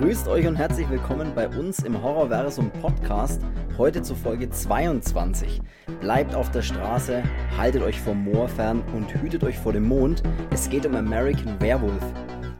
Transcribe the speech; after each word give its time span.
Grüßt 0.00 0.28
euch 0.28 0.46
und 0.46 0.54
herzlich 0.54 0.88
willkommen 0.88 1.32
bei 1.34 1.48
uns 1.48 1.80
im 1.80 2.00
Horrorversum 2.00 2.70
Podcast. 2.70 3.42
Heute 3.76 4.00
zu 4.00 4.14
Folge 4.14 4.48
22. 4.48 5.60
Bleibt 6.00 6.36
auf 6.36 6.52
der 6.52 6.62
Straße, 6.62 7.24
haltet 7.56 7.82
euch 7.82 8.00
vom 8.00 8.22
Moor 8.22 8.48
fern 8.48 8.84
und 8.94 9.12
hütet 9.12 9.42
euch 9.42 9.58
vor 9.58 9.72
dem 9.72 9.88
Mond. 9.88 10.22
Es 10.50 10.70
geht 10.70 10.86
um 10.86 10.94
American 10.94 11.60
Werewolf. 11.60 12.04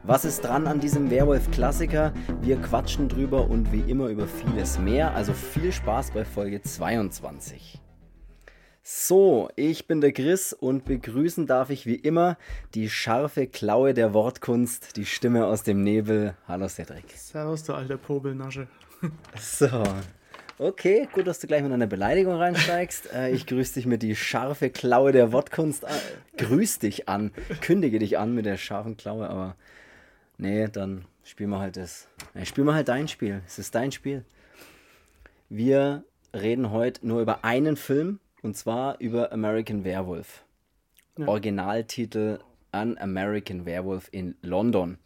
Was 0.03 0.25
ist 0.25 0.41
dran 0.41 0.67
an 0.67 0.81
diesem 0.81 1.09
Werwolf-Klassiker? 1.09 2.11
Wir 2.41 2.57
quatschen 2.57 3.07
drüber 3.07 3.49
und 3.49 3.71
wie 3.71 3.89
immer 3.89 4.07
über 4.07 4.27
vieles 4.27 4.77
mehr. 4.77 5.15
Also 5.15 5.31
viel 5.31 5.71
Spaß 5.71 6.11
bei 6.11 6.25
Folge 6.25 6.61
22. 6.61 7.79
So, 8.81 9.49
ich 9.55 9.87
bin 9.87 10.01
der 10.01 10.13
Chris 10.13 10.53
und 10.53 10.85
begrüßen 10.85 11.45
darf 11.45 11.69
ich 11.69 11.85
wie 11.85 11.95
immer 11.95 12.37
die 12.73 12.89
scharfe 12.89 13.45
Klaue 13.45 13.93
der 13.93 14.13
Wortkunst, 14.13 14.95
die 14.95 15.05
Stimme 15.05 15.45
aus 15.45 15.63
dem 15.63 15.83
Nebel. 15.83 16.35
Hallo 16.47 16.67
Cedric. 16.67 17.11
Servus, 17.15 17.63
du 17.63 17.73
alter 17.73 17.97
Pobelnasche. 17.97 18.67
So, 19.39 19.83
okay, 20.57 21.07
gut, 21.13 21.27
dass 21.27 21.39
du 21.39 21.47
gleich 21.47 21.61
mit 21.63 21.71
einer 21.71 21.87
Beleidigung 21.87 22.33
reinsteigst. 22.33 23.13
Äh, 23.13 23.31
ich 23.31 23.45
grüße 23.45 23.75
dich 23.75 23.85
mit 23.85 24.01
die 24.01 24.15
scharfe 24.15 24.69
Klaue 24.69 25.11
der 25.11 25.31
Wortkunst. 25.31 25.85
An. 25.85 25.95
Grüß 26.37 26.79
dich 26.79 27.07
an, 27.07 27.31
kündige 27.61 27.99
dich 27.99 28.17
an 28.17 28.33
mit 28.33 28.45
der 28.45 28.57
scharfen 28.57 28.97
Klaue, 28.97 29.29
aber 29.29 29.55
nee, 30.37 30.67
dann 30.67 31.05
spielen 31.23 31.49
wir 31.51 31.59
halt 31.59 31.77
das. 31.77 32.07
Ja, 32.33 32.43
spielen 32.45 32.67
wir 32.67 32.73
halt 32.73 32.87
dein 32.87 33.07
Spiel. 33.07 33.41
Es 33.45 33.59
ist 33.59 33.75
dein 33.75 33.91
Spiel. 33.91 34.25
Wir 35.47 36.03
reden 36.33 36.71
heute 36.71 37.07
nur 37.07 37.21
über 37.21 37.45
einen 37.45 37.77
Film 37.77 38.19
und 38.41 38.55
zwar 38.55 38.99
über 38.99 39.31
American 39.31 39.83
Werewolf. 39.83 40.43
Ja. 41.17 41.27
Originaltitel 41.27 42.39
An 42.71 42.97
American 42.97 43.65
Werewolf 43.65 44.07
in 44.11 44.35
London 44.41 44.97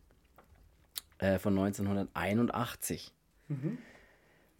äh, 1.17 1.39
von 1.39 1.57
1981. 1.57 3.11
Mhm. 3.47 3.77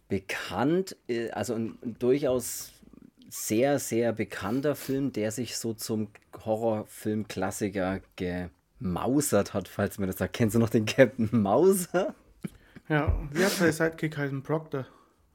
Bekannt, 0.08 0.96
äh, 1.08 1.30
also 1.30 1.54
ein, 1.54 1.78
ein 1.82 1.98
durchaus 1.98 2.72
sehr, 3.28 3.78
sehr 3.78 4.12
bekannter 4.12 4.74
Film, 4.76 5.12
der 5.12 5.32
sich 5.32 5.56
so 5.56 5.74
zum 5.74 6.08
Horrorfilm-Klassiker 6.44 8.00
gemausert 8.16 9.54
hat, 9.54 9.66
falls 9.66 9.98
man 9.98 10.06
das 10.06 10.18
sagt. 10.18 10.34
Kennst 10.34 10.54
du 10.54 10.60
noch 10.60 10.70
den 10.70 10.86
Captain 10.86 11.28
Mauser? 11.32 12.14
Ja, 12.88 13.18
wie 13.32 13.44
hat 13.44 13.52
sein 13.52 13.72
Sidekick 13.72 14.16
heißen? 14.16 14.42
Proctor. 14.42 14.86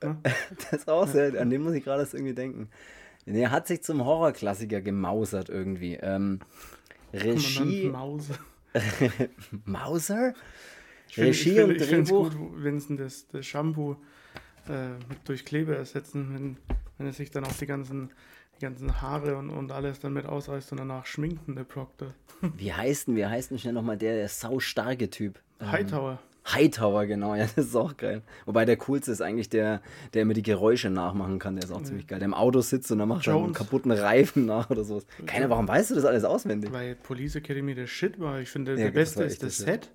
Ne? 0.02 0.18
das 0.72 0.88
auch 0.88 1.08
sehr, 1.08 1.40
an 1.40 1.50
den 1.50 1.62
muss 1.62 1.74
ich 1.74 1.84
gerade 1.84 2.08
irgendwie 2.12 2.34
denken. 2.34 2.70
Er 3.26 3.52
hat 3.52 3.68
sich 3.68 3.84
zum 3.84 4.04
Horrorklassiker 4.04 4.82
gemausert 4.82 5.50
irgendwie. 5.50 5.96
Ähm, 5.96 6.40
Regie. 7.14 7.90
Mauser. 7.90 8.36
Mauser? 9.66 10.34
Ich 11.10 11.18
Regie 11.18 11.56
find, 11.56 11.56
find, 11.56 11.70
und 11.70 11.92
Drehbuch. 11.92 12.28
Ich 12.32 12.38
gut, 12.38 12.64
wenn 12.64 12.80
sie 12.80 12.96
das, 12.96 13.28
das 13.28 13.46
Shampoo 13.46 13.96
äh, 14.68 14.90
durch 15.26 15.46
Kleber 15.46 15.76
ersetzen, 15.76 16.34
wenn, 16.34 16.58
wenn 16.98 17.08
er 17.08 17.14
sich 17.14 17.32
dann 17.32 17.46
auch 17.46 17.54
die 17.54 17.66
ganzen, 17.66 18.12
die 18.56 18.62
ganzen 18.62 19.02
Haare 19.02 19.38
und, 19.38 19.50
und 19.50 19.72
alles 19.72 20.00
damit 20.00 20.26
ausreißt 20.26 20.72
und 20.72 20.80
danach 20.80 21.06
schminken, 21.06 21.56
der 21.56 21.64
Proctor. 21.64 22.14
Wie 22.42 22.72
heißt 22.72 23.08
denn, 23.08 23.16
wie 23.16 23.26
heißt 23.26 23.52
denn 23.52 23.60
schnell 23.60 23.74
nochmal 23.74 23.98
der, 23.98 24.16
der 24.16 24.30
sau 24.30 24.60
starke 24.60 25.10
Typ? 25.10 25.40
Hightower. 25.62 26.20
Hightower, 26.48 27.06
genau, 27.06 27.36
ja, 27.36 27.44
das 27.56 27.68
ist 27.68 27.76
auch 27.76 27.98
geil. 27.98 28.22
Wobei 28.46 28.66
der 28.66 28.78
coolste 28.78 29.12
ist 29.12 29.22
eigentlich 29.22 29.50
der, 29.50 29.82
der 30.14 30.24
immer 30.24 30.34
die 30.34 30.44
Geräusche 30.44 30.90
nachmachen 30.90 31.40
kann, 31.40 31.56
der 31.56 31.66
ist 31.66 31.72
auch 31.72 31.80
ja. 31.80 31.86
ziemlich 31.86 32.08
geil. 32.08 32.20
Der 32.20 32.26
im 32.26 32.34
Auto 32.34 32.62
sitzt 32.62 32.92
und 32.92 33.00
dann 33.00 33.10
macht 33.10 33.28
er 33.28 33.36
einen 33.36 33.54
kaputten 33.54 33.92
Reifen 33.92 34.46
nach 34.46 34.70
oder 34.70 34.84
sowas. 34.84 35.06
Keiner, 35.26 35.50
warum 35.50 35.68
weißt 35.68 35.92
du 35.92 35.96
das 35.96 36.06
alles 36.06 36.24
auswendig? 36.24 36.72
Weil 36.72 36.96
Police 36.96 37.36
Academy 37.36 37.76
der 37.76 37.88
Shit 37.88 38.20
war. 38.20 38.40
Ich 38.40 38.50
finde, 38.50 38.72
ja, 38.72 38.86
der 38.86 38.92
Beste 38.92 39.24
ist 39.24 39.44
das 39.44 39.58
Set. 39.58 39.90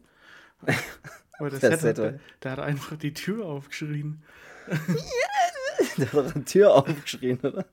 Aber 1.39 1.51
das, 1.51 1.61
das 1.61 1.81
Set, 1.81 1.91
hat, 1.91 1.99
der, 1.99 2.21
der, 2.43 2.53
hat 2.53 2.59
einfach 2.61 2.97
die 2.97 3.15
Tür 3.15 3.47
aufgeschrien. 3.47 4.23
der 5.99 6.13
hat 6.13 6.35
die 6.35 6.45
Tür 6.45 6.75
aufgeschrien, 6.75 7.39
oder? 7.41 7.67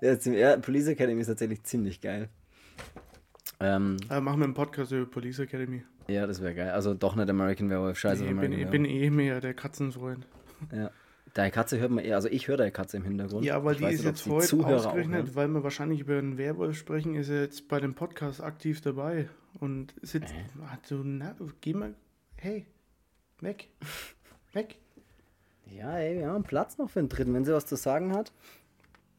Der 0.00 0.20
ziemlich, 0.20 0.42
ja, 0.42 0.56
Police 0.56 0.88
Academy 0.88 1.20
ist 1.20 1.26
tatsächlich 1.26 1.62
ziemlich 1.64 2.00
geil. 2.00 2.28
Ähm, 3.60 3.96
Aber 4.08 4.20
machen 4.20 4.40
wir 4.40 4.44
einen 4.44 4.54
Podcast 4.54 4.92
über 4.92 5.06
Police 5.06 5.40
Academy. 5.40 5.82
Ja, 6.06 6.26
das 6.26 6.40
wäre 6.40 6.54
geil. 6.54 6.70
Also 6.70 6.94
doch 6.94 7.16
nicht 7.16 7.28
American 7.28 7.68
Werewolf. 7.70 7.98
Scheiße, 7.98 8.22
nee, 8.24 8.30
American 8.30 8.60
Ich 8.60 8.68
bin 8.68 8.84
eh 8.84 9.10
mehr 9.10 9.40
der 9.40 9.54
Katzenfreund. 9.54 10.26
Ja. 10.72 10.90
Deine 11.34 11.50
Katze 11.50 11.78
hört 11.78 11.90
man 11.90 12.04
eher, 12.04 12.16
also 12.16 12.28
ich 12.28 12.48
höre 12.48 12.56
deine 12.56 12.72
Katze 12.72 12.96
im 12.96 13.04
Hintergrund. 13.04 13.44
Ja, 13.44 13.62
weil 13.64 13.74
ich 13.74 13.80
die 13.80 13.92
ist 13.92 14.04
jetzt 14.04 14.26
heute 14.26 14.46
Zuhörer 14.46 14.76
ausgerechnet, 14.76 15.36
weil 15.36 15.48
wir 15.48 15.62
wahrscheinlich 15.62 16.00
über 16.00 16.18
einen 16.18 16.38
Werwolf 16.38 16.76
sprechen, 16.76 17.14
ist 17.14 17.28
er 17.28 17.42
jetzt 17.42 17.68
bei 17.68 17.78
dem 17.80 17.94
Podcast 17.94 18.42
aktiv 18.42 18.80
dabei. 18.80 19.28
Und 19.60 19.94
sitzt, 20.02 20.32
äh. 20.32 20.76
so, 20.82 21.02
na, 21.04 21.36
geh 21.60 21.74
mal, 21.74 21.94
hey, 22.36 22.66
weg, 23.40 23.68
weg. 24.52 24.76
Ja, 25.66 25.98
ey, 25.98 26.18
wir 26.18 26.28
haben 26.28 26.44
Platz 26.44 26.78
noch 26.78 26.90
für 26.90 27.00
einen 27.00 27.08
dritten. 27.08 27.34
Wenn 27.34 27.44
sie 27.44 27.52
was 27.52 27.66
zu 27.66 27.76
sagen 27.76 28.14
hat, 28.14 28.32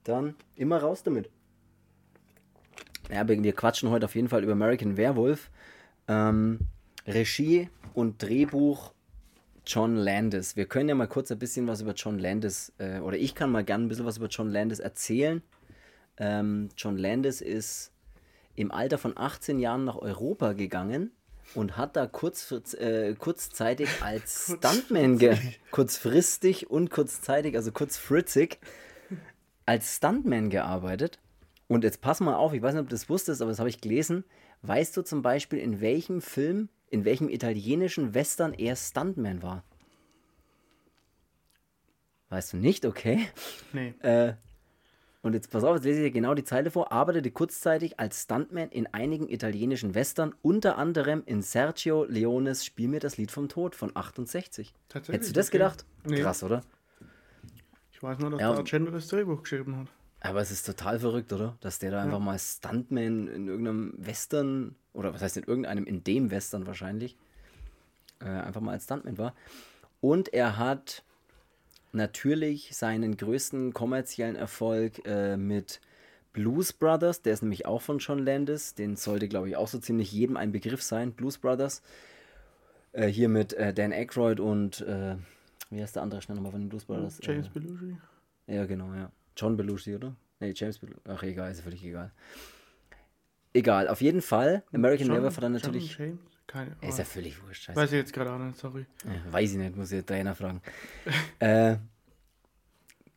dann 0.04 0.36
immer 0.56 0.80
raus 0.80 1.04
damit. 1.04 1.30
Ja, 3.12 3.28
wir 3.28 3.54
quatschen 3.54 3.90
heute 3.90 4.06
auf 4.06 4.16
jeden 4.16 4.30
Fall 4.30 4.44
über 4.44 4.54
American 4.54 4.96
Werewolf. 4.96 5.50
Ähm, 6.08 6.60
Regie 7.08 7.70
und 7.94 8.22
Drehbuch 8.22 8.94
John 9.66 9.96
Landis. 9.96 10.56
Wir 10.56 10.66
können 10.66 10.90
ja 10.90 10.96
mal 10.96 11.08
kurz 11.08 11.32
ein 11.32 11.40
bisschen 11.40 11.68
was 11.68 11.82
über 11.82 11.94
John 11.94 12.18
Landis, 12.20 12.72
äh, 12.78 13.00
oder 13.00 13.18
ich 13.18 13.36
kann 13.36 13.52
mal 13.52 13.64
gerne 13.64 13.86
ein 13.86 13.88
bisschen 13.88 14.06
was 14.06 14.18
über 14.18 14.28
John 14.28 14.52
Landis 14.52 14.80
erzählen. 14.80 15.42
Ähm, 16.18 16.70
John 16.78 16.98
Landis 16.98 17.42
ist 17.42 17.92
im 18.56 18.72
Alter 18.72 18.98
von 18.98 19.18
18 19.18 19.60
Jahren 19.60 19.86
nach 19.86 19.98
Europa 19.98 20.54
gegangen 20.54 21.12
und 21.56 21.78
hat 21.78 21.96
da 21.96 22.08
kurz, 22.08 22.52
äh, 22.74 23.16
kurzzeitig 23.18 23.90
als 24.02 24.54
Stuntman, 24.58 25.20
kurzfristig 25.72 26.70
und 26.70 26.90
kurzzeitig, 26.90 27.56
also 27.56 27.72
kurzfritzig, 27.72 28.60
als 29.66 29.98
Stuntman 29.98 30.50
gearbeitet. 30.50 31.20
Und 31.70 31.86
jetzt 31.86 32.02
pass 32.02 32.20
mal 32.20 32.36
auf, 32.36 32.52
ich 32.52 32.62
weiß 32.62 32.74
nicht, 32.74 32.82
ob 32.82 32.90
du 32.90 32.96
das 32.96 33.08
wusstest, 33.08 33.42
aber 33.42 33.52
das 33.52 33.60
habe 33.60 33.70
ich 33.70 33.80
gelesen. 33.80 34.26
Weißt 34.64 34.98
du 34.98 35.04
zum 35.04 35.22
Beispiel, 35.22 35.60
in 35.60 35.80
welchem 35.80 36.20
Film 36.22 36.68
in 36.90 37.06
welchem 37.06 37.30
italienischen 37.30 38.14
Western 38.14 38.54
er 38.54 38.76
Stuntman 38.76 39.42
war? 39.42 39.64
Weißt 42.30 42.54
du 42.54 42.58
nicht? 42.58 42.86
Okay. 42.86 43.28
Nee. 43.74 43.94
Äh, 44.02 44.34
und 45.22 45.34
jetzt 45.34 45.52
pass 45.52 45.66
auf, 45.66 45.76
jetzt 45.76 45.84
lese 45.84 46.00
ich 46.00 46.06
dir 46.06 46.12
genau 46.12 46.34
die 46.34 46.46
Zeile 46.46 46.72
vor. 46.72 46.94
Arbeitete 46.94 47.30
kurzzeitig 47.30 48.00
als 48.00 48.24
Stuntman 48.24 48.70
in 48.70 48.88
einigen 48.88 49.28
italienischen 49.28 49.94
Western, 49.94 50.34
unter 50.42 50.78
anderem 50.78 51.24
in 51.26 51.42
Sergio 51.42 52.06
Leones 52.06 52.64
Spiel 52.64 52.88
mir 52.88 53.02
das 53.02 53.18
Lied 53.18 53.30
vom 53.30 53.50
Tod 53.50 53.76
von 53.76 53.92
68. 53.94 54.74
Hättest 54.94 55.32
du 55.32 55.34
das 55.34 55.50
okay. 55.50 55.58
gedacht? 55.58 55.86
Nee. 56.06 56.22
Krass, 56.22 56.42
oder? 56.42 56.62
Ich 57.92 58.02
weiß 58.02 58.18
nur, 58.20 58.30
dass 58.30 58.40
ja, 58.40 58.50
der 58.52 58.60
Argento 58.60 58.92
das 58.92 59.10
Drehbuch 59.10 59.44
geschrieben 59.44 59.76
hat. 59.76 59.88
Aber 60.22 60.42
es 60.42 60.52
ist 60.52 60.66
total 60.66 61.00
verrückt, 61.00 61.32
oder? 61.32 61.58
Dass 61.62 61.80
der 61.80 61.92
da 61.92 61.98
ja. 61.98 62.04
einfach 62.04 62.20
mal 62.20 62.38
Stuntman 62.38 63.28
in 63.28 63.48
irgendeinem 63.48 63.94
Western, 63.98 64.76
oder 64.94 65.14
was 65.14 65.22
heißt 65.22 65.38
in 65.38 65.44
irgendeinem, 65.44 65.86
in 65.86 66.04
dem 66.04 66.32
Western 66.32 66.68
wahrscheinlich, 66.68 67.16
äh, 68.20 68.26
einfach 68.26 68.62
mal 68.62 68.74
als 68.74 68.84
Stuntman 68.84 69.18
war. 69.18 69.34
Und 70.02 70.34
er 70.34 70.58
hat 70.58 71.04
natürlich 71.92 72.76
seinen 72.76 73.18
größten 73.18 73.74
kommerziellen 73.74 74.36
Erfolg 74.36 75.06
äh, 75.06 75.38
mit 75.38 75.80
Blues 76.34 76.74
Brothers, 76.74 77.22
der 77.22 77.34
ist 77.34 77.42
nämlich 77.42 77.66
auch 77.66 77.82
von 77.82 77.98
John 77.98 78.20
Landis, 78.20 78.76
den 78.76 78.96
sollte, 78.96 79.28
glaube 79.28 79.50
ich, 79.50 79.56
auch 79.56 79.68
so 79.68 79.80
ziemlich 79.80 80.12
jedem 80.12 80.38
ein 80.38 80.52
Begriff 80.52 80.84
sein, 80.84 81.14
Blues 81.14 81.38
Brothers. 81.38 81.82
Äh, 82.92 83.08
hier 83.08 83.30
mit 83.30 83.54
äh, 83.54 83.74
Dan 83.74 83.92
Aykroyd 83.92 84.40
und, 84.40 84.82
äh, 84.82 85.16
wie 85.70 85.82
heißt 85.82 85.96
der 85.96 86.04
andere 86.04 86.22
schnell 86.22 86.36
nochmal 86.36 86.52
von 86.52 86.62
den 86.62 86.70
Blues 86.70 86.86
Brothers? 86.86 87.20
James 87.22 87.48
äh, 87.48 87.50
Belushi. 87.52 87.98
Ja, 88.48 88.66
genau, 88.66 88.94
ja. 88.94 89.12
John 89.40 89.58
Belushi, 89.58 89.96
oder? 89.96 90.16
Nee, 90.40 90.54
James 90.56 90.80
Belushi. 90.80 91.00
Ach, 91.08 91.24
egal, 91.24 91.52
ist 91.52 91.62
völlig 91.62 91.84
egal. 91.84 92.12
Egal, 93.54 93.88
auf 93.88 94.02
jeden 94.02 94.22
Fall. 94.22 94.64
American 94.74 95.08
John, 95.08 95.16
Werewolf 95.16 95.38
hat 95.38 95.44
dann 95.44 95.54
natürlich. 95.54 95.98
John 95.98 96.08
James? 96.08 96.20
Keine, 96.48 96.76
ist 96.82 96.98
ja 96.98 97.06
völlig 97.06 97.44
wurscht. 97.44 97.64
Scheiße. 97.64 97.80
Weiß 97.80 97.92
ich 97.92 97.98
jetzt 97.98 98.14
gerade 98.14 98.32
auch 98.32 98.40
nicht, 98.40 98.58
sorry. 98.58 98.86
Ja, 99.06 99.34
weiß 99.34 99.52
ich 99.52 99.58
nicht, 99.58 99.76
muss 99.76 99.92
ich 99.92 100.00
den 100.00 100.06
Trainer 100.08 100.34
fragen. 100.34 100.62
äh, 101.40 101.78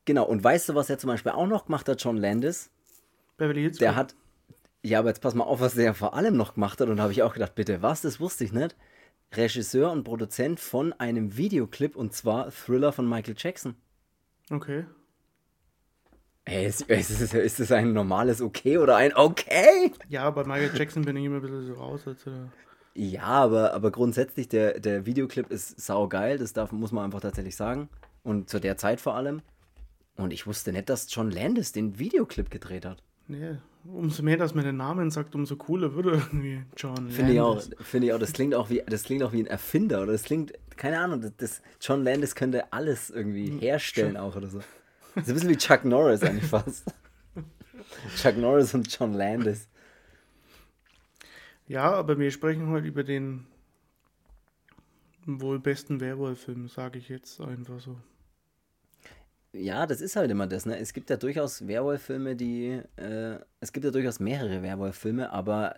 genau, 0.05 0.25
und 0.25 0.44
weißt 0.44 0.69
du, 0.69 0.75
was 0.75 0.91
er 0.91 0.99
zum 0.99 1.08
Beispiel 1.08 1.32
auch 1.32 1.46
noch 1.46 1.64
gemacht 1.64 1.88
hat, 1.88 2.02
John 2.02 2.19
Landis? 2.19 2.70
Beverly 3.38 3.62
Hills. 3.62 3.79
Der 3.79 3.96
hat. 3.96 4.14
Ja, 4.82 4.99
aber 4.99 5.08
jetzt 5.08 5.23
pass 5.23 5.35
mal 5.35 5.44
auf, 5.44 5.61
was 5.61 5.75
der 5.75 5.94
vor 5.94 6.14
allem 6.14 6.37
noch 6.37 6.55
gemacht 6.55 6.81
hat. 6.81 6.88
Und 6.88 6.96
da 6.96 7.05
habe 7.05 7.12
ich 7.12 7.23
auch 7.23 7.32
gedacht, 7.32 7.55
bitte, 7.55 7.81
was? 7.81 8.02
Das 8.02 8.20
wusste 8.20 8.44
ich 8.44 8.52
nicht. 8.52 8.76
Regisseur 9.32 9.91
und 9.91 10.05
Produzent 10.05 10.61
von 10.61 10.93
einem 10.93 11.37
Videoclip 11.37 11.96
und 11.96 12.12
zwar 12.12 12.50
Thriller 12.50 12.93
von 12.93 13.08
Michael 13.08 13.35
Jackson. 13.38 13.76
Okay. 14.50 14.85
Ey, 16.44 16.67
ist, 16.67 16.83
ist, 16.83 17.35
ist 17.35 17.61
das 17.61 17.73
ein 17.73 17.93
normales 17.93 18.43
Okay 18.43 18.79
oder 18.79 18.97
ein 18.97 19.15
Okay? 19.15 19.93
Ja, 20.09 20.29
bei 20.31 20.44
Michael 20.44 20.73
Jackson 20.77 21.05
bin 21.05 21.17
ich 21.17 21.25
immer 21.25 21.37
ein 21.37 21.43
bisschen 21.43 21.67
so 21.67 21.75
raus. 21.75 22.06
Als, 22.06 22.27
äh 22.27 22.31
ja, 22.94 23.23
aber, 23.23 23.73
aber 23.75 23.91
grundsätzlich, 23.91 24.49
der, 24.49 24.81
der 24.81 25.06
Videoclip 25.06 25.50
ist 25.50 25.81
saugeil, 25.81 26.39
das 26.39 26.53
darf, 26.53 26.73
muss 26.73 26.93
man 26.93 27.05
einfach 27.05 27.21
tatsächlich 27.21 27.56
sagen. 27.56 27.89
Und 28.23 28.50
zu 28.50 28.59
der 28.59 28.77
Zeit 28.77 29.00
vor 29.00 29.15
allem. 29.15 29.41
Und 30.17 30.33
ich 30.33 30.47
wusste 30.47 30.73
nicht, 30.73 30.89
dass 30.89 31.12
John 31.15 31.31
Landis 31.31 31.73
den 31.73 31.99
Videoclip 31.99 32.50
gedreht 32.50 32.85
hat. 32.85 33.03
Nee, 33.29 33.56
umso 33.85 34.23
mehr, 34.23 34.37
dass 34.37 34.55
man 34.55 34.65
den 34.65 34.77
Namen 34.77 35.11
sagt, 35.11 35.35
umso 35.35 35.56
cooler 35.56 35.94
würde 35.94 36.11
irgendwie 36.11 36.62
John 36.77 37.09
Finde 37.09 37.33
ich 37.33 37.41
auch, 37.41 37.62
finde 37.81 38.09
ich 38.09 38.12
auch, 38.12 38.19
das 38.19 38.33
klingt 38.33 38.55
auch 38.55 38.69
wie, 38.69 38.83
das 38.87 39.05
klingt 39.05 39.23
auch 39.23 39.33
wie 39.33 39.41
ein 39.41 39.47
Erfinder 39.47 40.03
oder 40.03 40.12
das 40.12 40.25
klingt, 40.25 40.53
keine 40.77 40.99
Ahnung, 40.99 41.21
das, 41.21 41.33
das 41.37 41.62
John 41.81 42.05
Landis 42.05 42.35
könnte 42.35 42.73
alles 42.73 43.11
irgendwie 43.11 43.49
hm, 43.49 43.59
herstellen 43.61 44.17
auch 44.17 44.37
oder 44.37 44.49
so. 44.49 44.61
Das 45.14 45.25
ist 45.25 45.29
ein 45.29 45.35
bisschen 45.35 45.50
wie 45.50 45.56
Chuck 45.56 45.85
Norris 45.85 46.23
eigentlich 46.23 46.49
fast. 46.49 46.85
Chuck 48.17 48.37
Norris 48.37 48.75
und 48.75 48.91
John 48.93 49.12
Landis. 49.12 49.69
Ja, 51.69 51.93
aber 51.93 52.19
wir 52.19 52.31
sprechen 52.31 52.69
heute 52.69 52.87
über 52.88 53.05
den 53.05 53.47
wohl 55.25 55.59
besten 55.59 56.00
Werwolf-Film, 56.00 56.69
sage 56.69 56.99
ich 56.99 57.09
jetzt 57.09 57.41
einfach 57.41 57.81
so. 57.81 57.97
Ja, 59.53 59.87
das 59.87 60.00
ist 60.00 60.17
halt 60.17 60.31
immer 60.31 60.47
das, 60.47 60.64
ne? 60.64 60.79
Es 60.79 60.93
gibt 60.93 61.11
ja 61.11 61.17
durchaus 61.17 61.67
Werwolf-Filme, 61.67 62.37
die. 62.37 62.81
Äh, 62.97 63.38
es 63.61 63.73
gibt 63.73 63.85
ja 63.85 63.91
durchaus 63.91 64.19
mehrere 64.19 64.62
Werwolf-Filme, 64.62 65.31
aber 65.31 65.76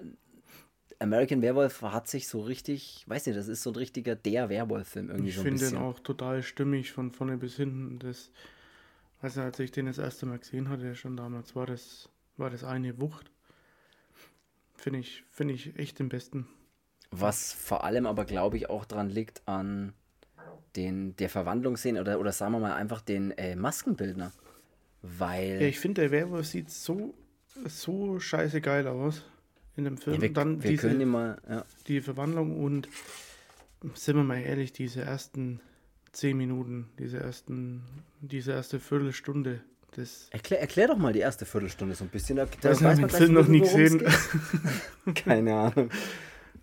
American 1.01 1.43
Werewolf 1.43 1.83
hat 1.83 2.09
sich 2.09 2.29
so 2.29 2.41
richtig, 2.41 3.05
weiß 3.09 3.27
nicht, 3.27 3.37
das 3.37 3.49
ist 3.49 3.63
so 3.63 3.71
ein 3.71 3.77
richtiger 3.77 4.15
der 4.15 4.49
Werwolf-Film 4.49 5.11
irgendwie 5.11 5.31
ich 5.31 5.35
so 5.35 5.41
ein 5.41 5.51
bisschen. 5.51 5.57
Ich 5.57 5.73
finde 5.73 5.85
den 5.85 5.91
auch 5.91 6.01
total 6.01 6.43
stimmig 6.43 6.93
von 6.93 7.11
vorne 7.11 7.37
bis 7.37 7.57
hinten. 7.57 7.99
Das, 7.99 8.31
nicht, 9.25 9.45
als 9.45 9.59
ich 9.59 9.71
den 9.71 9.87
das 9.87 9.99
erste 9.99 10.27
Mal 10.27 10.39
gesehen 10.39 10.69
hatte, 10.69 10.95
schon 10.95 11.17
damals, 11.17 11.57
war 11.57 11.67
das, 11.67 12.09
war 12.37 12.51
das 12.51 12.65
eine 12.65 13.01
Wucht. 13.01 13.31
Finde 14.77 14.99
ich, 14.99 15.25
find 15.31 15.51
ich 15.51 15.79
echt 15.79 15.99
den 15.99 16.09
besten. 16.09 16.47
Was 17.11 17.53
vor 17.53 17.85
allem 17.85 18.07
aber, 18.07 18.25
glaube 18.25 18.57
ich, 18.57 18.69
auch 18.69 18.85
dran 18.85 19.09
liegt 19.09 19.47
an 19.47 19.95
den, 20.77 21.17
der 21.17 21.31
Verwandlungsszene 21.31 22.01
oder, 22.01 22.19
oder 22.19 22.33
sagen 22.33 22.53
wir 22.53 22.59
mal 22.59 22.75
einfach 22.75 23.01
den 23.01 23.31
äh, 23.33 23.57
Maskenbildner. 23.57 24.33
Weil. 25.03 25.61
Ja, 25.61 25.69
ich 25.69 25.79
finde, 25.79 26.03
der 26.03 26.11
Werwolf 26.11 26.47
sieht 26.47 26.71
so, 26.71 27.15
so 27.67 28.19
scheiße 28.19 28.61
geil 28.61 28.87
aus 28.87 29.25
in 29.77 29.85
dem 29.85 29.97
Film. 29.97 30.17
Ja, 30.17 30.23
wir, 30.23 30.33
dann 30.33 30.63
wir 30.63 30.71
diese, 30.71 30.89
können 30.89 31.09
mal, 31.09 31.41
ja. 31.49 31.65
die 31.87 32.01
Verwandlung 32.01 32.63
und 32.63 32.89
sind 33.95 34.17
wir 34.17 34.25
mal 34.25 34.41
ehrlich, 34.41 34.73
diese 34.73 35.03
ersten 35.03 35.61
zehn 36.15 36.37
Minuten, 36.37 36.89
diese 36.99 37.19
ersten, 37.19 37.83
diese 38.21 38.53
erste 38.53 38.81
Viertelstunde. 38.81 39.61
Das 39.93 40.29
erklär, 40.31 40.61
erklär 40.61 40.89
doch 40.89 40.97
mal 40.97 41.13
die 41.13 41.21
erste 41.21 41.47
Viertelstunde 41.47 41.95
so 41.95 42.05
ein 42.05 42.11
bisschen. 42.11 42.37
Da, 42.37 42.47
da 42.61 42.71
weiß 42.71 42.81
man 42.81 42.97
den 42.97 43.11
Film 43.11 43.33
noch 43.35 43.47
nie 43.47 43.61
gesehen. 43.61 44.03
Keine 45.15 45.55
Ahnung. 45.55 45.91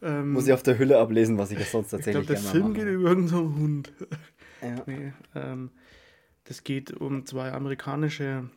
Ähm, 0.02 0.34
Muss 0.34 0.48
ich 0.48 0.54
auf 0.54 0.64
der 0.64 0.78
Hülle 0.80 0.98
ablesen, 1.00 1.38
was 1.38 1.52
ich 1.52 1.60
das 1.60 1.72
sonst 1.72 1.92
tatsächlich 1.92 2.24
Ich 2.24 2.28
glaube, 2.28 2.42
der 2.42 2.52
Film 2.52 2.64
mache. 2.70 2.74
geht 2.74 2.88
über 2.88 3.10
irgendeinen 3.10 3.56
Hund. 3.56 3.94
Ja. 4.62 4.76
Nee, 4.86 5.12
ähm, 5.34 5.72
das 6.44 6.64
geht 6.64 6.92
um 6.92 7.26
zwei 7.26 7.52
amerikanische 7.52 8.48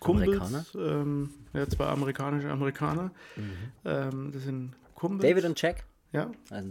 Kumpels. 0.00 0.40
Amerikaner? 0.40 0.64
Ähm, 0.74 1.30
ja, 1.52 1.68
zwei 1.68 1.86
amerikanische 1.86 2.50
Amerikaner. 2.50 3.12
Mhm. 3.36 3.52
Ähm, 3.84 4.32
das 4.32 4.42
sind 4.42 4.72
Kumpels. 4.94 5.30
David 5.30 5.44
und 5.44 5.60
Jack? 5.62 5.84
Ja. 6.12 6.30
Also, 6.50 6.70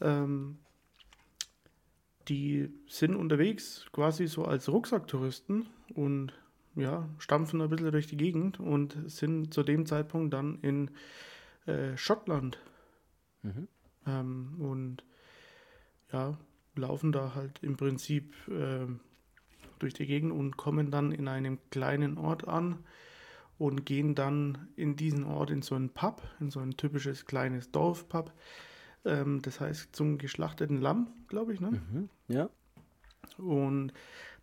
ja. 0.00 0.24
Die 2.28 2.70
sind 2.88 3.14
unterwegs 3.14 3.86
quasi 3.92 4.26
so 4.26 4.44
als 4.44 4.68
Rucksacktouristen 4.68 5.66
und 5.94 6.32
ja, 6.74 7.08
stampfen 7.18 7.60
ein 7.60 7.70
bisschen 7.70 7.92
durch 7.92 8.06
die 8.06 8.16
Gegend 8.16 8.60
und 8.60 8.96
sind 9.06 9.54
zu 9.54 9.62
dem 9.62 9.86
Zeitpunkt 9.86 10.34
dann 10.34 10.58
in 10.60 10.90
äh, 11.66 11.96
Schottland. 11.96 12.58
Mhm. 13.42 13.68
Ähm, 14.06 14.56
und 14.58 15.04
ja, 16.12 16.36
laufen 16.74 17.12
da 17.12 17.34
halt 17.34 17.62
im 17.62 17.76
Prinzip 17.76 18.34
äh, 18.48 18.86
durch 19.78 19.94
die 19.94 20.06
Gegend 20.06 20.32
und 20.32 20.56
kommen 20.56 20.90
dann 20.90 21.12
in 21.12 21.28
einem 21.28 21.58
kleinen 21.70 22.18
Ort 22.18 22.46
an 22.46 22.78
und 23.58 23.86
gehen 23.86 24.14
dann 24.14 24.68
in 24.76 24.96
diesen 24.96 25.24
Ort 25.24 25.50
in 25.50 25.62
so 25.62 25.74
einen 25.74 25.90
Pub, 25.90 26.22
in 26.40 26.50
so 26.50 26.60
ein 26.60 26.76
typisches 26.76 27.24
kleines 27.24 27.70
Dorfpub. 27.70 28.32
Ähm, 29.04 29.40
das 29.42 29.60
heißt 29.60 29.94
zum 29.94 30.18
geschlachteten 30.18 30.80
Lamm, 30.80 31.08
glaube 31.28 31.54
ich, 31.54 31.60
ne? 31.60 31.70
Mhm, 31.70 32.08
ja. 32.28 32.50
Und 33.38 33.92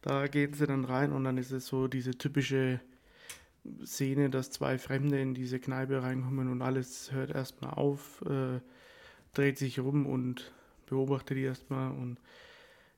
da 0.01 0.27
gehen 0.27 0.53
sie 0.53 0.67
dann 0.67 0.85
rein 0.85 1.13
und 1.13 1.23
dann 1.23 1.37
ist 1.37 1.51
es 1.51 1.67
so 1.67 1.87
diese 1.87 2.11
typische 2.11 2.79
Szene, 3.85 4.29
dass 4.29 4.51
zwei 4.51 4.77
Fremde 4.77 5.19
in 5.21 5.33
diese 5.33 5.59
Kneipe 5.59 6.03
reinkommen 6.03 6.49
und 6.49 6.61
alles 6.61 7.11
hört 7.11 7.31
erstmal 7.31 7.73
auf, 7.73 8.21
äh, 8.23 8.59
dreht 9.33 9.57
sich 9.57 9.79
rum 9.79 10.05
und 10.05 10.51
beobachtet 10.85 11.37
die 11.37 11.43
erstmal 11.43 11.91
und 11.91 12.17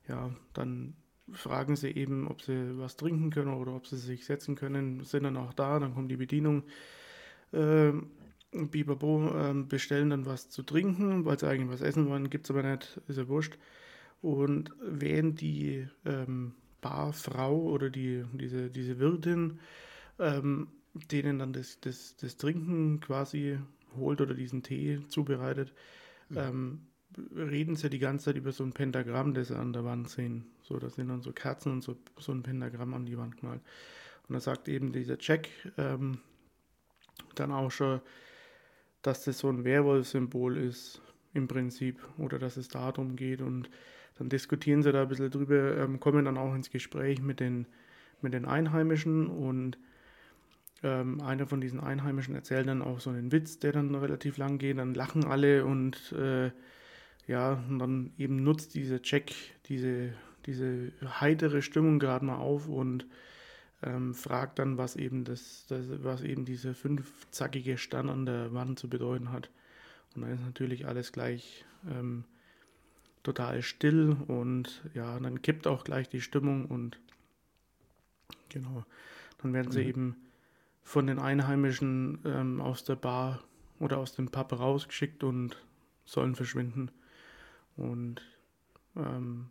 ja, 0.08 0.30
dann 0.52 0.94
fragen 1.32 1.76
sie 1.76 1.90
eben, 1.90 2.28
ob 2.28 2.42
sie 2.42 2.78
was 2.78 2.96
trinken 2.96 3.30
können 3.30 3.54
oder 3.54 3.74
ob 3.74 3.86
sie 3.86 3.96
sich 3.96 4.24
setzen 4.24 4.54
können, 4.54 5.04
sind 5.04 5.24
dann 5.24 5.36
auch 5.36 5.52
da, 5.52 5.78
dann 5.78 5.94
kommt 5.94 6.10
die 6.10 6.16
Bedienung, 6.16 6.64
äh, 7.52 7.92
Bibabo, 8.52 9.28
äh, 9.36 9.54
bestellen 9.54 10.10
dann 10.10 10.26
was 10.26 10.50
zu 10.50 10.62
trinken, 10.62 11.24
weil 11.24 11.38
sie 11.38 11.48
eigentlich 11.48 11.70
was 11.70 11.80
essen 11.80 12.08
wollen, 12.08 12.30
gibt 12.30 12.46
es 12.46 12.50
aber 12.50 12.62
nicht, 12.62 13.00
ist 13.06 13.18
ja 13.18 13.28
wurscht. 13.28 13.58
Und 14.22 14.70
während 14.80 15.40
die 15.40 15.86
ähm, 16.04 16.54
Barfrau 16.80 17.56
oder 17.56 17.90
die, 17.90 18.24
diese, 18.32 18.70
diese 18.70 18.98
Wirtin 18.98 19.60
ähm, 20.18 20.68
denen 21.10 21.38
dann 21.38 21.52
das, 21.52 21.80
das, 21.80 22.16
das 22.16 22.36
Trinken 22.36 23.00
quasi 23.00 23.58
holt 23.96 24.20
oder 24.20 24.34
diesen 24.34 24.62
Tee 24.62 25.00
zubereitet, 25.08 25.72
mhm. 26.28 26.38
ähm, 26.38 26.80
reden 27.34 27.76
sie 27.76 27.90
die 27.90 27.98
ganze 27.98 28.26
Zeit 28.26 28.36
über 28.36 28.52
so 28.52 28.64
ein 28.64 28.72
Pentagramm, 28.72 29.34
das 29.34 29.48
sie 29.48 29.56
an 29.56 29.72
der 29.72 29.84
Wand 29.84 30.08
sehen. 30.08 30.46
So, 30.62 30.78
da 30.78 30.90
sind 30.90 31.08
dann 31.08 31.22
so 31.22 31.32
Kerzen 31.32 31.72
und 31.72 31.82
so, 31.82 31.96
so 32.18 32.32
ein 32.32 32.42
Pentagramm 32.42 32.94
an 32.94 33.06
die 33.06 33.16
Wand 33.16 33.38
gemalt. 33.38 33.60
Und 34.28 34.34
da 34.34 34.40
sagt 34.40 34.68
eben 34.68 34.92
dieser 34.92 35.16
Jack 35.20 35.48
ähm, 35.78 36.18
dann 37.34 37.52
auch 37.52 37.70
schon, 37.70 38.00
dass 39.02 39.24
das 39.24 39.38
so 39.38 39.48
ein 39.48 39.64
Werwolf-Symbol 39.64 40.56
ist, 40.56 41.00
im 41.32 41.48
Prinzip, 41.48 42.00
oder 42.18 42.38
dass 42.38 42.56
es 42.56 42.68
darum 42.68 43.14
geht. 43.14 43.40
Und 43.40 43.70
dann 44.18 44.28
diskutieren 44.28 44.82
sie 44.82 44.92
da 44.92 45.02
ein 45.02 45.08
bisschen 45.08 45.30
drüber, 45.30 45.76
ähm, 45.78 46.00
kommen 46.00 46.24
dann 46.24 46.38
auch 46.38 46.54
ins 46.54 46.70
Gespräch 46.70 47.20
mit 47.20 47.40
den, 47.40 47.66
mit 48.22 48.32
den 48.32 48.44
Einheimischen 48.44 49.26
und 49.28 49.78
ähm, 50.82 51.20
einer 51.20 51.46
von 51.46 51.60
diesen 51.60 51.80
Einheimischen 51.80 52.34
erzählt 52.34 52.68
dann 52.68 52.82
auch 52.82 53.00
so 53.00 53.10
einen 53.10 53.32
Witz, 53.32 53.58
der 53.58 53.72
dann 53.72 53.94
relativ 53.94 54.36
lang 54.36 54.58
geht, 54.58 54.78
dann 54.78 54.94
lachen 54.94 55.24
alle 55.24 55.64
und 55.64 56.12
äh, 56.12 56.50
ja, 57.26 57.64
und 57.68 57.78
dann 57.78 58.12
eben 58.18 58.42
nutzt 58.42 58.74
dieser 58.74 59.00
Jack 59.02 59.32
diese, 59.66 60.12
diese 60.46 60.92
heitere 61.02 61.60
Stimmung 61.60 61.98
gerade 61.98 62.24
mal 62.24 62.36
auf 62.36 62.68
und 62.68 63.06
ähm, 63.82 64.14
fragt 64.14 64.58
dann, 64.58 64.78
was 64.78 64.96
eben 64.96 65.24
das, 65.24 65.66
das, 65.68 65.86
was 66.02 66.22
eben 66.22 66.44
dieser 66.44 66.74
fünfzackige 66.74 67.78
Stern 67.78 68.08
an 68.08 68.26
der 68.26 68.52
Wand 68.54 68.78
zu 68.78 68.88
bedeuten 68.88 69.32
hat. 69.32 69.50
Und 70.14 70.22
dann 70.22 70.32
ist 70.32 70.44
natürlich 70.44 70.86
alles 70.86 71.12
gleich 71.12 71.64
ähm, 71.90 72.24
total 73.26 73.60
still 73.62 74.16
und 74.28 74.82
ja, 74.94 75.18
dann 75.18 75.42
kippt 75.42 75.66
auch 75.66 75.82
gleich 75.82 76.08
die 76.08 76.20
Stimmung 76.20 76.66
und 76.66 77.00
genau, 78.48 78.84
dann 79.38 79.52
werden 79.52 79.72
sie 79.72 79.82
mhm. 79.82 79.88
eben 79.88 80.16
von 80.84 81.08
den 81.08 81.18
Einheimischen 81.18 82.20
ähm, 82.24 82.60
aus 82.60 82.84
der 82.84 82.94
Bar 82.94 83.42
oder 83.80 83.98
aus 83.98 84.12
dem 84.12 84.30
Pub 84.30 84.52
rausgeschickt 84.52 85.24
und 85.24 85.60
sollen 86.04 86.36
verschwinden. 86.36 86.92
Und 87.76 88.22
ähm, 88.94 89.50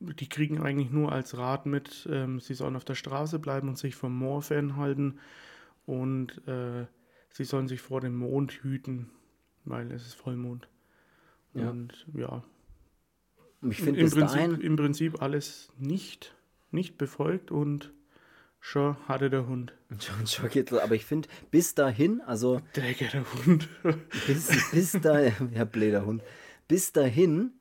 die 0.00 0.28
kriegen 0.28 0.62
eigentlich 0.62 0.90
nur 0.90 1.12
als 1.12 1.36
Rat 1.36 1.66
mit, 1.66 2.08
ähm, 2.10 2.40
sie 2.40 2.54
sollen 2.54 2.76
auf 2.76 2.86
der 2.86 2.94
Straße 2.94 3.38
bleiben 3.38 3.68
und 3.68 3.76
sich 3.76 3.94
vom 3.94 4.16
Moor 4.16 4.40
fernhalten 4.40 5.18
und 5.84 6.48
äh, 6.48 6.86
sie 7.30 7.44
sollen 7.44 7.68
sich 7.68 7.82
vor 7.82 8.00
dem 8.00 8.16
Mond 8.16 8.52
hüten, 8.52 9.10
weil 9.66 9.92
es 9.92 10.06
ist 10.06 10.14
Vollmond. 10.14 10.66
Ja. 11.52 11.68
Und 11.68 12.06
ja. 12.14 12.42
Ich 13.70 13.82
finde 13.82 14.00
Im, 14.00 14.10
Prinzip, 14.10 14.62
Im 14.62 14.76
Prinzip 14.76 15.22
alles 15.22 15.68
nicht, 15.78 16.34
nicht 16.70 16.98
befolgt 16.98 17.50
und 17.50 17.92
Schon 18.68 18.96
hatte 19.06 19.30
der 19.30 19.46
Hund. 19.46 19.74
Schon, 20.00 20.26
schon 20.26 20.50
geht's, 20.50 20.72
aber 20.72 20.96
ich 20.96 21.04
finde, 21.04 21.28
bis 21.52 21.76
dahin, 21.76 22.20
also. 22.22 22.60
Dreckiger 22.72 23.24
Hund. 23.46 23.68
bis, 24.26 24.70
bis 24.72 24.92
da, 25.00 25.20
ja, 25.20 25.64
bläder 25.64 26.04
Hund. 26.04 26.20
Bis 26.66 26.90
dahin 26.90 27.52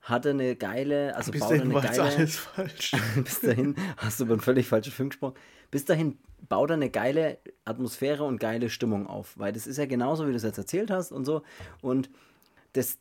hat 0.00 0.24
er 0.24 0.30
eine 0.30 0.56
geile, 0.56 1.14
also 1.16 1.32
bis 1.32 1.40
baut 1.42 1.50
dahin 1.50 1.70
eine 1.70 1.80
geile. 1.82 2.02
alles 2.02 2.36
falsch. 2.36 2.92
bis 3.22 3.40
dahin 3.42 3.74
hast 3.98 4.20
du 4.20 4.24
über 4.24 4.32
einen 4.32 4.40
völlig 4.40 4.66
falschen 4.66 4.90
Film 4.90 5.10
gesprochen. 5.10 5.34
Bis 5.70 5.84
dahin 5.84 6.16
baut 6.48 6.70
er 6.70 6.76
eine 6.76 6.88
geile 6.88 7.40
Atmosphäre 7.66 8.24
und 8.24 8.38
geile 8.38 8.70
Stimmung 8.70 9.06
auf, 9.06 9.38
weil 9.38 9.52
das 9.52 9.66
ist 9.66 9.76
ja 9.76 9.84
genauso, 9.84 10.26
wie 10.26 10.30
du 10.30 10.36
es 10.36 10.44
jetzt 10.44 10.56
erzählt 10.56 10.90
hast 10.90 11.12
und 11.12 11.26
so. 11.26 11.42
Und 11.82 12.08
das, 12.72 12.96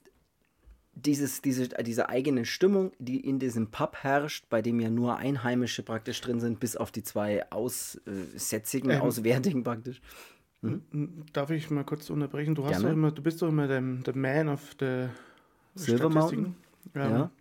dieses, 0.96 1.42
diese, 1.42 1.70
diese 1.70 2.10
eigene 2.10 2.46
Stimmung, 2.46 2.92
die 3.00 3.20
in 3.20 3.40
diesem 3.40 3.72
Pub 3.72 3.98
herrscht, 4.02 4.46
bei 4.50 4.62
dem 4.62 4.80
ja 4.80 4.90
nur 4.90 5.18
Einheimische 5.18 5.84
praktisch 5.84 6.22
drin 6.22 6.40
sind, 6.40 6.60
bis 6.60 6.76
auf 6.76 6.92
die 6.92 7.04
zwei 7.04 7.50
Aussätzigen, 7.52 8.92
ähm, 8.92 9.02
Auswärtigen 9.02 9.64
praktisch. 9.64 10.02
Mhm. 10.62 11.26
Darf 11.34 11.50
ich 11.50 11.70
mal 11.70 11.84
kurz 11.84 12.10
unterbrechen? 12.10 12.56
Du, 12.56 12.66
hast 12.66 12.84
doch 12.84 12.90
immer, 12.90 13.12
du 13.12 13.22
bist 13.22 13.42
doch 13.42 13.50
immer 13.50 13.68
der, 13.68 13.82
der 13.82 14.16
Man 14.16 14.50
of 14.50 14.62
the 14.80 15.08
Silver 15.76 16.10
Mountain. 16.10 16.56
Ähm, 16.96 17.12
ja. 17.12 17.32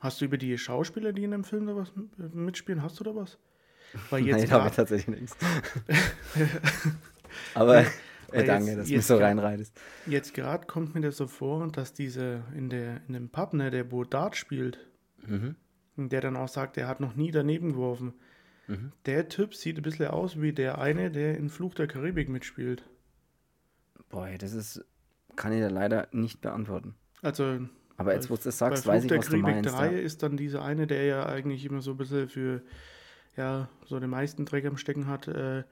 Hast 0.00 0.20
du 0.20 0.24
über 0.24 0.36
die 0.36 0.56
Schauspieler, 0.58 1.12
die 1.12 1.24
in 1.24 1.30
dem 1.30 1.44
Film 1.44 1.66
da 1.66 1.76
was 1.76 1.92
mitspielen, 2.16 2.82
hast 2.82 2.98
du 2.98 3.04
da 3.04 3.14
was? 3.14 3.38
Weil 4.10 4.26
jetzt 4.26 4.40
Nein, 4.40 4.50
habe 4.50 4.68
ich 4.68 4.74
tatsächlich 4.74 5.20
nichts. 5.20 5.36
Aber 7.54 7.84
äh, 8.32 8.44
danke, 8.44 8.70
jetzt, 8.70 8.78
dass 8.78 8.88
du 8.88 9.00
so 9.02 9.16
reinreitest. 9.16 9.78
Jetzt 10.06 10.34
gerade 10.34 10.66
kommt 10.66 10.94
mir 10.94 11.00
das 11.00 11.16
so 11.16 11.26
vor, 11.26 11.66
dass 11.68 11.92
diese 11.92 12.42
in, 12.54 12.68
der, 12.68 13.00
in 13.08 13.14
dem 13.14 13.28
Pub, 13.28 13.54
ne, 13.54 13.70
der 13.70 13.90
wo 13.90 14.04
Dart 14.04 14.36
spielt, 14.36 14.78
mhm. 15.26 15.56
der 15.96 16.20
dann 16.20 16.36
auch 16.36 16.48
sagt, 16.48 16.76
er 16.76 16.88
hat 16.88 17.00
noch 17.00 17.14
nie 17.14 17.30
daneben 17.30 17.72
geworfen. 17.72 18.14
Mhm. 18.68 18.92
Der 19.06 19.28
Typ 19.28 19.54
sieht 19.54 19.78
ein 19.78 19.82
bisschen 19.82 20.08
aus 20.08 20.40
wie 20.40 20.52
der 20.52 20.78
eine, 20.78 21.10
der 21.10 21.36
in 21.36 21.48
Fluch 21.48 21.74
der 21.74 21.86
Karibik 21.86 22.28
mitspielt. 22.28 22.84
Boah, 24.08 24.28
das 24.38 24.52
ist, 24.52 24.84
kann 25.36 25.52
ich 25.52 25.60
da 25.60 25.68
leider 25.68 26.08
nicht 26.12 26.40
beantworten. 26.40 26.94
Also, 27.22 27.60
aber 27.96 28.14
jetzt, 28.14 28.30
wo 28.30 28.36
du 28.36 28.42
das 28.42 28.58
sagst, 28.58 28.86
weiß 28.86 29.04
ich, 29.04 29.10
was 29.10 29.26
Karibik 29.26 29.46
du 29.46 29.52
meinst. 29.52 29.78
3 29.78 29.92
ja. 29.92 29.98
ist 29.98 30.22
dann 30.22 30.36
dieser 30.36 30.64
eine, 30.64 30.86
der 30.86 31.04
ja 31.04 31.26
eigentlich 31.26 31.64
immer 31.64 31.80
so 31.80 31.92
ein 31.92 31.96
bisschen 31.96 32.28
für, 32.28 32.62
ja, 33.36 33.68
so 33.84 33.98
den 34.00 34.10
meisten 34.10 34.44
Dreck 34.44 34.64
am 34.64 34.76
Stecken 34.76 35.06
hat. 35.06 35.28
Äh, 35.28 35.64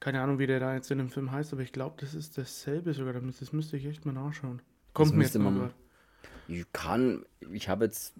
keine 0.00 0.22
Ahnung, 0.22 0.38
wie 0.38 0.46
der 0.46 0.60
da 0.60 0.74
jetzt 0.74 0.90
in 0.90 0.98
dem 0.98 1.10
Film 1.10 1.30
heißt, 1.30 1.52
aber 1.52 1.62
ich 1.62 1.72
glaube, 1.72 1.96
das 2.00 2.14
ist 2.14 2.38
dasselbe 2.38 2.94
sogar. 2.94 3.12
Das 3.12 3.52
müsste 3.52 3.76
ich 3.76 3.86
echt 3.86 4.06
mal 4.06 4.12
nachschauen. 4.12 4.62
Kommt 4.94 5.14
mir 5.14 5.24
jetzt 5.24 5.38
mal. 5.38 5.70
Ich 6.48 6.64
kann, 6.72 7.24
ich 7.52 7.68
habe 7.68 7.84
jetzt, 7.84 8.14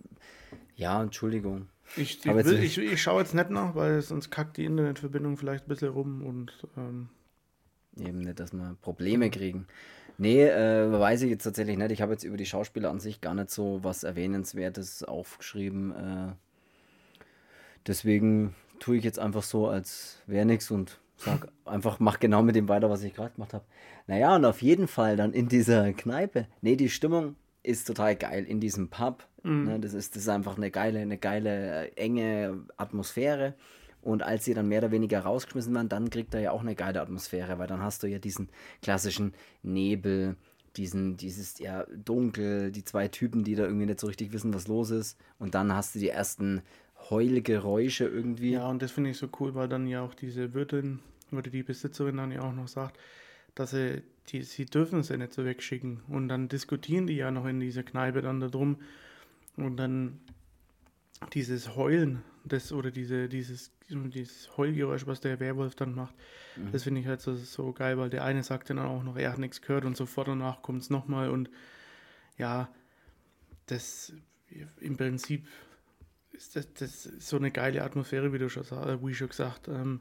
ja, 0.76 1.02
Entschuldigung. 1.02 1.68
Ich, 1.96 2.24
ich, 2.24 2.26
will, 2.26 2.62
ich, 2.62 2.78
ich 2.78 3.02
schaue 3.02 3.22
jetzt 3.22 3.34
nicht 3.34 3.50
nach, 3.50 3.74
weil 3.74 4.00
sonst 4.02 4.30
kackt 4.30 4.56
die 4.56 4.64
Internetverbindung 4.64 5.36
vielleicht 5.36 5.64
ein 5.64 5.68
bisschen 5.68 5.88
rum 5.88 6.22
und. 6.24 6.68
Ähm, 6.76 7.08
Eben 7.96 8.20
nicht, 8.20 8.38
dass 8.38 8.52
wir 8.52 8.76
Probleme 8.80 9.30
kriegen. 9.30 9.66
Nee, 10.16 10.44
äh, 10.44 10.92
weiß 10.92 11.22
ich 11.22 11.30
jetzt 11.30 11.44
tatsächlich 11.44 11.76
nicht. 11.76 11.90
Ich 11.90 12.02
habe 12.02 12.12
jetzt 12.12 12.24
über 12.24 12.36
die 12.36 12.46
Schauspieler 12.46 12.90
an 12.90 13.00
sich 13.00 13.20
gar 13.20 13.34
nicht 13.34 13.50
so 13.50 13.82
was 13.82 14.04
Erwähnenswertes 14.04 15.02
aufgeschrieben. 15.02 15.92
Äh, 15.92 16.32
deswegen 17.86 18.54
tue 18.78 18.98
ich 18.98 19.04
jetzt 19.04 19.18
einfach 19.18 19.42
so, 19.42 19.66
als 19.66 20.22
wäre 20.26 20.46
nichts 20.46 20.70
und 20.70 21.00
sag 21.20 21.48
einfach, 21.64 22.00
mach 22.00 22.18
genau 22.18 22.42
mit 22.42 22.56
dem 22.56 22.68
weiter, 22.68 22.90
was 22.90 23.02
ich 23.02 23.14
gerade 23.14 23.34
gemacht 23.34 23.54
habe. 23.54 23.64
Naja, 24.06 24.36
und 24.36 24.44
auf 24.44 24.62
jeden 24.62 24.88
Fall 24.88 25.16
dann 25.16 25.32
in 25.32 25.48
dieser 25.48 25.92
Kneipe. 25.92 26.46
Nee, 26.62 26.76
die 26.76 26.88
Stimmung 26.88 27.36
ist 27.62 27.86
total 27.86 28.16
geil 28.16 28.44
in 28.44 28.60
diesem 28.60 28.88
Pub. 28.88 29.26
Mhm. 29.42 29.64
Ne, 29.64 29.80
das, 29.80 29.94
ist, 29.94 30.16
das 30.16 30.22
ist 30.22 30.28
einfach 30.28 30.56
eine 30.56 30.70
geile, 30.70 31.00
eine 31.00 31.18
geile, 31.18 31.88
äh, 31.88 31.92
enge 31.96 32.64
Atmosphäre. 32.76 33.54
Und 34.02 34.22
als 34.22 34.46
sie 34.46 34.54
dann 34.54 34.68
mehr 34.68 34.78
oder 34.78 34.92
weniger 34.92 35.20
rausgeschmissen 35.20 35.74
werden, 35.74 35.90
dann 35.90 36.08
kriegt 36.08 36.32
er 36.32 36.40
ja 36.40 36.52
auch 36.52 36.62
eine 36.62 36.74
geile 36.74 37.02
Atmosphäre, 37.02 37.58
weil 37.58 37.66
dann 37.66 37.82
hast 37.82 38.02
du 38.02 38.06
ja 38.06 38.18
diesen 38.18 38.48
klassischen 38.80 39.34
Nebel, 39.62 40.36
diesen, 40.76 41.18
dieses 41.18 41.58
ja 41.58 41.84
dunkel, 41.94 42.72
die 42.72 42.84
zwei 42.84 43.08
Typen, 43.08 43.44
die 43.44 43.56
da 43.56 43.64
irgendwie 43.64 43.86
nicht 43.86 44.00
so 44.00 44.06
richtig 44.06 44.32
wissen, 44.32 44.54
was 44.54 44.68
los 44.68 44.90
ist. 44.90 45.18
Und 45.38 45.54
dann 45.54 45.74
hast 45.74 45.94
du 45.94 45.98
die 45.98 46.08
ersten 46.08 46.62
Heulgeräusche 47.10 48.04
irgendwie. 48.04 48.52
Ja, 48.52 48.68
und 48.68 48.82
das 48.82 48.92
finde 48.92 49.10
ich 49.10 49.18
so 49.18 49.28
cool, 49.40 49.54
weil 49.54 49.68
dann 49.68 49.86
ja 49.86 50.02
auch 50.02 50.14
diese 50.14 50.54
Wirtin 50.54 51.00
oder 51.32 51.50
die 51.50 51.62
Besitzerin 51.62 52.16
dann 52.16 52.32
ja 52.32 52.42
auch 52.42 52.52
noch 52.52 52.68
sagt, 52.68 52.98
dass 53.54 53.72
sie, 53.72 54.02
die, 54.28 54.42
sie 54.42 54.66
dürfen 54.66 55.02
sie 55.02 55.16
nicht 55.16 55.32
so 55.32 55.44
wegschicken. 55.44 56.00
Und 56.08 56.28
dann 56.28 56.48
diskutieren 56.48 57.06
die 57.06 57.16
ja 57.16 57.30
noch 57.30 57.46
in 57.46 57.60
dieser 57.60 57.82
Kneipe 57.82 58.22
dann 58.22 58.40
darum. 58.40 58.76
Und 59.56 59.76
dann 59.76 60.20
dieses 61.32 61.76
Heulen, 61.76 62.22
das 62.44 62.72
oder 62.72 62.90
diese, 62.90 63.28
dieses, 63.28 63.72
dieses 63.88 64.56
Heulgeräusch, 64.56 65.06
was 65.06 65.20
der 65.20 65.40
Werwolf 65.40 65.74
dann 65.74 65.94
macht, 65.94 66.14
mhm. 66.56 66.72
das 66.72 66.84
finde 66.84 67.00
ich 67.00 67.06
halt 67.06 67.20
so, 67.20 67.34
so 67.34 67.72
geil, 67.72 67.98
weil 67.98 68.10
der 68.10 68.24
eine 68.24 68.42
sagt 68.42 68.70
dann 68.70 68.78
auch 68.78 69.02
noch, 69.02 69.16
er 69.16 69.32
hat 69.32 69.38
nichts 69.38 69.60
gehört 69.60 69.84
und 69.84 69.96
sofort 69.96 70.28
danach 70.28 70.62
kommt 70.62 70.82
es 70.82 70.90
nochmal 70.90 71.30
und 71.30 71.50
ja, 72.38 72.70
das 73.66 74.14
im 74.80 74.96
Prinzip 74.96 75.46
ist 76.40 76.56
das, 76.56 76.72
das 76.74 77.06
ist 77.06 77.28
so 77.28 77.36
eine 77.36 77.50
geile 77.50 77.82
Atmosphäre, 77.82 78.32
wie 78.32 78.38
du 78.38 78.48
schon, 78.48 78.64
wie 78.64 79.14
schon 79.14 79.28
gesagt, 79.28 79.68
ähm, 79.68 80.00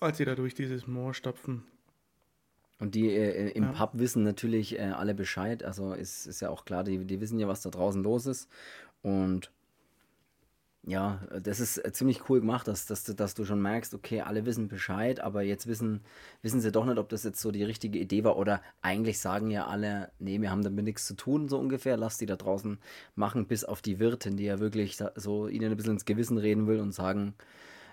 als 0.00 0.18
sie 0.18 0.24
da 0.24 0.34
durch 0.34 0.54
dieses 0.54 0.86
Moor 0.86 1.14
stapfen. 1.14 1.62
Und 2.80 2.96
die 2.96 3.10
äh, 3.10 3.50
im 3.50 3.64
ja. 3.64 3.72
Pub 3.72 3.90
wissen 3.94 4.24
natürlich 4.24 4.76
äh, 4.76 4.82
alle 4.82 5.14
Bescheid. 5.14 5.62
Also 5.62 5.92
ist, 5.92 6.26
ist 6.26 6.40
ja 6.40 6.50
auch 6.50 6.64
klar, 6.64 6.82
die, 6.82 7.04
die 7.04 7.20
wissen 7.20 7.38
ja, 7.38 7.46
was 7.46 7.62
da 7.62 7.70
draußen 7.70 8.02
los 8.02 8.26
ist. 8.26 8.48
Und 9.02 9.52
ja, 10.84 11.20
das 11.40 11.60
ist 11.60 11.78
äh, 11.78 11.92
ziemlich 11.92 12.28
cool 12.28 12.40
gemacht, 12.40 12.66
dass, 12.66 12.86
dass, 12.86 13.04
dass 13.04 13.34
du 13.34 13.44
schon 13.44 13.62
merkst, 13.62 13.94
okay, 13.94 14.22
alle 14.22 14.44
wissen 14.46 14.66
Bescheid, 14.66 15.20
aber 15.20 15.42
jetzt 15.42 15.68
wissen, 15.68 16.00
wissen 16.42 16.60
sie 16.60 16.72
doch 16.72 16.84
nicht, 16.84 16.98
ob 16.98 17.08
das 17.08 17.22
jetzt 17.22 17.40
so 17.40 17.52
die 17.52 17.62
richtige 17.62 18.00
Idee 18.00 18.24
war 18.24 18.36
oder 18.36 18.60
eigentlich 18.80 19.20
sagen 19.20 19.50
ja 19.50 19.68
alle, 19.68 20.10
nee, 20.18 20.40
wir 20.40 20.50
haben 20.50 20.64
damit 20.64 20.84
nichts 20.84 21.06
zu 21.06 21.14
tun, 21.14 21.48
so 21.48 21.58
ungefähr, 21.58 21.96
lass 21.96 22.18
die 22.18 22.26
da 22.26 22.34
draußen 22.34 22.78
machen, 23.14 23.46
bis 23.46 23.64
auf 23.64 23.80
die 23.80 24.00
Wirtin, 24.00 24.36
die 24.36 24.44
ja 24.44 24.58
wirklich 24.58 24.98
so 25.14 25.46
ihnen 25.46 25.70
ein 25.70 25.76
bisschen 25.76 25.92
ins 25.92 26.04
Gewissen 26.04 26.36
reden 26.36 26.66
will 26.66 26.80
und 26.80 26.92
sagen, 26.92 27.34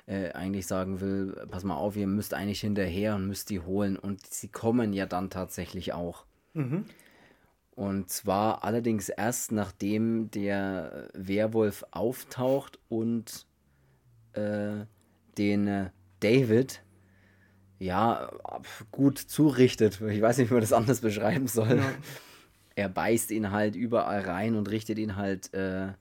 äh, 0.08 0.31
eigentlich 0.31 0.65
sagen 0.65 1.00
will, 1.00 1.46
pass 1.51 1.63
mal 1.63 1.75
auf, 1.75 1.96
ihr 1.96 2.08
müsst 2.08 2.34
eigentlich 2.34 2.62
hinterher 2.62 3.15
und 3.15 3.27
müsst 3.27 3.51
die 3.51 3.60
holen 3.60 3.98
und 3.98 4.25
sie 4.25 4.48
kommen 4.48 4.93
ja 4.93 5.05
dann 5.05 5.29
tatsächlich 5.29 5.93
auch. 5.93 6.25
Mhm. 6.55 6.86
Und 7.79 8.09
zwar 8.09 8.65
allerdings 8.65 9.07
erst 9.07 9.53
nachdem 9.53 10.29
der 10.31 11.07
Werwolf 11.13 11.86
auftaucht 11.91 12.77
und 12.89 13.48
äh, 14.33 14.83
den 15.38 15.67
äh, 15.69 15.89
David 16.19 16.83
ja 17.77 18.31
gut 18.91 19.17
zurichtet. 19.17 20.01
Ich 20.01 20.21
weiß 20.21 20.39
nicht, 20.39 20.50
wie 20.50 20.55
man 20.55 20.62
das 20.62 20.74
anders 20.74 21.00
beschreiben 21.00 21.48
soll. 21.48 21.77
Ja. 21.77 21.89
Er 22.75 22.89
beißt 22.89 23.31
ihn 23.31 23.51
halt 23.51 23.77
überall 23.77 24.24
rein 24.24 24.55
und 24.55 24.69
richtet 24.69 25.00
ihn 25.00 25.15
halt, 25.15 25.53
äh, 25.53 25.93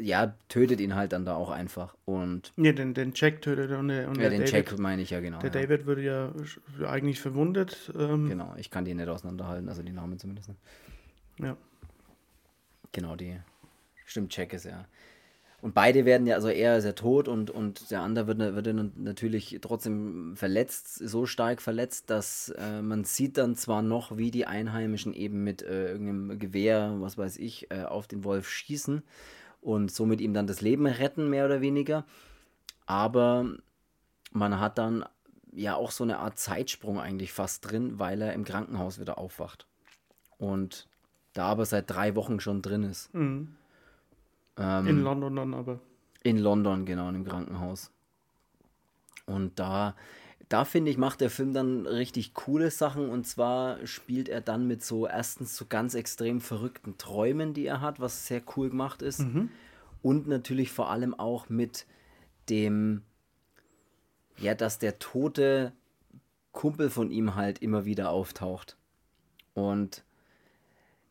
ja, 0.00 0.34
tötet 0.48 0.80
ihn 0.80 0.94
halt 0.94 1.12
dann 1.12 1.24
da 1.24 1.34
auch 1.36 1.50
einfach. 1.50 1.96
Und 2.04 2.52
ja, 2.56 2.72
den, 2.72 2.94
den 2.94 3.12
Jack 3.14 3.42
tötet 3.42 3.70
und 3.72 3.88
der, 3.88 4.08
und 4.08 4.20
ja, 4.20 4.28
den 4.28 4.40
David, 4.40 4.52
Jack 4.52 4.78
meine 4.78 5.02
ich 5.02 5.10
ja 5.10 5.20
genau. 5.20 5.38
Der 5.38 5.52
ja. 5.52 5.60
David 5.62 5.86
würde 5.86 6.02
ja 6.02 6.32
eigentlich 6.86 7.20
verwundet. 7.20 7.92
Ähm, 7.98 8.28
genau, 8.28 8.54
ich 8.58 8.70
kann 8.70 8.84
die 8.84 8.94
nicht 8.94 9.08
auseinanderhalten, 9.08 9.68
also 9.68 9.82
die 9.82 9.92
Namen 9.92 10.18
zumindest 10.18 10.48
nicht. 10.48 10.60
Ja. 11.38 11.56
Genau, 12.92 13.16
die. 13.16 13.36
Stimmt, 14.04 14.36
Jack 14.36 14.52
ist 14.52 14.66
ja. 14.66 14.84
Und 15.62 15.72
beide 15.72 16.04
werden 16.04 16.26
ja, 16.26 16.34
also 16.34 16.48
er 16.48 16.76
ist 16.76 16.84
ja 16.84 16.92
tot 16.92 17.26
und, 17.26 17.50
und 17.50 17.90
der 17.90 18.02
andere 18.02 18.26
wird, 18.26 18.38
wird 18.38 18.98
natürlich 18.98 19.58
trotzdem 19.62 20.36
verletzt, 20.36 20.96
so 20.96 21.24
stark 21.24 21.62
verletzt, 21.62 22.10
dass 22.10 22.50
äh, 22.58 22.82
man 22.82 23.04
sieht 23.04 23.38
dann 23.38 23.56
zwar 23.56 23.80
noch, 23.80 24.18
wie 24.18 24.30
die 24.30 24.46
Einheimischen 24.46 25.14
eben 25.14 25.42
mit 25.42 25.62
äh, 25.62 25.92
irgendeinem 25.92 26.38
Gewehr, 26.38 26.96
was 26.98 27.16
weiß 27.16 27.38
ich, 27.38 27.70
äh, 27.70 27.84
auf 27.84 28.06
den 28.06 28.24
Wolf 28.24 28.46
schießen 28.46 29.02
und 29.64 29.90
somit 29.90 30.20
ihm 30.20 30.34
dann 30.34 30.46
das 30.46 30.60
Leben 30.60 30.86
retten, 30.86 31.30
mehr 31.30 31.46
oder 31.46 31.62
weniger. 31.62 32.04
Aber 32.86 33.46
man 34.32 34.60
hat 34.60 34.76
dann 34.76 35.04
ja 35.52 35.74
auch 35.74 35.90
so 35.90 36.04
eine 36.04 36.18
Art 36.18 36.38
Zeitsprung 36.38 37.00
eigentlich 37.00 37.32
fast 37.32 37.70
drin, 37.70 37.98
weil 37.98 38.20
er 38.20 38.34
im 38.34 38.44
Krankenhaus 38.44 39.00
wieder 39.00 39.16
aufwacht. 39.16 39.66
Und 40.36 40.86
da 41.32 41.46
aber 41.46 41.64
seit 41.64 41.90
drei 41.90 42.14
Wochen 42.14 42.40
schon 42.40 42.60
drin 42.60 42.82
ist. 42.82 43.12
Mhm. 43.14 43.56
Ähm, 44.58 44.86
in 44.86 45.02
London 45.02 45.34
dann 45.34 45.54
aber. 45.54 45.80
In 46.22 46.38
London, 46.38 46.84
genau, 46.84 47.08
in 47.08 47.14
dem 47.14 47.24
Krankenhaus. 47.24 47.90
Und 49.24 49.58
da, 49.58 49.96
da 50.48 50.64
finde 50.64 50.90
ich, 50.90 50.98
macht 50.98 51.20
der 51.20 51.30
Film 51.30 51.52
dann 51.52 51.86
richtig 51.86 52.34
coole 52.34 52.70
Sachen. 52.70 53.08
Und 53.08 53.26
zwar 53.26 53.86
spielt 53.86 54.28
er 54.28 54.40
dann 54.40 54.66
mit 54.66 54.84
so 54.84 55.06
erstens 55.06 55.56
so 55.56 55.66
ganz 55.66 55.94
extrem 55.94 56.40
verrückten 56.40 56.98
Träumen, 56.98 57.54
die 57.54 57.66
er 57.66 57.80
hat, 57.80 58.00
was 58.00 58.26
sehr 58.26 58.42
cool 58.56 58.70
gemacht 58.70 59.02
ist. 59.02 59.20
Mhm. 59.20 59.50
Und 60.02 60.26
natürlich 60.26 60.70
vor 60.70 60.90
allem 60.90 61.14
auch 61.14 61.48
mit 61.48 61.86
dem, 62.50 63.02
ja, 64.38 64.54
dass 64.54 64.78
der 64.78 64.98
tote 64.98 65.72
Kumpel 66.52 66.90
von 66.90 67.10
ihm 67.10 67.34
halt 67.34 67.60
immer 67.60 67.84
wieder 67.84 68.10
auftaucht. 68.10 68.76
Und 69.54 70.04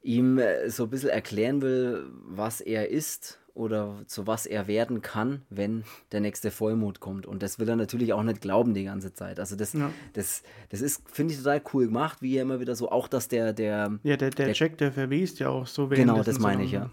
ihm 0.04 0.38
äh, 0.38 0.70
so 0.70 0.84
ein 0.84 0.90
bisschen 0.90 1.10
erklären 1.10 1.62
will, 1.62 2.06
was 2.26 2.62
er 2.62 2.90
ist 2.90 3.40
oder 3.54 4.02
zu 4.08 4.26
was 4.26 4.46
er 4.46 4.68
werden 4.68 5.02
kann, 5.02 5.44
wenn 5.50 5.84
der 6.12 6.22
nächste 6.22 6.50
Vollmond 6.50 7.00
kommt. 7.00 7.26
Und 7.26 7.44
das 7.44 7.60
will 7.60 7.70
er 7.70 7.76
natürlich 7.76 8.14
auch 8.14 8.24
nicht 8.24 8.42
glauben 8.42 8.74
die 8.74 8.84
ganze 8.84 9.14
Zeit. 9.14 9.40
Also 9.40 9.56
das, 9.56 9.74
ja. 9.74 9.92
das, 10.14 10.44
das 10.70 10.82
ist, 10.82 11.08
finde 11.10 11.34
ich, 11.34 11.40
total 11.40 11.62
cool 11.74 11.86
gemacht, 11.86 12.22
wie 12.22 12.36
er 12.38 12.42
immer 12.42 12.60
wieder 12.60 12.76
so, 12.76 12.90
auch 12.90 13.08
dass 13.08 13.28
der, 13.28 13.54
der. 13.54 14.00
Ja, 14.04 14.18
der, 14.18 14.32
der, 14.32 14.48
der 14.48 14.56
Jack, 14.56 14.78
der 14.80 14.92
verwest 14.92 15.40
ja 15.40 15.50
auch 15.50 15.68
so 15.68 15.88
Genau, 15.88 16.24
das 16.24 16.40
meine 16.40 16.64
ich, 16.64 16.72
ja. 16.72 16.90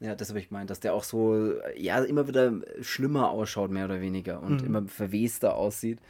Ja, 0.00 0.16
das 0.16 0.30
habe 0.30 0.40
ich 0.40 0.48
gemeint, 0.48 0.68
dass 0.68 0.80
der 0.80 0.94
auch 0.94 1.04
so, 1.04 1.52
ja, 1.76 2.02
immer 2.02 2.26
wieder 2.26 2.52
schlimmer 2.80 3.30
ausschaut, 3.30 3.70
mehr 3.70 3.84
oder 3.84 4.00
weniger, 4.00 4.42
und 4.42 4.60
mhm. 4.60 4.66
immer 4.66 4.88
verwester 4.88 5.54
aussieht. 5.54 6.00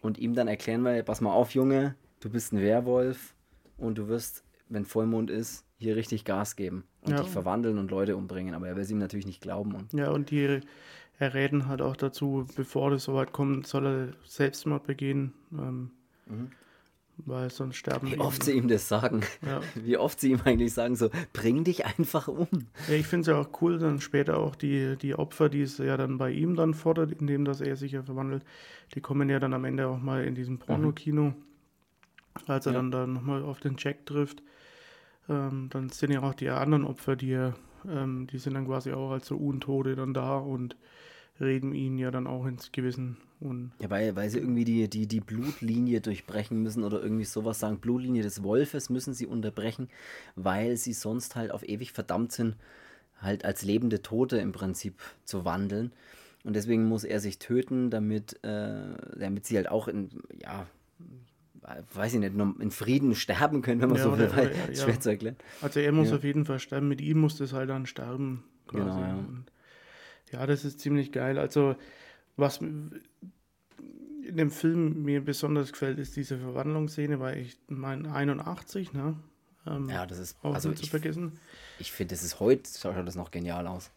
Und 0.00 0.18
ihm 0.18 0.34
dann 0.34 0.48
erklären 0.48 0.82
wir, 0.82 1.02
pass 1.04 1.20
mal 1.20 1.32
auf, 1.32 1.52
Junge, 1.52 1.94
du 2.20 2.28
bist 2.28 2.52
ein 2.52 2.60
Werwolf 2.60 3.34
und 3.76 3.96
du 3.96 4.08
wirst 4.08 4.42
wenn 4.68 4.84
Vollmond 4.84 5.30
ist, 5.30 5.64
hier 5.78 5.96
richtig 5.96 6.24
Gas 6.24 6.56
geben 6.56 6.84
und 7.06 7.12
ja. 7.12 7.22
dich 7.22 7.30
verwandeln 7.30 7.78
und 7.78 7.90
Leute 7.90 8.16
umbringen. 8.16 8.54
Aber 8.54 8.68
er 8.68 8.76
will 8.76 8.82
es 8.82 8.90
ihm 8.90 8.98
natürlich 8.98 9.26
nicht 9.26 9.40
glauben. 9.40 9.74
Und 9.74 9.92
ja, 9.92 10.10
und 10.10 10.30
die 10.30 10.60
erräten 11.18 11.66
halt 11.66 11.80
auch 11.82 11.96
dazu, 11.96 12.46
bevor 12.56 12.90
das 12.90 13.04
soweit 13.04 13.32
kommt, 13.32 13.66
soll 13.66 13.86
er 13.86 14.08
Selbstmord 14.24 14.84
begehen. 14.86 15.32
Ähm, 15.52 15.90
mhm. 16.26 16.50
weil 17.18 17.48
sonst 17.50 17.76
sterben 17.76 18.10
Wie 18.10 18.18
oft 18.18 18.42
sie 18.42 18.52
ihm 18.52 18.68
das 18.68 18.88
sagen. 18.88 19.22
Ja. 19.46 19.60
Wie 19.74 19.96
oft 19.96 20.20
sie 20.20 20.32
ihm 20.32 20.40
eigentlich 20.44 20.74
sagen, 20.74 20.96
so, 20.96 21.08
bring 21.32 21.64
dich 21.64 21.86
einfach 21.86 22.28
um. 22.28 22.48
Ja, 22.88 22.94
ich 22.94 23.06
finde 23.06 23.22
es 23.22 23.26
ja 23.28 23.40
auch 23.40 23.62
cool, 23.62 23.78
dann 23.78 24.00
später 24.00 24.36
auch 24.38 24.54
die, 24.54 24.96
die 24.96 25.14
Opfer, 25.14 25.48
die 25.48 25.62
es 25.62 25.78
ja 25.78 25.96
dann 25.96 26.18
bei 26.18 26.30
ihm 26.30 26.56
dann 26.56 26.74
fordert, 26.74 27.12
indem 27.12 27.44
dass 27.46 27.62
er 27.62 27.76
sich 27.76 27.92
ja 27.92 28.02
verwandelt, 28.02 28.44
die 28.94 29.00
kommen 29.00 29.30
ja 29.30 29.38
dann 29.38 29.54
am 29.54 29.64
Ende 29.64 29.88
auch 29.88 29.98
mal 29.98 30.24
in 30.24 30.34
diesem 30.34 30.58
Pornokino, 30.58 31.32
als 32.46 32.66
er 32.66 32.72
Ja. 32.72 32.78
dann 32.78 32.90
da 32.90 33.06
nochmal 33.06 33.42
auf 33.42 33.60
den 33.60 33.76
Jack 33.78 34.04
trifft. 34.04 34.42
Ähm, 35.28 35.68
dann 35.70 35.90
sind 35.90 36.12
ja 36.12 36.22
auch 36.22 36.34
die 36.34 36.48
anderen 36.48 36.84
Opfer, 36.84 37.16
die 37.16 37.50
ähm, 37.88 38.26
die 38.26 38.38
sind 38.38 38.54
dann 38.54 38.66
quasi 38.66 38.92
auch 38.92 39.10
als 39.10 39.26
so 39.26 39.36
Untote 39.36 39.96
dann 39.96 40.14
da 40.14 40.36
und 40.38 40.76
reden 41.40 41.74
ihn 41.74 41.98
ja 41.98 42.10
dann 42.10 42.26
auch 42.26 42.46
ins 42.46 42.72
Gewissen. 42.72 43.16
Und 43.40 43.72
Ja, 43.80 43.90
weil, 43.90 44.16
weil 44.16 44.30
sie 44.30 44.38
irgendwie 44.38 44.64
die, 44.64 44.88
die, 44.88 45.06
die 45.06 45.20
Blutlinie 45.20 46.00
durchbrechen 46.00 46.62
müssen 46.62 46.84
oder 46.84 47.02
irgendwie 47.02 47.24
sowas 47.24 47.60
sagen. 47.60 47.78
Blutlinie 47.78 48.22
des 48.22 48.42
Wolfes 48.42 48.88
müssen 48.88 49.12
sie 49.12 49.26
unterbrechen, 49.26 49.88
weil 50.34 50.76
sie 50.76 50.94
sonst 50.94 51.36
halt 51.36 51.50
auf 51.50 51.68
ewig 51.68 51.92
verdammt 51.92 52.32
sind, 52.32 52.56
halt 53.20 53.44
als 53.44 53.62
lebende 53.62 54.02
Tote 54.02 54.38
im 54.38 54.52
Prinzip 54.52 54.94
zu 55.24 55.44
wandeln. 55.44 55.92
Und 56.44 56.54
deswegen 56.54 56.84
muss 56.88 57.04
er 57.04 57.20
sich 57.20 57.38
töten, 57.38 57.90
damit, 57.90 58.42
äh, 58.44 58.94
damit 59.18 59.46
sie 59.46 59.56
halt 59.56 59.68
auch 59.68 59.88
in, 59.88 60.08
ja, 60.40 60.66
weiß 61.94 62.14
ich 62.14 62.20
nicht, 62.20 62.34
in 62.34 62.70
Frieden 62.70 63.14
sterben 63.14 63.62
können, 63.62 63.80
wenn 63.80 63.88
man 63.88 63.98
Ja, 63.98 64.04
so 64.04 64.18
will, 64.18 64.30
weil 64.34 64.54
ja. 64.72 64.74
schwer 64.84 65.00
zu 65.00 65.10
erklären. 65.10 65.36
Also 65.62 65.80
er 65.80 65.92
muss 65.92 66.12
auf 66.12 66.24
jeden 66.24 66.44
Fall 66.44 66.58
sterben, 66.60 66.88
mit 66.88 67.00
ihm 67.00 67.18
muss 67.18 67.36
das 67.38 67.52
halt 67.52 67.70
dann 67.70 67.86
sterben. 67.86 68.44
Quasi. 68.68 68.84
Genau, 68.84 69.00
ja. 69.00 69.14
Und 69.14 69.46
ja, 70.32 70.46
das 70.46 70.64
ist 70.64 70.80
ziemlich 70.80 71.12
geil. 71.12 71.38
Also 71.38 71.76
was 72.36 72.58
in 72.58 73.00
dem 74.36 74.50
Film 74.50 75.02
mir 75.04 75.24
besonders 75.24 75.72
gefällt, 75.72 75.98
ist 75.98 76.16
diese 76.16 76.38
Verwandlungsszene, 76.38 77.20
weil 77.20 77.38
ich 77.38 77.58
meine 77.68 78.12
81, 78.12 78.92
ne? 78.92 79.16
Ähm, 79.66 79.88
Ja, 79.88 80.06
das 80.06 80.18
ist, 80.18 80.36
auch 80.42 80.54
also 80.54 80.68
nicht 80.68 80.84
zu 80.84 80.90
vergessen. 80.90 81.38
ich 81.78 81.92
finde, 81.92 82.14
das 82.14 82.22
ist 82.24 82.40
heute, 82.40 82.68
schaut 82.78 82.96
das 83.06 83.14
noch 83.14 83.30
genial 83.30 83.66
aus. 83.66 83.90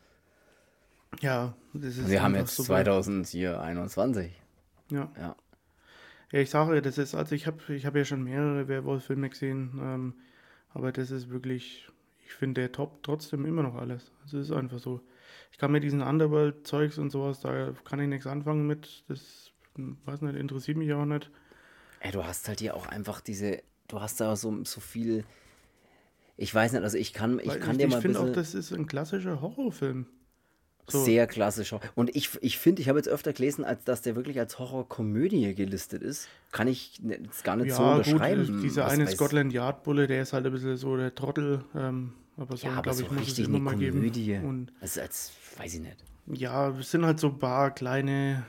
Ja, 1.22 1.56
das 1.74 1.98
ist 1.98 2.10
Wir 2.10 2.22
haben 2.22 2.36
jetzt 2.36 2.56
super. 2.56 2.84
2021. 2.84 4.32
Ja. 4.92 5.12
Ja. 5.20 5.36
Ja, 6.31 6.39
ich 6.39 6.50
sage, 6.50 6.81
das 6.81 6.98
ist, 6.98 7.15
also 7.15 7.33
ich 7.36 7.48
habe 7.48 7.74
ich 7.74 7.86
hab 7.86 7.95
ja 7.95 8.05
schon 8.05 8.24
mehrere 8.24 8.67
Werwolf-Filme 8.67 9.29
gesehen, 9.29 9.79
ähm, 9.81 10.13
aber 10.74 10.91
das 10.91 11.09
ist 11.09 11.29
wirklich, 11.29 11.88
ich 12.25 12.33
finde, 12.33 12.62
der 12.62 12.71
top 12.71 13.01
trotzdem 13.01 13.45
immer 13.45 13.63
noch 13.63 13.75
alles. 13.75 14.12
Es 14.25 14.33
ist 14.33 14.51
einfach 14.51 14.79
so. 14.79 15.01
Ich 15.51 15.57
kann 15.57 15.71
mit 15.71 15.83
diesen 15.83 16.01
Underworld-Zeugs 16.01 17.00
und 17.00 17.09
sowas, 17.09 17.39
da 17.39 17.74
kann 17.83 18.00
ich 18.00 18.07
nichts 18.07 18.27
anfangen 18.27 18.67
mit. 18.67 19.03
Das, 19.07 19.51
weiß 19.75 20.21
nicht, 20.21 20.36
interessiert 20.36 20.77
mich 20.77 20.93
auch 20.93 21.05
nicht. 21.05 21.31
Ey, 22.01 22.12
du 22.12 22.24
hast 22.24 22.48
halt 22.48 22.59
hier 22.59 22.75
auch 22.75 22.86
einfach 22.86 23.21
diese, 23.21 23.62
du 23.88 24.00
hast 24.00 24.21
da 24.21 24.36
so, 24.36 24.63
so 24.63 24.79
viel, 24.79 25.25
ich 26.38 26.53
weiß 26.53 26.74
nicht, 26.74 26.83
also 26.83 26.98
ich 26.98 27.13
kann, 27.13 27.39
ich 27.39 27.48
Weil 27.48 27.59
kann 27.59 27.77
dir 27.77 27.88
mal 27.88 27.98
ein 27.98 28.01
finde 28.03 28.19
auch, 28.19 28.31
das 28.31 28.53
ist 28.53 28.71
ein 28.71 28.86
klassischer 28.86 29.41
Horrorfilm. 29.41 30.05
So. 30.91 31.03
sehr 31.03 31.27
klassisch. 31.27 31.74
Und 31.96 32.15
ich, 32.15 32.29
ich 32.41 32.58
finde, 32.58 32.81
ich 32.81 32.89
habe 32.89 33.00
jetzt 33.00 33.08
öfter 33.10 33.34
gelesen, 33.34 33.63
als 33.65 33.84
dass 33.84 34.01
der 34.01 34.15
wirklich 34.15 34.39
als 34.39 34.60
Horrorkomödie 34.60 35.53
gelistet 35.55 36.01
ist. 36.03 36.27
Kann 36.51 36.67
ich 36.67 37.00
ne- 37.01 37.19
jetzt 37.24 37.43
gar 37.43 37.55
nicht 37.55 37.74
so 37.74 37.81
Ja, 37.81 37.98
gut, 37.98 38.08
unterschreiben. 38.08 38.62
dieser 38.62 38.88
eine 38.88 39.05
weiß- 39.05 39.12
Scotland 39.15 39.53
Yard-Bulle, 39.53 40.08
der 40.08 40.22
ist 40.22 40.34
halt 40.34 40.46
ein 40.46 40.51
bisschen 40.51 40.77
so 40.77 40.98
der 40.98 41.13
Trottel, 41.15 41.63
ähm, 41.75 42.13
aber 42.38 42.58
so, 42.58 42.67
Ja, 42.67 42.81
glaube 42.81 42.98
so 42.98 43.03
ich, 43.05 43.12
muss 43.12 43.27
es 43.31 43.39
immer 43.39 43.55
eine 43.55 43.60
mal 43.60 43.75
geben. 43.77 43.98
Komödie. 44.00 44.36
Und 44.43 44.72
Also 44.81 45.01
als, 45.01 45.31
weiß 45.58 45.74
ich 45.75 45.81
nicht. 45.81 45.98
Ja, 46.27 46.69
es 46.69 46.91
sind 46.91 47.05
halt 47.05 47.19
so 47.19 47.27
ein 47.27 47.39
paar 47.39 47.72
kleine, 47.72 48.46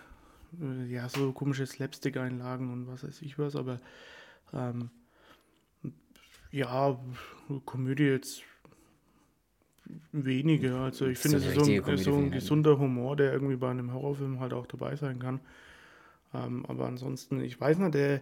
äh, 0.60 0.86
ja, 0.92 1.08
so 1.08 1.32
komische 1.32 1.66
Slapstick-Einlagen 1.66 2.72
und 2.72 2.86
was 2.88 3.04
weiß 3.04 3.22
ich 3.22 3.38
was, 3.38 3.56
aber 3.56 3.78
ähm, 4.52 4.90
ja, 6.50 6.98
Komödie 7.64 8.04
jetzt 8.04 8.42
weniger. 10.12 10.80
Also 10.80 11.06
ich 11.06 11.18
finde, 11.18 11.38
es 11.38 11.46
ist 11.46 11.54
so 11.54 11.62
ein, 11.62 11.98
so 11.98 12.14
ein 12.14 12.30
gesunder 12.30 12.78
Humor, 12.78 13.16
der 13.16 13.32
irgendwie 13.32 13.56
bei 13.56 13.70
einem 13.70 13.92
Horrorfilm 13.92 14.40
halt 14.40 14.52
auch 14.52 14.66
dabei 14.66 14.96
sein 14.96 15.18
kann. 15.18 15.40
Ähm, 16.34 16.64
aber 16.66 16.86
ansonsten, 16.86 17.40
ich 17.40 17.60
weiß 17.60 17.78
nicht, 17.78 17.94
der, 17.94 18.20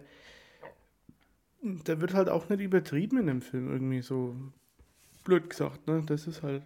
der 1.61 2.01
wird 2.01 2.13
halt 2.13 2.29
auch 2.29 2.49
nicht 2.49 2.61
übertrieben 2.61 3.17
in 3.19 3.27
dem 3.27 3.41
Film 3.41 3.71
irgendwie 3.71 4.01
so 4.01 4.35
blöd 5.23 5.49
gesagt, 5.49 5.87
ne? 5.87 6.03
Das 6.05 6.27
ist 6.27 6.41
halt 6.43 6.63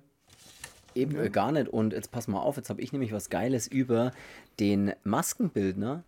Eben 0.95 1.15
Ja. 1.15 1.23
äh, 1.23 1.29
gar 1.29 1.51
nicht. 1.51 1.67
Und 1.67 1.93
jetzt 1.93 2.11
pass 2.11 2.27
mal 2.27 2.39
auf, 2.39 2.57
jetzt 2.57 2.69
habe 2.69 2.81
ich 2.81 2.91
nämlich 2.91 3.11
was 3.11 3.29
Geiles 3.29 3.67
über 3.67 4.11
den 4.59 4.93
Maskenbildner 5.03 6.03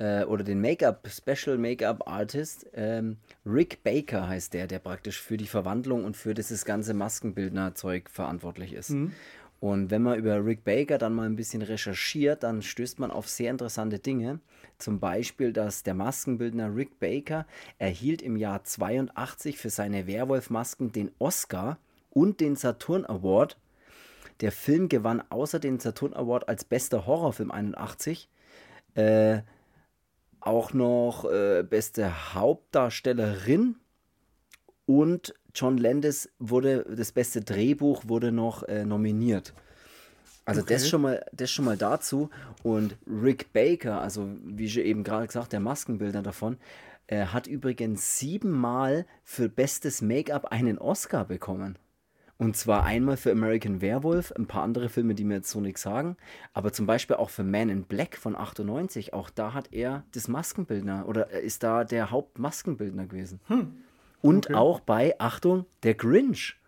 äh, 0.00 0.24
oder 0.24 0.42
den 0.42 0.60
Make-up, 0.60 1.06
Special 1.08 1.58
Make-up 1.58 2.08
Artist. 2.08 2.66
Ähm, 2.74 3.18
Rick 3.44 3.84
Baker 3.84 4.26
heißt 4.26 4.54
der, 4.54 4.66
der 4.66 4.78
praktisch 4.78 5.20
für 5.20 5.36
die 5.36 5.46
Verwandlung 5.46 6.04
und 6.04 6.16
für 6.16 6.34
dieses 6.34 6.64
ganze 6.64 6.94
Maskenbildner-Zeug 6.94 8.08
verantwortlich 8.08 8.72
ist. 8.72 8.90
Und 9.60 9.90
wenn 9.90 10.02
man 10.02 10.18
über 10.18 10.42
Rick 10.42 10.64
Baker 10.64 10.96
dann 10.96 11.14
mal 11.14 11.26
ein 11.26 11.36
bisschen 11.36 11.60
recherchiert, 11.60 12.42
dann 12.42 12.62
stößt 12.62 12.98
man 12.98 13.10
auf 13.10 13.28
sehr 13.28 13.50
interessante 13.50 13.98
Dinge. 13.98 14.40
Zum 14.78 15.00
Beispiel, 15.00 15.52
dass 15.52 15.82
der 15.82 15.92
Maskenbildner 15.92 16.74
Rick 16.74 16.98
Baker 16.98 17.46
erhielt 17.78 18.22
im 18.22 18.36
Jahr 18.36 18.64
82 18.64 19.58
für 19.58 19.68
seine 19.68 20.06
Werwolf-Masken 20.06 20.92
den 20.92 21.10
Oscar 21.18 21.76
und 22.08 22.40
den 22.40 22.56
Saturn 22.56 23.04
Award. 23.04 23.58
Der 24.40 24.50
Film 24.50 24.88
gewann 24.88 25.22
außer 25.28 25.58
den 25.58 25.78
Saturn 25.78 26.14
Award 26.14 26.48
als 26.48 26.64
bester 26.64 27.04
Horrorfilm 27.06 27.50
81 27.50 28.30
äh, 28.94 29.40
auch 30.40 30.72
noch 30.72 31.24
äh, 31.30 31.62
beste 31.62 32.34
Hauptdarstellerin 32.34 33.76
und 34.86 35.34
John 35.54 35.78
Landis 35.78 36.30
wurde, 36.38 36.84
das 36.96 37.12
beste 37.12 37.40
Drehbuch 37.40 38.04
wurde 38.06 38.32
noch 38.32 38.62
äh, 38.64 38.84
nominiert. 38.84 39.54
Also 40.44 40.62
das, 40.62 40.82
Okay. 40.82 40.90
schon 40.90 41.02
mal, 41.02 41.24
das 41.32 41.50
schon 41.50 41.64
mal 41.64 41.76
dazu. 41.76 42.30
Und 42.62 42.96
Rick 43.06 43.52
Baker, 43.52 44.00
also 44.00 44.28
wie 44.44 44.64
ich 44.64 44.78
eben 44.78 45.04
gerade 45.04 45.26
gesagt, 45.26 45.52
der 45.52 45.60
Maskenbildner 45.60 46.22
davon, 46.22 46.56
äh, 47.06 47.26
hat 47.26 47.46
übrigens 47.46 48.18
siebenmal 48.18 49.06
für 49.22 49.48
bestes 49.48 50.02
Make-up 50.02 50.46
einen 50.46 50.78
Oscar 50.78 51.24
bekommen. 51.24 51.78
Und 52.40 52.56
zwar 52.56 52.84
einmal 52.84 53.18
für 53.18 53.32
American 53.32 53.82
Werewolf, 53.82 54.32
ein 54.32 54.46
paar 54.46 54.62
andere 54.62 54.88
Filme, 54.88 55.14
die 55.14 55.24
mir 55.24 55.34
jetzt 55.34 55.50
so 55.50 55.60
nichts 55.60 55.82
sagen, 55.82 56.16
aber 56.54 56.72
zum 56.72 56.86
Beispiel 56.86 57.16
auch 57.16 57.28
für 57.28 57.44
Man 57.44 57.68
in 57.68 57.84
Black 57.84 58.16
von 58.16 58.34
98. 58.34 59.12
Auch 59.12 59.28
da 59.28 59.52
hat 59.52 59.74
er 59.74 60.04
das 60.12 60.26
Maskenbildner 60.26 61.06
oder 61.06 61.28
er 61.28 61.40
ist 61.42 61.62
da 61.62 61.84
der 61.84 62.10
Hauptmaskenbildner 62.10 63.04
gewesen. 63.04 63.40
Und 64.22 64.46
okay. 64.46 64.54
auch 64.54 64.80
bei, 64.80 65.20
Achtung, 65.20 65.66
der 65.82 65.92
Grinch. 65.92 66.58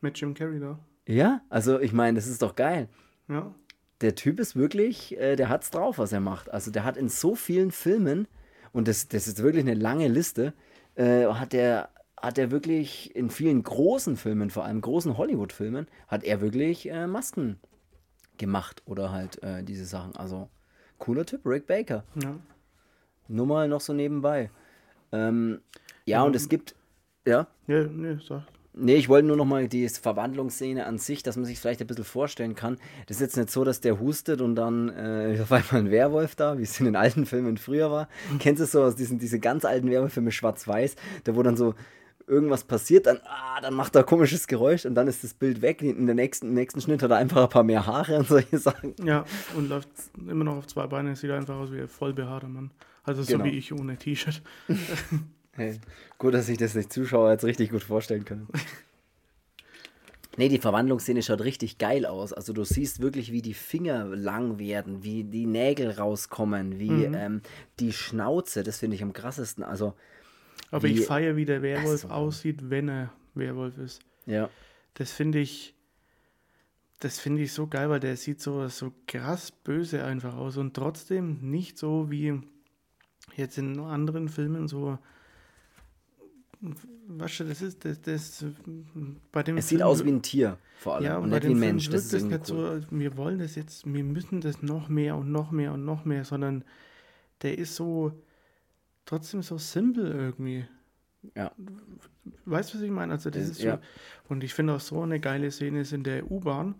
mit 0.00 0.18
Jim 0.18 0.32
Carrey 0.32 0.58
da. 0.58 0.78
Ja, 1.06 1.42
also 1.50 1.78
ich 1.78 1.92
meine, 1.92 2.16
das 2.16 2.26
ist 2.26 2.40
doch 2.40 2.56
geil. 2.56 2.88
Ja. 3.28 3.54
Der 4.00 4.14
Typ 4.14 4.40
ist 4.40 4.56
wirklich, 4.56 5.18
äh, 5.18 5.36
der 5.36 5.50
hat's 5.50 5.70
drauf, 5.70 5.98
was 5.98 6.12
er 6.12 6.20
macht. 6.20 6.50
Also 6.50 6.70
der 6.70 6.84
hat 6.84 6.96
in 6.96 7.10
so 7.10 7.34
vielen 7.34 7.72
Filmen, 7.72 8.26
und 8.72 8.88
das, 8.88 9.06
das 9.08 9.28
ist 9.28 9.42
wirklich 9.42 9.64
eine 9.64 9.74
lange 9.74 10.08
Liste, 10.08 10.54
äh, 10.94 11.26
hat 11.26 11.52
er 11.52 11.90
hat 12.20 12.38
er 12.38 12.50
wirklich 12.50 13.14
in 13.14 13.30
vielen 13.30 13.62
großen 13.62 14.16
Filmen, 14.16 14.50
vor 14.50 14.64
allem 14.64 14.80
großen 14.80 15.16
Hollywood-Filmen, 15.16 15.86
hat 16.06 16.24
er 16.24 16.40
wirklich 16.40 16.88
äh, 16.90 17.06
Masken 17.06 17.58
gemacht 18.36 18.82
oder 18.86 19.10
halt 19.10 19.42
äh, 19.42 19.62
diese 19.62 19.84
Sachen. 19.84 20.16
Also 20.16 20.48
cooler 20.98 21.26
Typ, 21.26 21.44
Rick 21.44 21.66
Baker. 21.66 22.04
Ja. 22.22 22.36
Nur 23.28 23.46
mal 23.46 23.68
noch 23.68 23.80
so 23.80 23.92
nebenbei. 23.92 24.50
Ähm, 25.12 25.60
ja, 26.04 26.22
und 26.22 26.34
es 26.34 26.48
gibt, 26.48 26.74
ja, 27.26 27.46
Ja, 27.66 27.84
nee, 27.84 28.18
sag. 28.26 28.44
Nee, 28.80 28.94
ich 28.94 29.08
wollte 29.08 29.26
nur 29.26 29.36
noch 29.36 29.44
mal 29.44 29.66
die 29.66 29.88
Verwandlungsszene 29.88 30.86
an 30.86 30.98
sich, 30.98 31.24
dass 31.24 31.36
man 31.36 31.44
sich 31.44 31.58
vielleicht 31.58 31.80
ein 31.80 31.88
bisschen 31.88 32.04
vorstellen 32.04 32.54
kann. 32.54 32.76
Das 33.06 33.16
ist 33.16 33.20
jetzt 33.20 33.36
nicht 33.36 33.50
so, 33.50 33.64
dass 33.64 33.80
der 33.80 33.98
hustet 33.98 34.40
und 34.40 34.54
dann 34.54 34.88
äh, 34.90 35.34
ist 35.34 35.40
auf 35.42 35.52
einmal 35.52 35.82
ein 35.82 35.90
Werwolf 35.90 36.36
da, 36.36 36.58
wie 36.58 36.62
es 36.62 36.78
in 36.78 36.86
den 36.86 36.94
alten 36.94 37.26
Filmen 37.26 37.56
früher 37.56 37.90
war. 37.90 38.08
Kennst 38.38 38.60
du 38.60 38.64
es 38.64 38.72
so 38.72 38.82
aus 38.82 38.94
diesen 38.94 39.18
diese 39.18 39.40
ganz 39.40 39.64
alten 39.64 39.90
Werwolffilme 39.90 40.30
schwarz-weiß, 40.30 40.94
da 41.24 41.34
wo 41.34 41.42
dann 41.42 41.56
so 41.56 41.74
irgendwas 42.28 42.64
passiert, 42.64 43.06
dann, 43.06 43.18
ah, 43.24 43.60
dann 43.60 43.74
macht 43.74 43.96
er 43.96 44.04
komisches 44.04 44.46
Geräusch 44.46 44.84
und 44.86 44.94
dann 44.94 45.08
ist 45.08 45.24
das 45.24 45.34
Bild 45.34 45.62
weg. 45.62 45.82
In 45.82 46.06
der 46.06 46.14
nächsten, 46.14 46.54
nächsten 46.54 46.80
Schnitt 46.80 47.02
hat 47.02 47.10
er 47.10 47.16
einfach 47.16 47.42
ein 47.44 47.48
paar 47.48 47.64
mehr 47.64 47.86
Haare 47.86 48.18
und 48.18 48.28
solche 48.28 48.58
Sachen. 48.58 48.94
Ja, 49.02 49.24
und 49.56 49.68
läuft 49.68 49.88
immer 50.28 50.44
noch 50.44 50.56
auf 50.58 50.66
zwei 50.66 50.86
Beinen. 50.86 51.16
Sieht 51.16 51.30
einfach 51.30 51.56
aus 51.56 51.72
wie 51.72 51.80
ein 51.80 51.88
voll 51.88 52.12
behaarter 52.12 52.48
Mann. 52.48 52.70
Also 53.04 53.22
so 53.22 53.32
Genau. 53.32 53.44
wie 53.44 53.56
ich 53.56 53.72
ohne 53.72 53.96
T-Shirt. 53.96 54.42
Hey, 55.52 55.80
gut, 56.18 56.34
dass 56.34 56.46
sich 56.46 56.56
das 56.56 56.76
nicht 56.76 56.92
Zuschauer 56.92 57.32
jetzt 57.32 57.42
richtig 57.44 57.70
gut 57.70 57.82
vorstellen 57.82 58.24
können. 58.24 58.46
Nee, 60.36 60.48
die 60.48 60.58
Verwandlungsszene 60.58 61.20
schaut 61.20 61.40
richtig 61.40 61.78
geil 61.78 62.06
aus. 62.06 62.32
Also 62.32 62.52
du 62.52 62.62
siehst 62.62 63.00
wirklich, 63.02 63.32
wie 63.32 63.42
die 63.42 63.54
Finger 63.54 64.04
lang 64.04 64.60
werden, 64.60 65.02
wie 65.02 65.24
die 65.24 65.46
Nägel 65.46 65.90
rauskommen, 65.90 66.78
wie 66.78 67.06
ähm, 67.06 67.42
die 67.80 67.92
Schnauze, 67.92 68.62
das 68.62 68.78
finde 68.78 68.94
ich 68.94 69.02
am 69.02 69.12
krassesten. 69.12 69.64
Also, 69.64 69.94
Aber 70.70 70.82
Wie- 70.88 70.92
ich 70.92 71.06
feiere, 71.06 71.36
wie 71.36 71.44
der 71.44 71.62
Werwolf 71.62 72.02
so. 72.02 72.08
aussieht, 72.08 72.70
wenn 72.70 72.88
er 72.88 73.12
Werwolf 73.34 73.78
ist. 73.78 74.00
ja. 74.26 74.48
Das 74.94 75.12
finde 75.12 75.38
ich, 75.38 75.74
das 76.98 77.20
finde 77.20 77.42
ich 77.42 77.52
so 77.52 77.68
geil, 77.68 77.88
weil 77.88 78.00
der 78.00 78.16
sieht 78.16 78.40
so, 78.40 78.66
so 78.66 78.92
krass 79.06 79.52
böse 79.52 80.02
einfach 80.04 80.34
aus 80.34 80.56
und 80.56 80.74
trotzdem 80.74 81.38
nicht 81.50 81.78
so 81.78 82.10
wie 82.10 82.40
jetzt 83.36 83.58
in 83.58 83.78
anderen 83.78 84.28
Filmen 84.28 84.66
so 84.66 84.98
du, 86.60 86.74
das 87.16 87.62
ist, 87.62 87.84
das, 87.84 88.00
das 88.02 88.44
bei 89.32 89.42
dem 89.42 89.58
Es 89.58 89.68
Film, 89.68 89.78
sieht 89.78 89.82
aus 89.82 90.04
wie 90.04 90.10
ein 90.10 90.22
Tier, 90.22 90.58
vor 90.78 90.96
allem, 90.96 91.04
ja, 91.04 91.18
und 91.18 91.30
nicht 91.30 91.44
wie 91.44 91.48
ein 91.48 91.58
Mensch. 91.58 91.88
Das 91.90 92.12
ist 92.12 92.24
nicht 92.24 92.50
cool. 92.50 92.82
so, 92.82 92.86
wir 92.98 93.16
wollen 93.16 93.38
das 93.38 93.54
jetzt, 93.54 93.86
wir 93.92 94.04
müssen 94.04 94.40
das 94.40 94.62
noch 94.62 94.88
mehr 94.88 95.16
und 95.16 95.30
noch 95.30 95.50
mehr 95.50 95.72
und 95.72 95.84
noch 95.84 96.04
mehr, 96.04 96.24
sondern 96.24 96.64
der 97.42 97.56
ist 97.58 97.76
so, 97.76 98.12
trotzdem 99.08 99.42
so 99.42 99.58
simpel 99.58 100.06
irgendwie. 100.06 100.66
Ja. 101.34 101.52
Weißt 102.44 102.72
du, 102.72 102.78
was 102.78 102.84
ich 102.84 102.90
meine? 102.90 103.12
Also, 103.12 103.30
das, 103.30 103.42
das 103.42 103.50
ist 103.52 103.60
so, 103.60 103.66
ja. 103.66 103.80
und 104.28 104.44
ich 104.44 104.54
finde 104.54 104.74
auch 104.74 104.80
so 104.80 105.02
eine 105.02 105.18
geile 105.18 105.50
Szene 105.50 105.80
ist 105.80 105.92
in 105.92 106.04
der 106.04 106.30
U-Bahn, 106.30 106.74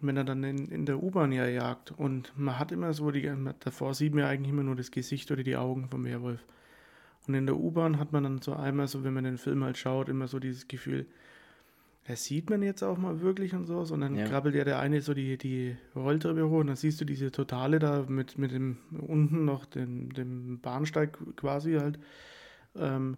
wenn 0.00 0.16
er 0.16 0.24
dann 0.24 0.44
in, 0.44 0.68
in 0.68 0.86
der 0.86 1.02
U-Bahn 1.02 1.32
ja 1.32 1.46
jagt 1.46 1.92
und 1.92 2.32
man 2.36 2.58
hat 2.58 2.72
immer 2.72 2.92
so, 2.92 3.10
die, 3.10 3.30
davor 3.60 3.94
sieht 3.94 4.14
man 4.14 4.24
eigentlich 4.24 4.52
immer 4.52 4.62
nur 4.62 4.76
das 4.76 4.90
Gesicht 4.90 5.30
oder 5.30 5.42
die 5.42 5.56
Augen 5.56 5.88
vom 5.88 6.04
Werwolf. 6.04 6.44
Und 7.26 7.34
in 7.34 7.46
der 7.46 7.56
U-Bahn 7.56 7.98
hat 7.98 8.12
man 8.12 8.22
dann 8.22 8.42
so 8.42 8.54
einmal 8.54 8.86
so, 8.86 9.02
wenn 9.02 9.14
man 9.14 9.24
den 9.24 9.38
Film 9.38 9.64
halt 9.64 9.78
schaut, 9.78 10.08
immer 10.08 10.28
so 10.28 10.38
dieses 10.38 10.68
Gefühl, 10.68 11.06
das 12.06 12.24
sieht 12.24 12.50
man 12.50 12.62
jetzt 12.62 12.82
auch 12.82 12.98
mal 12.98 13.20
wirklich 13.20 13.54
und 13.54 13.66
so, 13.66 13.84
sondern 13.84 14.14
ja. 14.14 14.26
krabbelt 14.26 14.54
ja 14.54 14.64
der 14.64 14.78
eine 14.78 15.00
so 15.00 15.12
die, 15.12 15.36
die 15.36 15.76
Rolltreppe 15.94 16.48
hoch 16.48 16.60
und 16.60 16.68
dann 16.68 16.76
siehst 16.76 17.00
du 17.00 17.04
diese 17.04 17.32
Totale 17.32 17.78
da 17.78 18.04
mit, 18.08 18.38
mit 18.38 18.52
dem 18.52 18.78
unten 19.06 19.44
noch 19.44 19.66
dem, 19.66 20.12
dem 20.12 20.60
Bahnsteig 20.60 21.18
quasi 21.36 21.74
halt. 21.74 21.98
Ähm, 22.76 23.16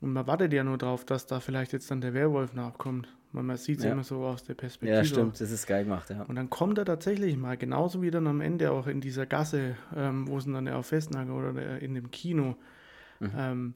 und 0.00 0.12
man 0.12 0.26
wartet 0.26 0.52
ja 0.52 0.62
nur 0.62 0.78
drauf, 0.78 1.04
dass 1.04 1.26
da 1.26 1.40
vielleicht 1.40 1.72
jetzt 1.72 1.90
dann 1.90 2.00
der 2.00 2.14
Werwolf 2.14 2.52
nachkommt. 2.52 3.08
Man, 3.32 3.46
man 3.46 3.56
sieht 3.56 3.78
es 3.78 3.84
ja. 3.84 3.92
immer 3.92 4.04
so 4.04 4.24
aus 4.24 4.44
der 4.44 4.54
Perspektive. 4.54 4.98
Ja, 4.98 5.04
stimmt, 5.04 5.40
das 5.40 5.50
ist 5.50 5.66
geil 5.66 5.82
gemacht, 5.82 6.10
ja. 6.10 6.22
Und 6.22 6.36
dann 6.36 6.50
kommt 6.50 6.78
er 6.78 6.84
tatsächlich 6.84 7.36
mal, 7.36 7.56
genauso 7.56 8.00
wie 8.00 8.12
dann 8.12 8.28
am 8.28 8.40
Ende 8.40 8.70
auch 8.70 8.86
in 8.86 9.00
dieser 9.00 9.26
Gasse, 9.26 9.76
ähm, 9.96 10.28
wo 10.28 10.38
es 10.38 10.44
dann 10.44 10.68
auf 10.68 10.86
Festnagel 10.86 11.34
oder 11.34 11.80
in 11.80 11.94
dem 11.94 12.12
Kino. 12.12 12.54
Mhm. 13.18 13.32
Ähm, 13.36 13.74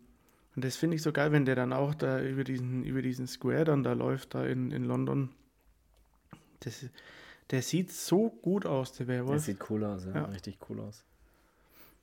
und 0.59 0.65
das 0.65 0.75
finde 0.75 0.97
ich 0.97 1.03
so 1.03 1.13
geil, 1.13 1.31
wenn 1.31 1.45
der 1.45 1.55
dann 1.55 1.73
auch 1.73 1.95
da 1.95 2.21
über 2.21 2.43
diesen, 2.43 2.83
über 2.83 3.01
diesen 3.01 3.29
Square 3.29 3.67
dann 3.67 3.85
da 3.85 3.93
läuft, 3.93 4.35
da 4.35 4.45
in, 4.45 4.73
in 4.73 4.83
London. 4.83 5.31
Das, 6.59 6.85
der 7.53 7.63
sieht 7.63 7.93
so 7.93 8.29
gut 8.29 8.67
aus, 8.67 8.93
der 8.93 9.07
Werwolf. 9.07 9.47
Der 9.47 9.55
sieht 9.55 9.71
cool 9.71 9.85
aus, 9.85 10.05
ja. 10.05 10.17
ja. 10.17 10.25
Richtig 10.25 10.59
cool 10.69 10.81
aus. 10.81 11.05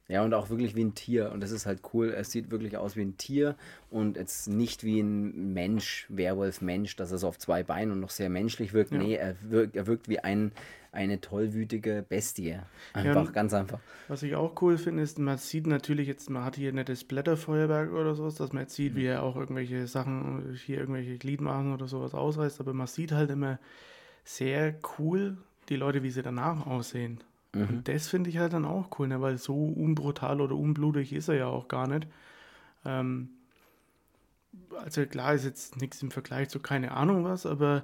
Ja, 0.08 0.24
und 0.24 0.34
auch 0.36 0.50
wirklich 0.50 0.76
wie 0.76 0.84
ein 0.84 0.94
Tier. 0.94 1.32
Und 1.32 1.42
das 1.42 1.50
ist 1.50 1.66
halt 1.66 1.82
cool. 1.94 2.10
Es 2.10 2.32
sieht 2.32 2.52
wirklich 2.52 2.78
aus 2.78 2.96
wie 2.96 3.02
ein 3.02 3.18
Tier 3.18 3.56
und 3.90 4.18
jetzt 4.18 4.48
nicht 4.48 4.84
wie 4.84 5.00
ein 5.00 5.54
Mensch, 5.54 6.06
Werwolf-Mensch, 6.10 6.96
dass 6.96 7.12
er 7.12 7.18
so 7.18 7.28
auf 7.28 7.40
zwei 7.40 7.64
Beinen 7.64 7.92
und 7.92 8.02
noch 8.02 8.12
sehr 8.12 8.30
menschlich 8.30 8.74
wirkt. 8.74 8.92
Ja. 8.92 9.00
Nee, 9.00 9.16
er 9.16 9.36
wirkt, 9.42 9.76
er 9.76 9.88
wirkt 9.88 10.08
wie 10.08 10.20
ein, 10.20 10.52
eine 10.92 11.22
tollwütige 11.22 12.06
Bestie. 12.08 12.60
Einfach, 12.94 13.26
ja, 13.26 13.32
ganz 13.32 13.54
einfach. 13.56 13.80
Was 14.08 14.22
ich 14.22 14.36
auch 14.36 14.62
cool 14.62 14.78
finde, 14.78 15.02
ist, 15.02 15.18
man 15.18 15.40
sieht 15.40 15.66
natürlich 15.66 16.08
jetzt, 16.08 16.30
man 16.30 16.46
hat 16.46 16.56
hier 16.56 16.72
nicht 16.72 16.88
das 16.88 17.04
Blätterfeuerwerk 17.04 17.92
oder 17.92 18.14
sowas, 18.14 18.36
dass 18.36 18.54
man 18.54 18.64
jetzt 18.64 18.76
sieht, 18.76 18.94
mhm. 18.94 18.98
wie 18.98 19.06
er 19.06 19.24
auch 19.24 19.36
irgendwelche 19.36 19.88
Sachen, 19.88 20.56
hier 20.66 20.78
irgendwelche 20.78 21.18
Gliedmaßen 21.18 21.74
oder 21.74 21.88
sowas 21.88 22.14
ausreißt, 22.14 22.60
aber 22.60 22.74
man 22.74 22.88
sieht 22.88 23.12
halt 23.12 23.32
immer 23.32 23.58
sehr 24.24 24.76
cool 25.00 25.38
die 25.70 25.76
Leute, 25.76 26.04
wie 26.04 26.12
sie 26.12 26.22
danach 26.22 26.68
aussehen. 26.68 27.20
Mhm. 27.56 27.70
Und 27.70 27.88
das 27.88 28.08
finde 28.08 28.30
ich 28.30 28.38
halt 28.38 28.54
dann 28.54 28.66
auch 28.66 29.00
cool, 29.00 29.08
ne? 29.08 29.22
weil 29.22 29.38
so 29.38 29.56
unbrutal 29.56 30.42
oder 30.42 30.56
unblutig 30.56 31.14
ist 31.14 31.30
er 31.30 31.36
ja 31.36 31.48
auch 31.48 31.68
gar 31.68 31.88
nicht. 31.88 32.08
Ähm, 32.84 33.30
also 34.78 35.06
klar 35.06 35.34
ist 35.34 35.46
jetzt 35.46 35.78
nichts 35.78 36.02
im 36.02 36.12
Vergleich 36.12 36.50
zu 36.50 36.60
keine 36.60 36.92
Ahnung 36.92 37.24
was, 37.24 37.46
aber 37.46 37.84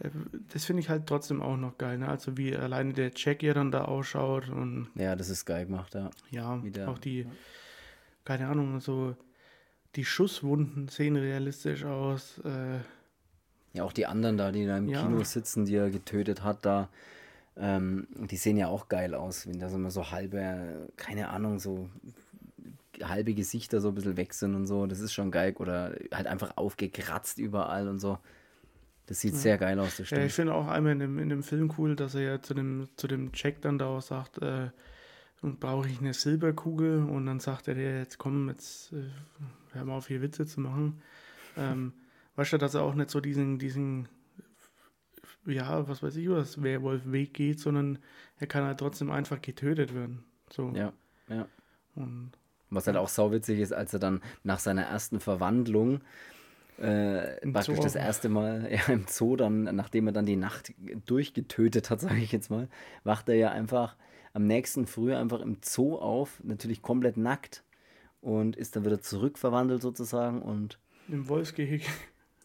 äh, 0.00 0.08
das 0.52 0.64
finde 0.64 0.80
ich 0.80 0.88
halt 0.88 1.06
trotzdem 1.06 1.42
auch 1.42 1.56
noch 1.56 1.78
geil. 1.78 1.98
Ne? 1.98 2.08
Also 2.08 2.36
wie 2.36 2.56
alleine 2.56 2.92
der 2.92 3.12
Jack 3.14 3.42
ja 3.42 3.54
dann 3.54 3.70
da 3.70 3.84
ausschaut 3.84 4.48
und 4.48 4.88
ja, 4.94 5.14
das 5.16 5.28
ist 5.28 5.44
geil 5.44 5.66
gemacht, 5.66 5.94
ja. 5.94 6.10
Ja, 6.30 6.62
Wieder, 6.64 6.88
auch 6.88 6.98
die, 6.98 7.26
keine 8.24 8.48
Ahnung, 8.48 8.80
so 8.80 9.14
die 9.96 10.04
Schusswunden 10.04 10.88
sehen 10.88 11.16
realistisch 11.16 11.84
aus. 11.84 12.38
Äh, 12.38 12.78
ja, 13.74 13.84
auch 13.84 13.92
die 13.92 14.06
anderen 14.06 14.36
da, 14.36 14.50
die 14.50 14.66
da 14.66 14.78
im 14.78 14.88
ja. 14.88 15.02
Kino 15.02 15.22
sitzen, 15.24 15.66
die 15.66 15.76
er 15.76 15.90
getötet 15.90 16.42
hat, 16.42 16.64
da 16.64 16.88
ähm, 17.56 18.06
die 18.30 18.36
sehen 18.36 18.56
ja 18.56 18.68
auch 18.68 18.88
geil 18.88 19.14
aus, 19.14 19.46
wenn 19.46 19.58
da 19.58 19.68
so 19.68 19.76
immer 19.76 19.90
so 19.90 20.10
halbe, 20.10 20.88
keine 20.96 21.28
Ahnung, 21.28 21.58
so 21.58 21.88
halbe 23.02 23.34
Gesichter 23.34 23.80
so 23.80 23.88
ein 23.88 23.94
bisschen 23.94 24.16
weg 24.16 24.34
sind 24.34 24.54
und 24.54 24.66
so. 24.66 24.86
Das 24.86 25.00
ist 25.00 25.12
schon 25.12 25.30
geil. 25.30 25.54
Oder 25.58 25.94
halt 26.12 26.26
einfach 26.26 26.56
aufgekratzt 26.56 27.38
überall 27.38 27.88
und 27.88 28.00
so. 28.00 28.18
Das 29.06 29.20
sieht 29.20 29.34
ja. 29.34 29.38
sehr 29.38 29.58
geil 29.58 29.78
aus, 29.78 29.98
das 29.98 30.08
Ja, 30.10 30.24
ich 30.24 30.32
finde 30.32 30.54
auch 30.54 30.66
einmal 30.66 30.92
in 30.92 30.98
dem, 30.98 31.18
in 31.18 31.28
dem 31.28 31.42
Film 31.42 31.72
cool, 31.76 31.94
dass 31.94 32.14
er 32.14 32.22
ja 32.22 32.40
zu 32.40 32.54
dem, 32.54 32.88
zu 32.96 33.06
dem 33.06 33.32
Check 33.32 33.60
dann 33.60 33.78
da 33.78 33.86
auch 33.86 34.00
sagt, 34.00 34.38
äh, 34.38 34.70
brauche 35.42 35.88
ich 35.88 36.00
eine 36.00 36.14
Silberkugel 36.14 37.04
und 37.04 37.26
dann 37.26 37.38
sagt 37.38 37.68
er 37.68 37.74
dir, 37.74 37.98
jetzt 37.98 38.16
komm, 38.16 38.48
jetzt 38.48 38.94
äh, 38.94 39.10
hör 39.72 39.84
mal 39.84 39.96
auf 39.96 40.08
hier 40.08 40.22
Witze 40.22 40.46
zu 40.46 40.60
machen. 40.60 41.02
Ähm, 41.58 41.92
weißt 42.36 42.54
du, 42.54 42.58
dass 42.58 42.74
er 42.74 42.82
auch 42.82 42.94
nicht 42.94 43.10
so 43.10 43.20
diesen, 43.20 43.58
diesen 43.58 44.08
ja, 45.46 45.88
was 45.88 46.02
weiß 46.02 46.16
ich, 46.16 46.28
was 46.28 46.62
Werwolf-Weg 46.62 47.34
geht, 47.34 47.60
sondern 47.60 47.98
er 48.38 48.46
kann 48.46 48.64
halt 48.64 48.78
trotzdem 48.78 49.10
einfach 49.10 49.40
getötet 49.40 49.94
werden. 49.94 50.24
So. 50.50 50.72
Ja, 50.74 50.92
ja. 51.28 51.46
Und, 51.94 52.32
was 52.70 52.86
halt 52.86 52.96
auch 52.96 53.08
sauwitzig 53.08 53.60
ist, 53.60 53.72
als 53.72 53.92
er 53.92 54.00
dann 54.00 54.20
nach 54.42 54.58
seiner 54.58 54.82
ersten 54.82 55.20
Verwandlung 55.20 56.00
äh, 56.78 57.46
praktisch 57.50 57.78
das 57.78 57.94
erste 57.94 58.28
Mal 58.28 58.68
ja, 58.70 58.92
im 58.92 59.06
Zoo, 59.06 59.36
dann, 59.36 59.64
nachdem 59.76 60.08
er 60.08 60.12
dann 60.12 60.26
die 60.26 60.36
Nacht 60.36 60.72
durchgetötet 61.06 61.90
hat, 61.90 62.00
sage 62.00 62.20
ich 62.20 62.32
jetzt 62.32 62.50
mal, 62.50 62.68
wacht 63.04 63.28
er 63.28 63.36
ja 63.36 63.50
einfach 63.50 63.96
am 64.32 64.46
nächsten 64.46 64.86
Früh 64.86 65.14
einfach 65.14 65.40
im 65.40 65.58
Zoo 65.62 65.96
auf, 65.96 66.42
natürlich 66.42 66.82
komplett 66.82 67.16
nackt 67.16 67.62
und 68.20 68.56
ist 68.56 68.74
dann 68.74 68.84
wieder 68.84 69.00
zurückverwandelt 69.00 69.82
sozusagen 69.82 70.42
und 70.42 70.78
im 71.08 71.28
Wolfsgehege 71.28 71.84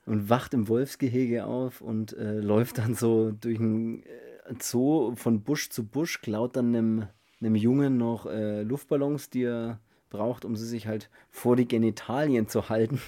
und 0.09 0.27
wacht 0.27 0.55
im 0.55 0.67
Wolfsgehege 0.67 1.45
auf 1.45 1.81
und 1.81 2.17
äh, 2.17 2.39
läuft 2.39 2.79
dann 2.79 2.95
so 2.95 3.31
durch 3.31 3.59
ein 3.59 4.01
äh, 4.01 4.55
Zoo 4.59 5.15
von 5.15 5.43
Busch 5.43 5.69
zu 5.69 5.85
Busch, 5.85 6.21
klaut 6.21 6.55
dann 6.55 6.75
einem, 6.75 7.07
einem 7.39 7.53
Jungen 7.53 7.97
noch 7.97 8.25
äh, 8.25 8.63
Luftballons, 8.63 9.29
die 9.29 9.43
er 9.43 9.79
braucht, 10.09 10.45
um 10.45 10.55
sie 10.55 10.65
sich 10.65 10.87
halt 10.87 11.11
vor 11.29 11.55
die 11.55 11.67
Genitalien 11.67 12.47
zu 12.47 12.69
halten. 12.69 12.99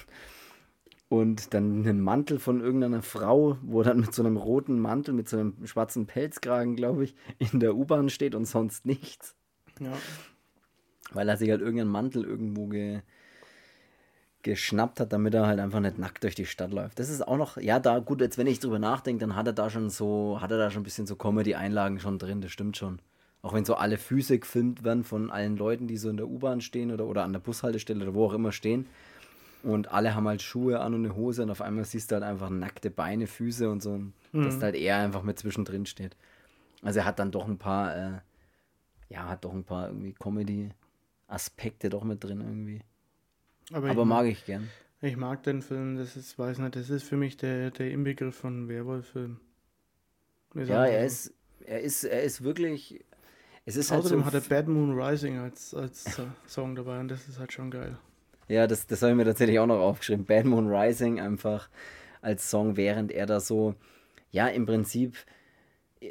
Und 1.08 1.52
dann 1.52 1.80
einen 1.80 2.00
Mantel 2.00 2.38
von 2.38 2.60
irgendeiner 2.60 3.02
Frau, 3.02 3.58
wo 3.62 3.80
er 3.80 3.86
dann 3.86 4.00
mit 4.00 4.14
so 4.14 4.22
einem 4.22 4.36
roten 4.36 4.78
Mantel, 4.78 5.12
mit 5.12 5.28
so 5.28 5.38
einem 5.38 5.66
schwarzen 5.66 6.06
Pelzkragen, 6.06 6.76
glaube 6.76 7.02
ich, 7.02 7.16
in 7.52 7.58
der 7.58 7.74
U-Bahn 7.74 8.10
steht 8.10 8.36
und 8.36 8.44
sonst 8.44 8.86
nichts. 8.86 9.34
Ja. 9.80 9.92
Weil 11.12 11.28
er 11.28 11.36
sich 11.36 11.50
halt 11.50 11.62
irgendeinen 11.62 11.90
Mantel 11.90 12.24
irgendwo 12.24 12.68
ge, 12.68 13.02
geschnappt 14.42 15.00
hat, 15.00 15.12
damit 15.12 15.34
er 15.34 15.46
halt 15.46 15.60
einfach 15.60 15.80
nicht 15.80 15.98
nackt 15.98 16.24
durch 16.24 16.34
die 16.34 16.46
Stadt 16.46 16.72
läuft. 16.72 16.98
Das 16.98 17.08
ist 17.08 17.26
auch 17.26 17.36
noch, 17.36 17.56
ja, 17.56 17.78
da, 17.78 17.98
gut, 18.00 18.20
jetzt 18.20 18.38
wenn 18.38 18.46
ich 18.46 18.60
drüber 18.60 18.78
nachdenke, 18.78 19.20
dann 19.20 19.36
hat 19.36 19.46
er 19.46 19.52
da 19.52 19.70
schon 19.70 19.90
so, 19.90 20.38
hat 20.40 20.50
er 20.50 20.58
da 20.58 20.70
schon 20.70 20.82
ein 20.82 20.84
bisschen 20.84 21.06
so 21.06 21.16
Comedy-Einlagen 21.16 22.00
schon 22.00 22.18
drin, 22.18 22.40
das 22.40 22.50
stimmt 22.50 22.76
schon. 22.76 22.98
Auch 23.42 23.54
wenn 23.54 23.64
so 23.64 23.74
alle 23.74 23.98
Füße 23.98 24.38
gefilmt 24.38 24.84
werden 24.84 25.04
von 25.04 25.30
allen 25.30 25.56
Leuten, 25.56 25.88
die 25.88 25.96
so 25.96 26.08
in 26.08 26.16
der 26.16 26.28
U-Bahn 26.28 26.60
stehen 26.60 26.92
oder, 26.92 27.06
oder 27.06 27.24
an 27.24 27.32
der 27.32 27.40
Bushaltestelle 27.40 28.02
oder 28.02 28.14
wo 28.14 28.26
auch 28.26 28.34
immer 28.34 28.52
stehen. 28.52 28.86
Und 29.64 29.92
alle 29.92 30.14
haben 30.14 30.26
halt 30.26 30.42
Schuhe 30.42 30.80
an 30.80 30.94
und 30.94 31.04
eine 31.04 31.14
Hose 31.14 31.42
und 31.42 31.50
auf 31.50 31.60
einmal 31.60 31.84
siehst 31.84 32.10
du 32.10 32.16
halt 32.16 32.24
einfach 32.24 32.50
nackte 32.50 32.90
Beine, 32.90 33.26
Füße 33.26 33.70
und 33.70 33.82
so, 33.82 33.98
mhm. 33.98 34.12
dass 34.44 34.60
halt 34.60 34.74
er 34.74 34.98
einfach 34.98 35.22
mit 35.22 35.38
zwischendrin 35.38 35.86
steht. 35.86 36.16
Also 36.82 37.00
er 37.00 37.04
hat 37.04 37.18
dann 37.18 37.30
doch 37.30 37.46
ein 37.46 37.58
paar, 37.58 37.96
äh, 37.96 38.18
ja, 39.08 39.28
hat 39.28 39.44
doch 39.44 39.52
ein 39.52 39.64
paar 39.64 39.88
irgendwie 39.88 40.14
Comedy-Aspekte 40.14 41.90
doch 41.90 42.02
mit 42.02 42.24
drin 42.24 42.40
irgendwie. 42.40 42.80
Aber, 43.72 43.90
Aber 43.90 44.02
ich 44.02 44.08
mag 44.08 44.26
ich 44.26 44.44
gern. 44.44 44.68
Ich 45.00 45.16
mag 45.16 45.42
den 45.42 45.62
Film, 45.62 45.96
das 45.96 46.16
ist, 46.16 46.38
weiß 46.38 46.58
nicht, 46.58 46.76
das 46.76 46.88
ist 46.88 47.02
für 47.02 47.16
mich 47.16 47.36
der, 47.36 47.70
der 47.72 47.90
Inbegriff 47.90 48.36
von 48.36 48.68
Werwolf-Film. 48.68 49.40
Ja, 50.54 50.84
er 50.86 51.04
ist, 51.04 51.32
er 51.64 51.80
ist, 51.80 52.04
er 52.04 52.22
ist 52.22 52.44
wirklich. 52.44 53.04
Es 53.64 53.76
ist 53.76 53.92
Außerdem 53.92 54.24
halt 54.24 54.32
so 54.32 54.38
hat 54.38 54.44
er 54.44 54.48
Bad 54.48 54.68
Moon 54.68 54.98
Rising 54.98 55.38
als, 55.38 55.74
als 55.74 56.04
Song 56.46 56.74
dabei 56.74 57.00
und 57.00 57.08
das 57.08 57.28
ist 57.28 57.38
halt 57.38 57.52
schon 57.52 57.70
geil. 57.70 57.96
Ja, 58.48 58.66
das, 58.66 58.86
das 58.86 59.02
habe 59.02 59.12
ich 59.12 59.16
mir 59.16 59.24
tatsächlich 59.24 59.58
auch 59.58 59.66
noch 59.66 59.80
aufgeschrieben. 59.80 60.24
Bad 60.24 60.44
Moon 60.44 60.68
Rising 60.68 61.20
einfach 61.20 61.68
als 62.20 62.50
Song, 62.50 62.76
während 62.76 63.12
er 63.12 63.26
da 63.26 63.40
so, 63.40 63.74
ja, 64.30 64.48
im 64.48 64.66
Prinzip 64.66 65.16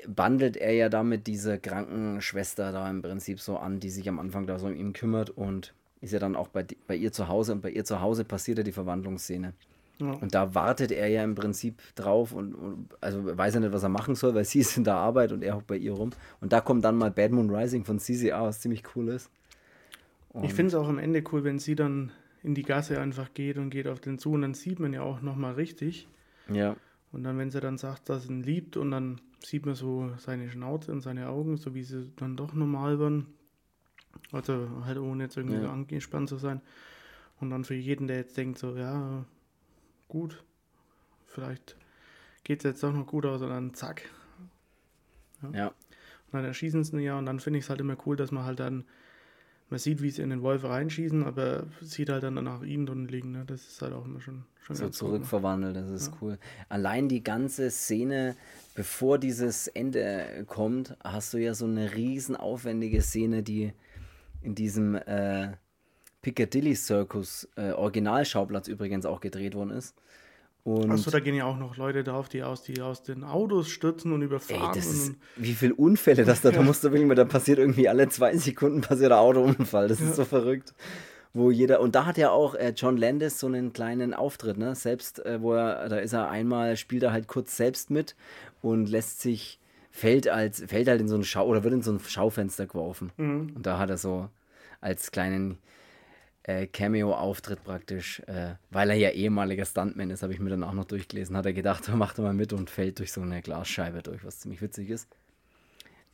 bandelt 0.08 0.58
er 0.58 0.74
ja 0.74 0.90
damit 0.90 1.28
diese 1.28 1.60
Krankenschwester 1.60 2.72
da 2.72 2.90
im 2.90 3.02
Prinzip 3.02 3.40
so 3.40 3.58
an, 3.58 3.80
die 3.80 3.90
sich 3.90 4.08
am 4.08 4.20
Anfang 4.20 4.48
da 4.48 4.58
so 4.58 4.68
um 4.68 4.76
ihn 4.76 4.94
kümmert 4.94 5.30
und 5.30 5.74
ist 6.02 6.14
ja 6.14 6.20
dann 6.20 6.36
auch 6.36 6.48
bei, 6.48 6.66
bei 6.88 6.96
ihr 6.96 7.12
zu 7.12 7.28
Hause 7.28 7.54
und 7.54 7.62
bei 7.62 7.70
ihr 7.70 7.86
zu 7.86 8.02
Hause 8.02 8.26
passiert 8.26 8.58
ja 8.58 8.64
die 8.64 8.72
Verwandlungsszene. 8.72 9.54
Ja. 10.00 10.14
Und 10.14 10.34
da 10.34 10.56
wartet 10.56 10.92
er 10.92 11.08
ja 11.08 11.24
im 11.24 11.36
Prinzip 11.36 11.80
drauf 11.96 12.34
und, 12.34 12.56
und, 12.56 12.90
also 13.02 13.38
weiß 13.38 13.56
er 13.56 13.62
nicht, 13.62 13.74
was 13.74 13.84
er 13.84 13.90
machen 13.90 14.16
soll, 14.16 14.34
weil 14.34 14.46
sie 14.46 14.60
ist 14.60 14.76
in 14.78 14.84
der 14.84 14.96
Arbeit 14.96 15.32
und 15.32 15.44
er 15.44 15.56
hockt 15.56 15.68
bei 15.68 15.78
ihr 15.78 15.94
rum. 15.94 16.10
Und 16.40 16.54
da 16.54 16.62
kommt 16.62 16.84
dann 16.84 16.98
mal 16.98 17.12
Bad 17.12 17.32
Moon 17.32 17.54
Rising 17.54 17.86
von 17.86 18.00
CCA, 18.00 18.44
was 18.44 18.62
ziemlich 18.62 18.84
cool 18.96 19.10
ist. 19.10 19.30
Und 20.30 20.46
ich 20.46 20.54
finde 20.54 20.70
es 20.70 20.76
auch 20.76 20.88
am 20.88 20.98
Ende 20.98 21.24
cool, 21.32 21.44
wenn 21.44 21.60
sie 21.60 21.76
dann 21.76 22.12
in 22.42 22.56
die 22.56 22.64
Gasse 22.64 23.00
einfach 23.00 23.34
geht 23.34 23.58
und 23.58 23.70
geht 23.70 23.88
auf 23.88 24.00
den 24.00 24.18
zu 24.18 24.32
und 24.32 24.42
dann 24.42 24.54
sieht 24.54 24.80
man 24.80 24.94
ja 24.94 25.02
auch 25.02 25.22
nochmal 25.22 25.54
richtig. 25.54 26.08
Ja. 26.52 26.76
Und 27.12 27.24
dann, 27.24 27.38
wenn 27.38 27.52
sie 27.52 27.60
dann 27.60 27.78
sagt, 27.78 28.10
dass 28.10 28.24
sie 28.24 28.30
ihn 28.30 28.42
liebt 28.42 28.78
und 28.78 28.92
dann 28.92 29.20
sieht 29.44 29.66
man 29.66 29.76
so 29.76 30.12
seine 30.18 30.50
Schnauze 30.50 30.92
und 30.92 31.02
seine 31.02 31.28
Augen, 31.28 31.58
so 31.58 31.76
wie 31.76 31.84
sie 31.84 32.10
dann 32.16 32.38
doch 32.38 32.54
normal 32.54 33.00
waren, 33.00 33.28
also 34.32 34.68
halt 34.86 34.98
ohne 34.98 35.24
jetzt 35.24 35.38
irgendwie 35.38 35.62
ja. 35.62 35.72
angespannt 35.72 36.30
zu 36.30 36.38
sein. 36.38 36.62
Und 37.40 37.50
dann 37.50 37.64
für 37.64 37.74
jeden, 37.74 38.08
der 38.08 38.18
jetzt 38.18 38.38
denkt, 38.38 38.60
so, 38.60 38.76
ja, 38.76 39.26
gut, 40.08 40.44
vielleicht 41.26 41.76
geht 42.44 42.60
es 42.60 42.64
jetzt 42.64 42.84
doch 42.84 42.94
noch 42.94 43.08
gut 43.08 43.26
aus 43.26 43.42
und 43.42 43.50
dann 43.50 43.74
zack. 43.74 44.04
Ja. 45.42 45.50
ja. 45.52 45.68
Und 45.68 46.34
dann 46.34 46.46
erschießen 46.46 46.84
sie 46.84 46.98
ihn 46.98 47.00
ja 47.02 47.18
und 47.18 47.26
dann 47.26 47.40
finde 47.40 47.60
ich 47.60 47.66
es 47.66 47.70
halt 47.70 47.82
immer 47.82 47.98
cool, 48.06 48.16
dass 48.16 48.32
man 48.32 48.46
halt 48.46 48.60
dann, 48.60 48.86
man 49.70 49.80
sieht, 49.80 50.02
wie 50.02 50.12
sie 50.12 50.22
in 50.22 50.30
den 50.30 50.44
Wolf 50.44 50.64
reinschießen, 50.64 51.24
aber 51.24 51.66
sieht 51.82 52.10
halt 52.10 52.24
dann 52.24 52.36
nach 52.36 52.62
ihnen 52.62 52.86
drin 52.86 53.08
liegen. 53.08 53.32
Ne? 53.32 53.44
Das 53.46 53.68
ist 53.68 53.82
halt 53.82 53.94
auch 53.94 54.06
immer 54.06 54.22
schon, 54.22 54.46
schon 54.62 54.76
so 54.76 54.90
zurückverwandelt, 54.90 55.76
das 55.76 55.90
ist 55.90 56.08
ja. 56.08 56.18
cool. 56.22 56.40
Allein 56.70 57.10
die 57.10 57.24
ganze 57.24 57.70
Szene, 57.72 58.36
bevor 58.76 59.18
dieses 59.18 59.68
Ende 59.68 60.46
kommt, 60.48 60.96
hast 61.04 61.34
du 61.34 61.38
ja 61.38 61.54
so 61.54 61.66
eine 61.66 61.96
riesen 61.96 62.36
aufwendige 62.36 63.02
Szene, 63.02 63.44
die 63.44 63.74
in 64.42 64.56
diesem 64.56 64.96
äh, 64.96 65.52
Piccadilly 66.22 66.76
Circus, 66.76 67.48
äh, 67.56 67.72
Originalschauplatz 67.72 68.68
übrigens 68.68 69.06
auch 69.06 69.20
gedreht 69.20 69.56
worden 69.56 69.72
ist. 69.72 69.96
Achso, 70.64 71.10
da 71.10 71.20
gehen 71.20 71.34
ja 71.34 71.46
auch 71.46 71.58
noch 71.58 71.76
Leute 71.78 72.04
drauf, 72.04 72.30
die 72.30 72.44
aus, 72.44 72.62
die 72.62 72.82
aus 72.82 73.02
den 73.02 73.24
Autos 73.24 73.70
stürzen 73.70 74.12
und 74.12 74.22
überfahren. 74.22 74.74
Ey, 74.74 74.80
ist, 74.80 75.16
wie 75.36 75.54
viele 75.54 75.74
Unfälle 75.74 76.24
das 76.24 76.42
da, 76.42 76.52
da 76.52 76.62
musst 76.62 76.84
du 76.84 76.92
wirklich, 76.92 77.12
da 77.16 77.26
passiert 77.26 77.58
irgendwie 77.58 77.90
alle 77.90 78.10
zwei 78.10 78.38
Sekunden 78.38 78.82
passiert 78.82 79.12
ein 79.12 79.18
Autounfall. 79.18 79.88
Das 79.88 80.00
ja. 80.00 80.10
ist 80.10 80.18
so 80.18 80.26
verrückt. 80.26 80.76
Wo 81.34 81.50
jeder, 81.50 81.80
und 81.80 81.96
da 81.96 82.06
hat 82.06 82.18
ja 82.18 82.30
auch 82.30 82.56
äh, 82.56 82.74
John 82.76 82.98
Landis 82.98 83.40
so 83.40 83.48
einen 83.48 83.74
kleinen 83.74 84.14
Auftritt, 84.14 84.58
ne? 84.58 84.76
Selbst, 84.76 85.26
äh, 85.26 85.42
wo 85.42 85.54
er, 85.54 85.88
da 85.88 85.98
ist 85.98 86.14
er 86.14 86.30
einmal, 86.30 86.76
spielt 86.76 87.04
er 87.04 87.14
halt 87.14 87.28
kurz 87.28 87.56
selbst 87.56 87.90
mit 87.90 88.16
und 88.62 88.88
lässt 88.88 89.22
sich, 89.22 89.61
fällt 89.92 90.28
als, 90.28 90.64
fällt 90.66 90.88
halt 90.88 91.02
in 91.02 91.08
so 91.08 91.16
ein 91.16 91.24
Schau, 91.24 91.46
oder 91.46 91.64
wird 91.64 91.74
in 91.74 91.82
so 91.82 91.92
ein 91.92 92.00
Schaufenster 92.00 92.66
geworfen. 92.66 93.12
Mhm. 93.18 93.54
Und 93.56 93.66
da 93.66 93.78
hat 93.78 93.90
er 93.90 93.98
so 93.98 94.30
als 94.80 95.12
kleinen 95.12 95.60
äh, 96.44 96.66
Cameo-Auftritt 96.66 97.64
praktisch, 97.64 98.22
äh, 98.22 98.56
weil 98.72 98.90
er 98.90 98.96
ja 98.96 99.10
ehemaliger 99.10 99.66
Stuntman 99.66 100.10
ist, 100.10 100.24
habe 100.24 100.34
ich 100.34 100.40
mir 100.40 100.50
dann 100.50 100.64
auch 100.64 100.74
noch 100.74 100.86
durchgelesen, 100.86 101.38
hat 101.38 101.46
er 101.46 101.54
gedacht, 101.54 101.88
er 101.90 101.96
macht 101.98 102.18
mal 102.18 102.34
mit 102.34 102.54
und 102.54 102.70
fällt 102.70 103.00
durch 103.00 103.12
so 103.12 103.22
eine 103.22 103.42
Glasscheibe 103.42 104.02
durch, 104.02 104.24
was 104.24 104.40
ziemlich 104.40 104.62
witzig 104.62 104.90
ist. 104.90 105.08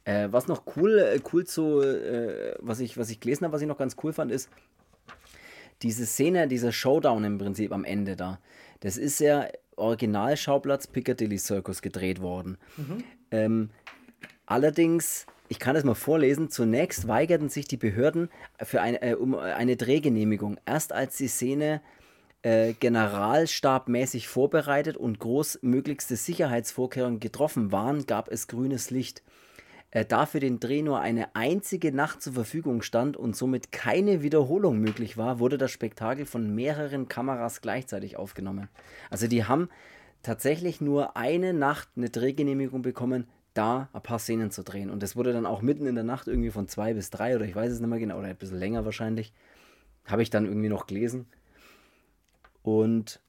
Äh, 0.03 0.29
was 0.31 0.47
noch 0.47 0.63
cool, 0.75 0.97
äh, 0.99 1.19
cool 1.31 1.45
zu, 1.45 1.81
äh, 1.81 2.55
was, 2.59 2.79
ich, 2.79 2.97
was 2.97 3.09
ich 3.09 3.19
gelesen 3.19 3.45
habe, 3.45 3.53
was 3.53 3.61
ich 3.61 3.67
noch 3.67 3.77
ganz 3.77 3.95
cool 4.03 4.11
fand, 4.11 4.31
ist 4.31 4.49
diese 5.83 6.05
Szene, 6.05 6.47
dieser 6.47 6.71
Showdown 6.71 7.23
im 7.23 7.37
Prinzip 7.37 7.71
am 7.71 7.83
Ende 7.83 8.15
da. 8.15 8.39
Das 8.79 8.97
ist 8.97 9.19
ja 9.19 9.47
Originalschauplatz 9.77 10.87
Piccadilly 10.87 11.37
Circus 11.37 11.81
gedreht 11.81 12.21
worden. 12.21 12.57
Mhm. 12.77 13.03
Ähm, 13.31 13.69
allerdings 14.45 15.25
ich 15.49 15.59
kann 15.59 15.75
es 15.75 15.83
mal 15.83 15.95
vorlesen. 15.95 16.49
Zunächst 16.49 17.07
weigerten 17.07 17.49
sich 17.49 17.67
die 17.67 17.77
Behörden 17.77 18.29
für 18.61 18.81
eine, 18.81 19.01
äh, 19.01 19.13
um 19.13 19.35
eine 19.35 19.77
Drehgenehmigung. 19.77 20.59
Erst 20.65 20.91
als 20.91 21.17
die 21.17 21.27
Szene 21.27 21.81
äh, 22.41 22.73
generalstabmäßig 22.73 24.27
vorbereitet 24.27 24.97
und 24.97 25.19
großmöglichste 25.19 26.15
Sicherheitsvorkehrungen 26.15 27.19
getroffen 27.19 27.71
waren, 27.71 28.05
gab 28.05 28.29
es 28.29 28.47
grünes 28.47 28.91
Licht. 28.91 29.23
Äh, 29.91 30.05
da 30.05 30.25
für 30.25 30.39
den 30.39 30.59
Dreh 30.59 30.81
nur 30.81 30.99
eine 30.99 31.35
einzige 31.35 31.91
Nacht 31.91 32.21
zur 32.21 32.33
Verfügung 32.33 32.81
stand 32.81 33.17
und 33.17 33.35
somit 33.35 33.71
keine 33.71 34.21
Wiederholung 34.21 34.79
möglich 34.79 35.17
war, 35.17 35.39
wurde 35.39 35.57
das 35.57 35.71
Spektakel 35.71 36.25
von 36.25 36.53
mehreren 36.53 37.07
Kameras 37.07 37.61
gleichzeitig 37.61 38.17
aufgenommen. 38.17 38.69
Also 39.09 39.27
die 39.27 39.45
haben 39.45 39.69
tatsächlich 40.23 40.81
nur 40.81 41.15
eine 41.15 41.53
Nacht 41.53 41.89
eine 41.95 42.09
Drehgenehmigung 42.09 42.81
bekommen 42.81 43.27
da 43.57 43.89
ein 43.91 44.03
paar 44.03 44.19
Szenen 44.19 44.51
zu 44.51 44.63
drehen. 44.63 44.89
Und 44.89 45.01
das 45.01 45.15
wurde 45.15 45.33
dann 45.33 45.45
auch 45.45 45.61
mitten 45.61 45.87
in 45.87 45.95
der 45.95 46.03
Nacht 46.03 46.27
irgendwie 46.27 46.51
von 46.51 46.67
zwei 46.67 46.93
bis 46.93 47.09
drei 47.09 47.35
oder 47.35 47.45
ich 47.45 47.55
weiß 47.55 47.71
es 47.71 47.79
nicht 47.79 47.89
mehr 47.89 47.99
genau, 47.99 48.19
oder 48.19 48.27
ein 48.27 48.35
bisschen 48.35 48.59
länger 48.59 48.85
wahrscheinlich, 48.85 49.33
habe 50.05 50.21
ich 50.21 50.29
dann 50.29 50.45
irgendwie 50.45 50.69
noch 50.69 50.85
gelesen. 50.85 51.25
Und 52.61 53.19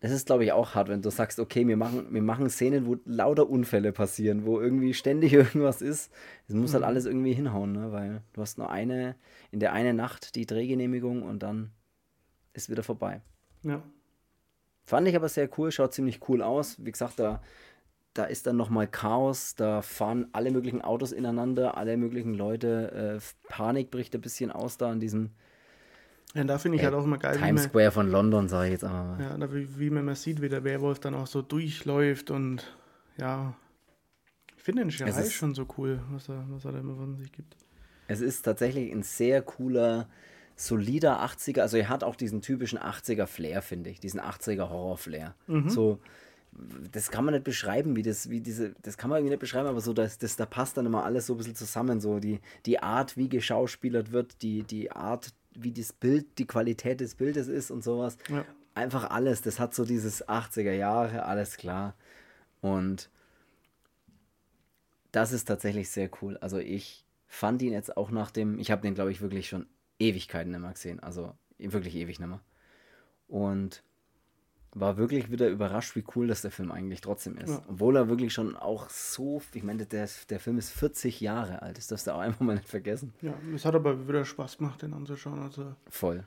das 0.00 0.12
ist, 0.12 0.26
glaube 0.26 0.44
ich, 0.44 0.52
auch 0.52 0.74
hart, 0.74 0.88
wenn 0.88 1.02
du 1.02 1.10
sagst, 1.10 1.40
okay, 1.40 1.66
wir 1.66 1.76
machen, 1.76 2.12
wir 2.12 2.22
machen 2.22 2.50
Szenen, 2.50 2.86
wo 2.86 2.96
lauter 3.04 3.48
Unfälle 3.48 3.92
passieren, 3.92 4.44
wo 4.44 4.60
irgendwie 4.60 4.92
ständig 4.94 5.32
irgendwas 5.34 5.82
ist. 5.82 6.12
Es 6.48 6.54
muss 6.54 6.74
halt 6.74 6.82
mhm. 6.82 6.88
alles 6.88 7.06
irgendwie 7.06 7.32
hinhauen, 7.32 7.72
ne? 7.72 7.92
weil 7.92 8.22
du 8.34 8.42
hast 8.42 8.58
nur 8.58 8.70
eine, 8.70 9.16
in 9.50 9.60
der 9.60 9.72
eine 9.72 9.94
Nacht 9.94 10.34
die 10.34 10.46
Drehgenehmigung 10.46 11.22
und 11.22 11.42
dann 11.42 11.70
ist 12.52 12.68
wieder 12.68 12.82
vorbei. 12.82 13.22
Ja. 13.62 13.82
Fand 14.84 15.08
ich 15.08 15.16
aber 15.16 15.28
sehr 15.28 15.48
cool, 15.58 15.72
schaut 15.72 15.94
ziemlich 15.94 16.20
cool 16.28 16.42
aus. 16.42 16.76
Wie 16.84 16.92
gesagt, 16.92 17.18
da 17.18 17.40
da 18.16 18.24
ist 18.24 18.46
dann 18.46 18.56
nochmal 18.56 18.86
Chaos, 18.86 19.54
da 19.54 19.82
fahren 19.82 20.28
alle 20.32 20.50
möglichen 20.50 20.82
Autos 20.82 21.12
ineinander, 21.12 21.76
alle 21.76 21.96
möglichen 21.96 22.34
Leute, 22.34 23.20
äh, 23.20 23.48
Panik 23.48 23.90
bricht 23.90 24.14
ein 24.14 24.20
bisschen 24.20 24.50
aus 24.50 24.78
da 24.78 24.92
in 24.92 25.00
diesem 25.00 25.30
ja, 26.34 26.44
da 26.44 26.58
finde 26.58 26.76
ich 26.76 26.82
äh, 26.82 26.86
halt 26.86 26.94
auch 26.94 27.04
immer 27.04 27.18
geil. 27.18 27.36
Times 27.36 27.62
man, 27.62 27.70
Square 27.70 27.90
von 27.90 28.10
London, 28.10 28.48
sage 28.48 28.66
ich 28.66 28.72
jetzt 28.72 28.84
einmal. 28.84 29.20
Ja, 29.20 29.36
da, 29.36 29.52
wie, 29.52 29.78
wie 29.78 29.90
man 29.90 30.04
mal 30.04 30.14
sieht, 30.14 30.42
wie 30.42 30.48
der 30.48 30.64
Werwolf 30.64 30.98
dann 30.98 31.14
auch 31.14 31.26
so 31.26 31.42
durchläuft 31.42 32.30
und 32.30 32.64
ja, 33.16 33.54
ich 34.56 34.62
finde 34.62 34.82
den 34.82 34.90
Schrei 34.90 35.24
schon 35.30 35.54
so 35.54 35.66
cool, 35.78 36.00
was 36.10 36.28
er, 36.28 36.44
was 36.48 36.64
er 36.64 36.72
da 36.72 36.78
immer 36.80 36.96
von 36.96 37.16
sich 37.16 37.32
gibt. 37.32 37.56
Es 38.08 38.20
ist 38.20 38.42
tatsächlich 38.42 38.92
ein 38.92 39.02
sehr 39.02 39.42
cooler, 39.42 40.08
solider 40.56 41.24
80er, 41.24 41.60
also 41.60 41.76
er 41.76 41.88
hat 41.88 42.04
auch 42.04 42.16
diesen 42.16 42.42
typischen 42.42 42.78
80er 42.78 43.26
Flair, 43.26 43.62
finde 43.62 43.90
ich, 43.90 44.00
diesen 44.00 44.20
80er 44.20 44.68
Horror-Flair. 44.68 45.34
Mhm. 45.46 45.70
So 45.70 46.00
das 46.92 47.10
kann 47.10 47.24
man 47.24 47.34
nicht 47.34 47.44
beschreiben, 47.44 47.96
wie 47.96 48.02
das, 48.02 48.30
wie 48.30 48.40
diese, 48.40 48.74
das 48.82 48.96
kann 48.96 49.10
man 49.10 49.18
irgendwie 49.18 49.30
nicht 49.30 49.40
beschreiben, 49.40 49.68
aber 49.68 49.80
so, 49.80 49.92
das, 49.92 50.18
das, 50.18 50.36
da 50.36 50.46
passt 50.46 50.76
dann 50.76 50.86
immer 50.86 51.04
alles 51.04 51.26
so 51.26 51.34
ein 51.34 51.36
bisschen 51.36 51.54
zusammen. 51.54 52.00
So 52.00 52.18
die, 52.18 52.40
die 52.64 52.82
Art, 52.82 53.16
wie 53.16 53.28
geschauspielert 53.28 54.12
wird, 54.12 54.42
die, 54.42 54.62
die 54.62 54.90
Art, 54.90 55.32
wie 55.62 55.72
das 55.72 55.92
Bild, 55.92 56.38
die 56.38 56.46
Qualität 56.46 57.00
des 57.00 57.14
Bildes 57.14 57.48
ist 57.48 57.70
und 57.70 57.82
sowas. 57.82 58.16
Ja. 58.28 58.44
Einfach 58.74 59.10
alles. 59.10 59.42
Das 59.42 59.58
hat 59.58 59.74
so 59.74 59.84
dieses 59.84 60.26
80er 60.28 60.72
Jahre, 60.72 61.24
alles 61.24 61.56
klar. 61.56 61.94
Und 62.60 63.10
das 65.12 65.32
ist 65.32 65.46
tatsächlich 65.46 65.90
sehr 65.90 66.10
cool. 66.20 66.36
Also 66.38 66.58
ich 66.58 67.06
fand 67.26 67.62
ihn 67.62 67.72
jetzt 67.72 67.96
auch 67.96 68.10
nach 68.10 68.30
dem, 68.30 68.58
ich 68.58 68.70
habe 68.70 68.82
den, 68.82 68.94
glaube 68.94 69.12
ich, 69.12 69.20
wirklich 69.20 69.48
schon 69.48 69.66
Ewigkeiten 69.98 70.50
nicht 70.50 70.60
mehr 70.60 70.72
gesehen. 70.72 71.00
Also 71.00 71.32
wirklich 71.58 71.94
ewig 71.94 72.20
nicht 72.20 72.28
mehr. 72.28 72.42
Und 73.28 73.82
war 74.78 74.98
wirklich 74.98 75.30
wieder 75.30 75.48
überrascht, 75.48 75.96
wie 75.96 76.04
cool 76.14 76.26
das 76.26 76.42
der 76.42 76.50
Film 76.50 76.70
eigentlich 76.70 77.00
trotzdem 77.00 77.38
ist. 77.38 77.48
Ja. 77.48 77.62
Obwohl 77.68 77.96
er 77.96 78.08
wirklich 78.08 78.34
schon 78.34 78.56
auch 78.56 78.90
so, 78.90 79.40
ich 79.54 79.62
meine, 79.62 79.86
der, 79.86 80.06
der 80.28 80.38
Film 80.38 80.58
ist 80.58 80.70
40 80.70 81.20
Jahre 81.20 81.62
alt, 81.62 81.78
das 81.78 81.86
darfst 81.86 82.06
du 82.06 82.12
auch 82.12 82.20
einfach 82.20 82.40
mal 82.40 82.56
nicht 82.56 82.68
vergessen. 82.68 83.14
Ja, 83.22 83.32
es 83.54 83.64
hat 83.64 83.74
aber 83.74 84.06
wieder 84.06 84.24
Spaß 84.24 84.58
gemacht, 84.58 84.82
den 84.82 84.92
anzuschauen. 84.92 85.40
Also 85.42 85.74
Voll. 85.88 86.24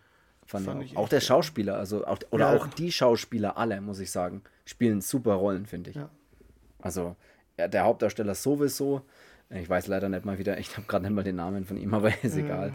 Fand, 0.47 0.65
fand 0.65 0.83
ich 0.83 0.97
auch. 0.97 1.03
auch 1.03 1.09
der 1.09 1.21
Schauspieler, 1.21 1.75
also 1.77 2.05
auch, 2.07 2.17
oder 2.31 2.51
ja. 2.51 2.57
auch 2.57 2.65
die 2.67 2.91
Schauspieler 2.91 3.55
alle, 3.55 3.81
muss 3.81 3.99
ich 3.99 4.09
sagen, 4.09 4.41
spielen 4.65 5.01
super 5.01 5.33
Rollen, 5.33 5.67
finde 5.67 5.91
ich. 5.91 5.97
Ja. 5.97 6.09
Also 6.79 7.15
der 7.59 7.83
Hauptdarsteller 7.83 8.33
sowieso. 8.33 9.03
Ich 9.51 9.69
weiß 9.69 9.87
leider 9.87 10.09
nicht 10.09 10.25
mal 10.25 10.39
wieder, 10.39 10.57
ich 10.57 10.75
habe 10.75 10.87
gerade 10.87 11.05
nicht 11.05 11.13
mal 11.13 11.23
den 11.23 11.35
Namen 11.35 11.65
von 11.65 11.77
ihm, 11.77 11.93
aber 11.93 12.11
ist 12.23 12.35
egal. 12.35 12.73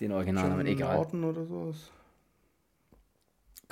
Den 0.00 0.12
Originalnamen, 0.12 0.66
egal. 0.66 0.96
Norton 0.96 1.24
oder 1.24 1.44
sowas 1.44 1.90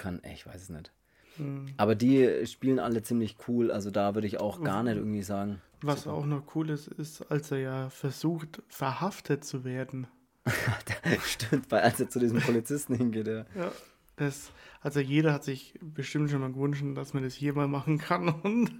kann, 0.01 0.21
ich 0.33 0.47
weiß 0.47 0.63
es 0.63 0.69
nicht. 0.71 0.93
Mhm. 1.39 1.67
Aber 1.77 1.95
die 1.95 2.47
spielen 2.47 2.79
alle 2.79 3.03
ziemlich 3.03 3.37
cool, 3.47 3.71
also 3.71 3.91
da 3.91 4.15
würde 4.15 4.27
ich 4.27 4.41
auch 4.41 4.63
gar 4.63 4.83
nicht 4.83 4.97
irgendwie 4.97 5.23
sagen. 5.23 5.61
Was 5.83 6.03
super. 6.03 6.17
auch 6.17 6.27
noch 6.27 6.43
cool 6.55 6.71
ist, 6.71 6.89
ist, 6.89 7.23
als 7.31 7.51
er 7.51 7.59
ja 7.59 7.91
versucht, 7.91 8.63
verhaftet 8.69 9.45
zu 9.45 9.65
werden. 9.65 10.07
Stimmt, 11.25 11.71
weil 11.71 11.83
als 11.83 12.01
er 12.01 12.11
zu 12.11 12.19
diesem 12.19 12.41
Polizisten 12.41 12.95
hingeht, 12.95 13.27
ja. 13.27 13.45
ja 13.55 13.73
das, 14.21 14.53
also 14.83 15.01
jeder 15.01 15.33
hat 15.33 15.45
sich 15.45 15.75
bestimmt 15.81 16.31
schon 16.31 16.41
mal 16.41 16.53
gewünscht, 16.53 16.85
dass 16.95 17.15
man 17.15 17.23
das 17.23 17.35
hier 17.35 17.55
mal 17.55 17.69
machen 17.69 17.99
kann 17.99 18.29
und 18.29 18.71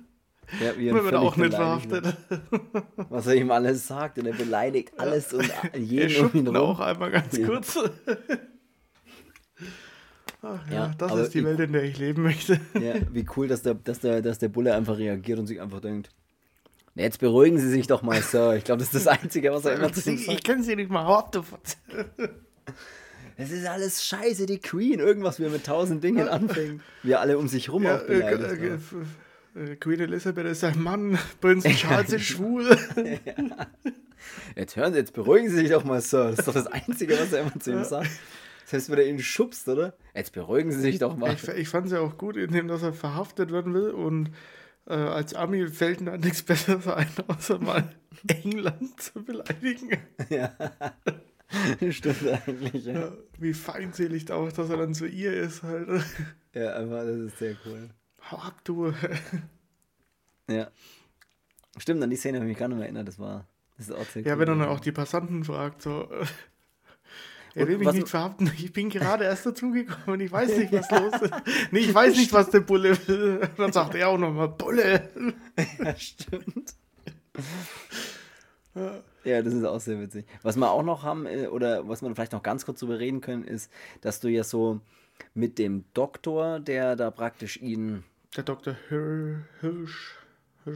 ja, 0.61 0.73
man 0.93 1.05
wird 1.05 1.15
auch 1.15 1.37
nicht 1.37 1.55
verhaftet. 1.55 2.17
Was 3.09 3.27
er 3.27 3.35
ihm 3.35 3.51
alles 3.51 3.87
sagt 3.87 4.19
und 4.19 4.27
er 4.27 4.35
beleidigt 4.35 4.99
alles 4.99 5.33
und 5.33 5.51
jeden 5.77 6.15
er 6.15 6.25
um 6.25 6.35
ihn 6.35 6.47
rum. 6.49 6.57
auch 6.57 6.81
einmal 6.81 7.11
ganz 7.11 7.37
ja. 7.37 7.47
kurz. 7.47 7.79
Ach, 10.43 10.67
ja, 10.69 10.75
ja, 10.75 10.95
das 10.97 11.15
ist 11.15 11.35
die 11.35 11.45
Welt, 11.45 11.61
in 11.61 11.73
der 11.73 11.85
ich 11.85 11.99
leben 11.99 12.23
möchte. 12.23 12.61
Ja, 12.75 12.95
wie 13.13 13.27
cool, 13.37 13.47
dass 13.47 13.63
der, 13.63 13.75
dass, 13.75 14.01
der, 14.01 14.23
dass 14.23 14.39
der 14.39 14.49
Bulle 14.49 14.75
einfach 14.75 14.97
reagiert 14.97 15.39
und 15.39 15.47
sich 15.47 15.61
einfach 15.61 15.81
denkt, 15.81 16.11
jetzt 16.95 17.19
beruhigen 17.19 17.59
Sie 17.59 17.69
sich 17.69 17.87
doch 17.87 18.03
mal, 18.03 18.21
Sir. 18.23 18.57
Ich 18.57 18.65
glaube, 18.65 18.79
das 18.79 18.95
ist 18.95 19.07
das 19.07 19.21
Einzige, 19.23 19.53
was 19.53 19.65
er 19.65 19.75
immer 19.75 19.93
zu 19.93 20.01
sagt. 20.01 20.19
Ich 20.19 20.43
kenne 20.43 20.63
Sie 20.63 20.77
nicht 20.77 20.91
mal 20.91 21.25
du 21.33 21.43
Es 23.37 23.51
ist 23.51 23.67
alles 23.67 24.05
scheiße, 24.05 24.47
die 24.47 24.59
Queen. 24.59 24.99
Irgendwas, 24.99 25.39
wie 25.39 25.45
er 25.45 25.51
mit 25.51 25.65
tausend 25.65 26.05
Dingen 26.05 26.29
anfängt. 26.29 26.83
Wir 27.03 27.21
alle 27.21 27.39
um 27.39 27.49
sich 27.49 27.71
rum 27.71 27.85
ja, 27.85 27.97
auch 27.97 28.03
beleidigt. 28.07 28.63
Äh, 28.63 29.61
äh, 29.61 29.73
äh, 29.73 29.77
Queen 29.77 30.01
Elizabeth 30.01 30.47
ist 30.47 30.65
ein 30.65 30.83
Mann, 30.83 31.19
Prinz 31.41 31.65
Charles 31.65 32.13
ist 32.13 32.25
schwul. 32.25 32.77
ja. 32.97 33.67
Jetzt 34.57 34.77
hören 34.77 34.93
Sie, 34.93 34.99
jetzt 34.99 35.15
beruhigen 35.15 35.49
Sie 35.49 35.57
sich 35.57 35.71
doch 35.71 35.85
mal, 35.85 36.01
Sir. 36.01 36.31
Das 36.31 36.41
ist 36.41 36.49
doch 36.49 36.55
das 36.55 36.67
Einzige, 36.67 37.19
was 37.19 37.33
er 37.33 37.43
immer 37.43 37.59
zu 37.59 37.73
ihm 37.73 37.85
sagt. 37.85 38.11
Das 38.71 38.83
heißt, 38.83 38.91
wenn 38.91 38.99
er 38.99 39.07
ihn 39.07 39.19
schubst, 39.19 39.69
oder? 39.69 39.95
Jetzt 40.15 40.33
beruhigen 40.33 40.71
Sie 40.71 40.79
sich 40.79 41.01
doch 41.01 41.17
mal. 41.17 41.35
Ich, 41.35 41.49
ich 41.49 41.69
fand 41.69 41.87
es 41.87 41.93
ja 41.93 41.99
auch 41.99 42.17
gut, 42.17 42.37
indem 42.37 42.69
dass 42.69 42.85
er 42.85 42.93
verhaftet 42.93 43.51
werden 43.51 43.75
will 43.75 43.91
und 43.91 44.31
äh, 44.87 44.95
als 44.95 45.35
Ami 45.35 45.67
fällt 45.67 46.01
ihm 46.01 46.13
nichts 46.21 46.45
Besseres 46.45 46.87
ein, 46.87 47.09
außer 47.27 47.59
mal 47.59 47.93
England 48.29 49.01
zu 49.01 49.25
beleidigen. 49.25 49.99
Ja. 50.29 50.55
Stimmt 51.91 52.29
eigentlich, 52.47 52.85
ja. 52.85 52.93
ja. 52.93 53.13
Wie 53.41 53.55
feindselig 53.55 54.31
auch, 54.31 54.53
dass 54.53 54.71
er 54.71 54.77
dann 54.77 54.95
zu 54.95 55.07
ihr 55.07 55.33
ist 55.33 55.65
halt. 55.65 55.89
Ja, 56.55 56.75
aber 56.75 57.05
das 57.05 57.19
ist 57.19 57.39
sehr 57.39 57.57
cool. 57.67 57.91
Hau 58.31 58.37
ab, 58.37 58.61
du. 58.63 58.93
ja. 60.49 60.71
Stimmt, 61.77 62.05
an 62.05 62.11
die 62.11 62.17
Szene 62.17 62.39
habe 62.39 62.47
ich 62.47 62.51
mich 62.51 62.59
gar 62.59 62.69
nicht 62.69 62.77
mehr 62.77 62.87
erinnert, 62.87 63.09
das 63.09 63.19
war. 63.19 63.49
Das 63.77 63.89
ist 63.89 63.97
auch 63.97 64.05
sehr 64.05 64.23
ja, 64.23 64.35
cool. 64.35 64.41
wenn 64.41 64.49
er 64.49 64.57
dann 64.57 64.69
auch 64.69 64.79
die 64.79 64.93
Passanten 64.93 65.43
fragt, 65.43 65.83
so. 65.83 66.09
Er 67.55 67.69
will 67.69 67.79
mich 67.79 67.93
nicht 67.93 68.09
verhaften. 68.09 68.51
Ich 68.59 68.73
bin 68.73 68.91
gerade 68.91 69.25
erst 69.25 69.47
dazugekommen 69.47 70.07
und 70.07 70.21
ich 70.21 70.31
weiß 70.31 70.57
nicht, 70.57 70.73
was 70.73 70.91
los 70.91 71.23
ist. 71.23 71.33
Nee, 71.71 71.81
ich 71.81 71.95
weiß 71.95 72.17
nicht, 72.17 72.33
was 72.33 72.51
der 72.51 72.61
Bulle 72.61 72.97
will. 73.09 73.41
Dann 73.57 73.73
sagt 73.73 73.95
er 73.95 74.09
auch 74.09 74.19
nochmal, 74.19 74.49
Bulle. 74.49 75.09
Ja, 75.83 75.97
stimmt. 75.97 76.75
Ja, 79.25 79.43
das 79.43 79.53
ist 79.55 79.65
auch 79.65 79.81
sehr 79.81 80.01
witzig. 80.01 80.27
Was 80.43 80.57
wir 80.57 80.71
auch 80.71 80.83
noch 80.83 81.03
haben, 81.03 81.27
äh, 81.27 81.49
oder 81.49 81.89
was 81.89 82.03
wir 82.03 82.15
vielleicht 82.15 82.33
noch 82.33 82.43
ganz 82.43 82.65
kurz 82.65 82.81
drüber 82.81 82.99
reden 82.99 83.21
können, 83.21 83.45
ist, 83.45 83.71
dass 84.01 84.21
du 84.21 84.29
ja 84.29 84.45
so 84.45 84.81
mit 85.35 85.59
dem 85.59 85.85
Doktor, 85.93 86.61
der 86.61 86.97
da 86.97 87.11
praktisch 87.11 87.57
ihn. 87.61 88.05
Der 88.37 88.45
Doktor 88.45 88.77
Hirsch. 88.89 90.20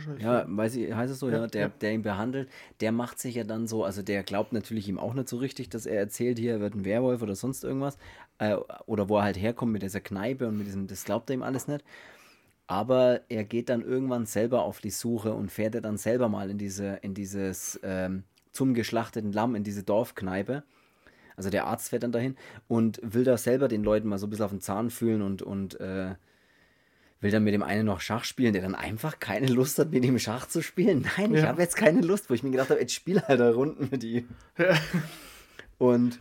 Hirsch 0.03 0.23
ja, 0.23 0.45
weiß 0.47 0.77
ich, 0.77 0.95
heißt 0.95 1.13
es 1.13 1.19
so, 1.19 1.29
ja, 1.29 1.41
ja, 1.41 1.47
der, 1.47 1.61
ja. 1.63 1.69
der 1.81 1.93
ihn 1.93 2.03
behandelt, 2.03 2.49
der 2.81 2.93
macht 2.93 3.19
sich 3.19 3.35
ja 3.37 3.45
dann 3.45 3.67
so, 3.67 3.85
also 3.85 4.03
der 4.03 4.23
glaubt 4.23 4.53
natürlich 4.53 4.89
ihm 4.89 4.99
auch 4.99 5.15
nicht 5.15 5.29
so 5.29 5.37
richtig, 5.37 5.69
dass 5.69 5.87
er 5.87 5.99
erzählt, 5.99 6.39
hier 6.39 6.53
er 6.55 6.61
wird 6.61 6.75
ein 6.75 6.85
Werwolf 6.85 7.23
oder 7.23 7.35
sonst 7.35 7.65
irgendwas. 7.65 7.97
Äh, 8.39 8.57
oder 8.87 9.09
wo 9.09 9.19
er 9.19 9.25
halt 9.25 9.41
herkommt 9.41 9.73
mit 9.73 9.83
dieser 9.83 10.01
Kneipe 10.01 10.49
und 10.49 10.59
mit 10.59 10.67
diesem, 10.67 10.87
das 10.87 11.05
glaubt 11.05 11.31
er 11.31 11.35
ihm 11.35 11.43
alles 11.43 11.69
nicht. 11.69 11.85
Aber 12.67 13.21
er 13.29 13.45
geht 13.45 13.69
dann 13.69 13.83
irgendwann 13.83 14.27
selber 14.27 14.63
auf 14.63 14.81
die 14.81 14.91
Suche 14.91 15.35
und 15.35 15.53
fährt 15.53 15.75
er 15.75 15.83
dann 15.83 15.99
selber 15.99 16.29
mal 16.29 16.51
in 16.51 16.59
diese, 16.59 16.99
in 17.03 17.15
dieses 17.15 17.79
ähm, 17.83 18.25
zum 18.53 18.75
geschlachteten 18.75 19.33
Lamm, 19.33 19.55
in 19.55 19.65
diese 19.65 19.83
Dorfkneipe. 19.83 20.63
Also 21.37 21.51
der 21.51 21.67
Arzt 21.67 21.91
fährt 21.91 22.05
dann 22.05 22.13
dahin 22.13 22.37
und 22.69 23.01
will 23.03 23.25
da 23.25 23.37
selber 23.37 23.69
den 23.69 23.83
Leuten 23.83 24.09
mal 24.09 24.19
so 24.19 24.27
ein 24.27 24.31
bisschen 24.31 24.45
auf 24.45 24.53
den 24.53 24.61
Zahn 24.61 24.91
fühlen 24.91 25.21
und, 25.21 25.43
und 25.43 25.79
äh, 25.81 26.15
will 27.25 27.31
dann 27.31 27.43
mit 27.43 27.55
dem 27.55 27.63
einen 27.63 27.87
noch 27.87 28.01
Schach 28.01 28.23
spielen, 28.25 28.53
der 28.53 28.63
dann 28.63 28.75
einfach 28.75 29.19
keine 29.19 29.47
Lust 29.47 29.79
hat, 29.79 29.91
mit 29.91 30.05
ihm 30.05 30.19
Schach 30.19 30.47
zu 30.47 30.63
spielen. 30.63 31.09
Nein, 31.17 31.33
ja. 31.33 31.41
ich 31.41 31.47
habe 31.47 31.63
jetzt 31.63 31.77
keine 31.77 32.03
Lust, 32.03 32.31
wo 32.31 32.35
ich 32.35 32.43
mir 32.43 32.51
gedacht 32.51 32.71
habe, 32.71 32.81
jetzt 32.81 32.93
spiel 32.93 33.21
halt 33.23 33.41
da 33.41 33.51
Runden 33.51 33.89
mit 33.91 34.05
ihm. 34.05 34.29
Ja. 34.59 34.77
Und 35.79 36.21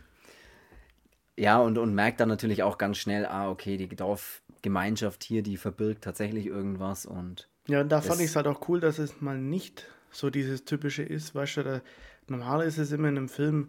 ja, 1.36 1.58
und, 1.58 1.78
und 1.78 1.94
merkt 1.94 2.20
dann 2.20 2.28
natürlich 2.28 2.62
auch 2.62 2.78
ganz 2.78 2.98
schnell, 2.98 3.26
ah, 3.26 3.50
okay, 3.50 3.76
die 3.76 3.88
Dorfgemeinschaft 3.88 5.22
hier, 5.22 5.42
die 5.42 5.56
verbirgt 5.56 6.04
tatsächlich 6.04 6.46
irgendwas 6.46 7.06
und. 7.06 7.48
Ja, 7.66 7.80
und 7.80 7.90
da 7.90 8.00
fand 8.00 8.20
ich 8.20 8.26
es 8.26 8.36
halt 8.36 8.46
auch 8.46 8.68
cool, 8.68 8.80
dass 8.80 8.98
es 8.98 9.20
mal 9.20 9.38
nicht 9.38 9.86
so 10.10 10.30
dieses 10.30 10.64
typische 10.64 11.02
ist, 11.02 11.34
weißt 11.34 11.58
du, 11.58 11.62
da, 11.64 11.82
normal 12.28 12.64
ist 12.64 12.78
es 12.78 12.92
immer 12.92 13.08
in 13.08 13.16
einem 13.16 13.28
Film, 13.28 13.68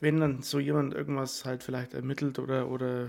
wenn 0.00 0.20
dann 0.20 0.42
so 0.42 0.58
jemand 0.58 0.94
irgendwas 0.94 1.44
halt 1.44 1.62
vielleicht 1.62 1.94
ermittelt 1.94 2.38
oder, 2.38 2.68
oder 2.68 3.08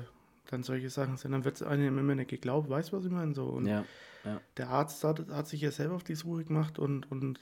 dann 0.51 0.63
solche 0.63 0.89
Sachen 0.89 1.17
sind, 1.17 1.31
dann 1.31 1.45
wird 1.45 1.55
es 1.55 1.63
einem 1.63 1.97
immer 1.97 2.15
nicht 2.15 2.29
geglaubt, 2.29 2.69
weißt 2.69 2.91
du, 2.91 2.97
was 2.97 3.05
ich 3.05 3.11
meine? 3.11 3.33
So, 3.33 3.45
und 3.45 3.65
ja, 3.65 3.85
ja. 4.25 4.41
Der 4.57 4.69
Arzt 4.69 5.03
hat, 5.03 5.29
hat 5.29 5.47
sich 5.47 5.61
ja 5.61 5.71
selber 5.71 5.95
auf 5.95 6.03
die 6.03 6.15
Suche 6.15 6.43
gemacht 6.43 6.79
und, 6.79 7.09
und 7.11 7.39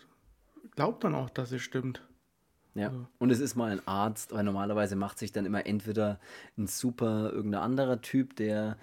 glaubt 0.76 1.04
dann 1.04 1.15
auch, 1.15 1.30
dass 1.30 1.52
es 1.52 1.62
stimmt. 1.62 2.04
Ja, 2.76 2.89
also. 2.89 3.08
und 3.17 3.32
es 3.32 3.39
ist 3.39 3.56
mal 3.56 3.72
ein 3.72 3.88
Arzt, 3.88 4.34
weil 4.34 4.43
normalerweise 4.43 4.96
macht 4.96 5.17
sich 5.17 5.32
dann 5.32 5.46
immer 5.46 5.65
entweder 5.65 6.20
ein 6.58 6.67
super 6.67 7.32
irgendein 7.32 7.62
anderer 7.62 8.02
Typ, 8.02 8.36
der 8.36 8.78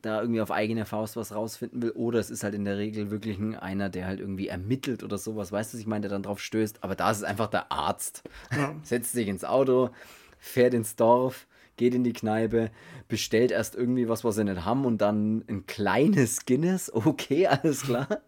da 0.00 0.22
irgendwie 0.22 0.40
auf 0.40 0.50
eigene 0.50 0.86
Faust 0.86 1.16
was 1.16 1.34
rausfinden 1.34 1.82
will, 1.82 1.90
oder 1.90 2.18
es 2.18 2.30
ist 2.30 2.42
halt 2.42 2.54
in 2.54 2.64
der 2.64 2.78
Regel 2.78 3.10
wirklich 3.10 3.38
ein, 3.38 3.54
einer, 3.54 3.90
der 3.90 4.06
halt 4.06 4.20
irgendwie 4.20 4.48
ermittelt 4.48 5.02
oder 5.02 5.18
sowas, 5.18 5.52
weißt 5.52 5.74
du, 5.74 5.78
ich 5.78 5.86
meine, 5.86 6.02
der 6.02 6.10
dann 6.10 6.22
drauf 6.22 6.40
stößt, 6.40 6.82
aber 6.82 6.94
da 6.94 7.10
ist 7.10 7.18
es 7.18 7.22
einfach 7.22 7.48
der 7.48 7.70
Arzt. 7.70 8.22
Ja. 8.56 8.74
Setzt 8.82 9.12
sich 9.12 9.28
ins 9.28 9.44
Auto, 9.44 9.90
fährt 10.38 10.72
ins 10.72 10.96
Dorf, 10.96 11.46
geht 11.76 11.94
in 11.94 12.04
die 12.04 12.12
Kneipe, 12.12 12.70
bestellt 13.08 13.50
erst 13.50 13.74
irgendwie 13.74 14.08
was, 14.08 14.24
was 14.24 14.36
sie 14.36 14.44
nicht 14.44 14.64
haben 14.64 14.84
und 14.84 14.98
dann 14.98 15.44
ein 15.48 15.66
kleines 15.66 16.46
Guinness, 16.46 16.90
okay, 16.94 17.46
alles 17.46 17.82
klar. 17.82 18.20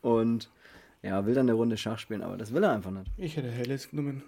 Und 0.00 0.50
ja, 1.02 1.26
will 1.26 1.34
dann 1.34 1.46
eine 1.46 1.54
Runde 1.54 1.76
Schach 1.76 1.98
spielen, 1.98 2.22
aber 2.22 2.36
das 2.36 2.52
will 2.52 2.64
er 2.64 2.72
einfach 2.72 2.90
nicht. 2.90 3.10
Ich 3.16 3.36
hätte 3.36 3.50
helles 3.50 3.90
genommen. 3.90 4.22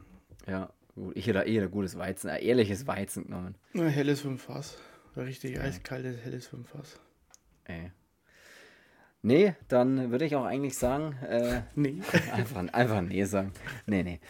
Ja, 0.46 0.70
gut. 0.94 1.16
Ich 1.16 1.26
hätte 1.26 1.40
eher 1.40 1.68
gutes 1.68 1.96
Weizen, 1.98 2.30
ein 2.30 2.40
ehrliches 2.40 2.86
Weizen 2.86 3.24
genommen. 3.24 3.54
Na, 3.72 3.84
helles 3.86 4.20
vom 4.20 4.38
Fass. 4.38 4.78
Richtig 5.16 5.56
ja. 5.56 5.62
eiskaltes, 5.62 6.18
helles 6.24 6.46
Fünffass. 6.46 7.00
Ey. 7.64 7.90
Nee, 9.22 9.54
dann 9.66 10.12
würde 10.12 10.24
ich 10.24 10.36
auch 10.36 10.44
eigentlich 10.44 10.78
sagen, 10.78 11.16
äh, 11.28 11.62
nee. 11.74 12.00
einfach, 12.32 12.72
einfach 12.72 13.02
nee 13.02 13.24
sagen. 13.24 13.52
Nee, 13.86 14.02
nee. 14.02 14.20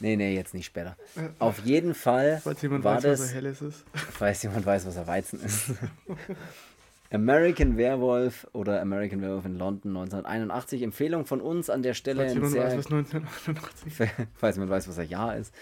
Nee, 0.00 0.16
nee, 0.16 0.34
jetzt 0.34 0.54
nicht 0.54 0.66
später. 0.66 0.96
Auf 1.38 1.60
jeden 1.64 1.94
Fall 1.94 2.40
falls 2.42 2.62
jemand 2.62 2.84
war 2.84 2.96
weiß, 2.96 3.02
das, 3.02 3.20
was 3.20 3.28
er 3.28 3.34
helles 3.34 3.62
ist. 3.62 3.84
Falls 3.94 4.42
jemand 4.42 4.66
weiß, 4.66 4.86
was 4.86 4.96
er 4.96 5.06
Weizen 5.06 5.40
ist. 5.42 5.72
American 7.12 7.76
Werewolf 7.76 8.46
oder 8.52 8.80
American 8.80 9.20
Werewolf 9.20 9.44
in 9.44 9.58
London 9.58 9.96
1981. 9.96 10.82
Empfehlung 10.82 11.26
von 11.26 11.40
uns 11.40 11.68
an 11.68 11.82
der 11.82 11.94
Stelle. 11.94 12.22
Falls 12.22 12.34
jemand 12.34 12.54
weiß, 12.56 12.78
was 12.78 12.86
1981 12.86 14.10
Falls 14.36 14.56
jemand 14.56 14.70
weiß, 14.70 14.88
was 14.88 14.98
er 14.98 15.04
Jahr 15.04 15.36
ist. 15.36 15.52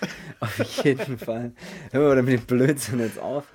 Auf 0.41 0.59
jeden 0.85 1.19
Fall. 1.19 1.53
Hören 1.91 2.09
wir 2.09 2.15
damit 2.15 2.33
den 2.33 2.47
Blödsinn 2.47 3.01
jetzt 3.01 3.19
auf. 3.19 3.47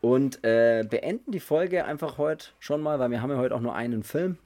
Und 0.00 0.44
äh, 0.44 0.84
beenden 0.88 1.32
die 1.32 1.40
Folge 1.40 1.84
einfach 1.84 2.16
heute 2.16 2.48
schon 2.58 2.80
mal, 2.80 2.98
weil 2.98 3.10
wir 3.10 3.22
haben 3.22 3.30
ja 3.30 3.38
heute 3.38 3.54
auch 3.54 3.60
nur 3.60 3.74
einen 3.74 4.02
Film. 4.02 4.38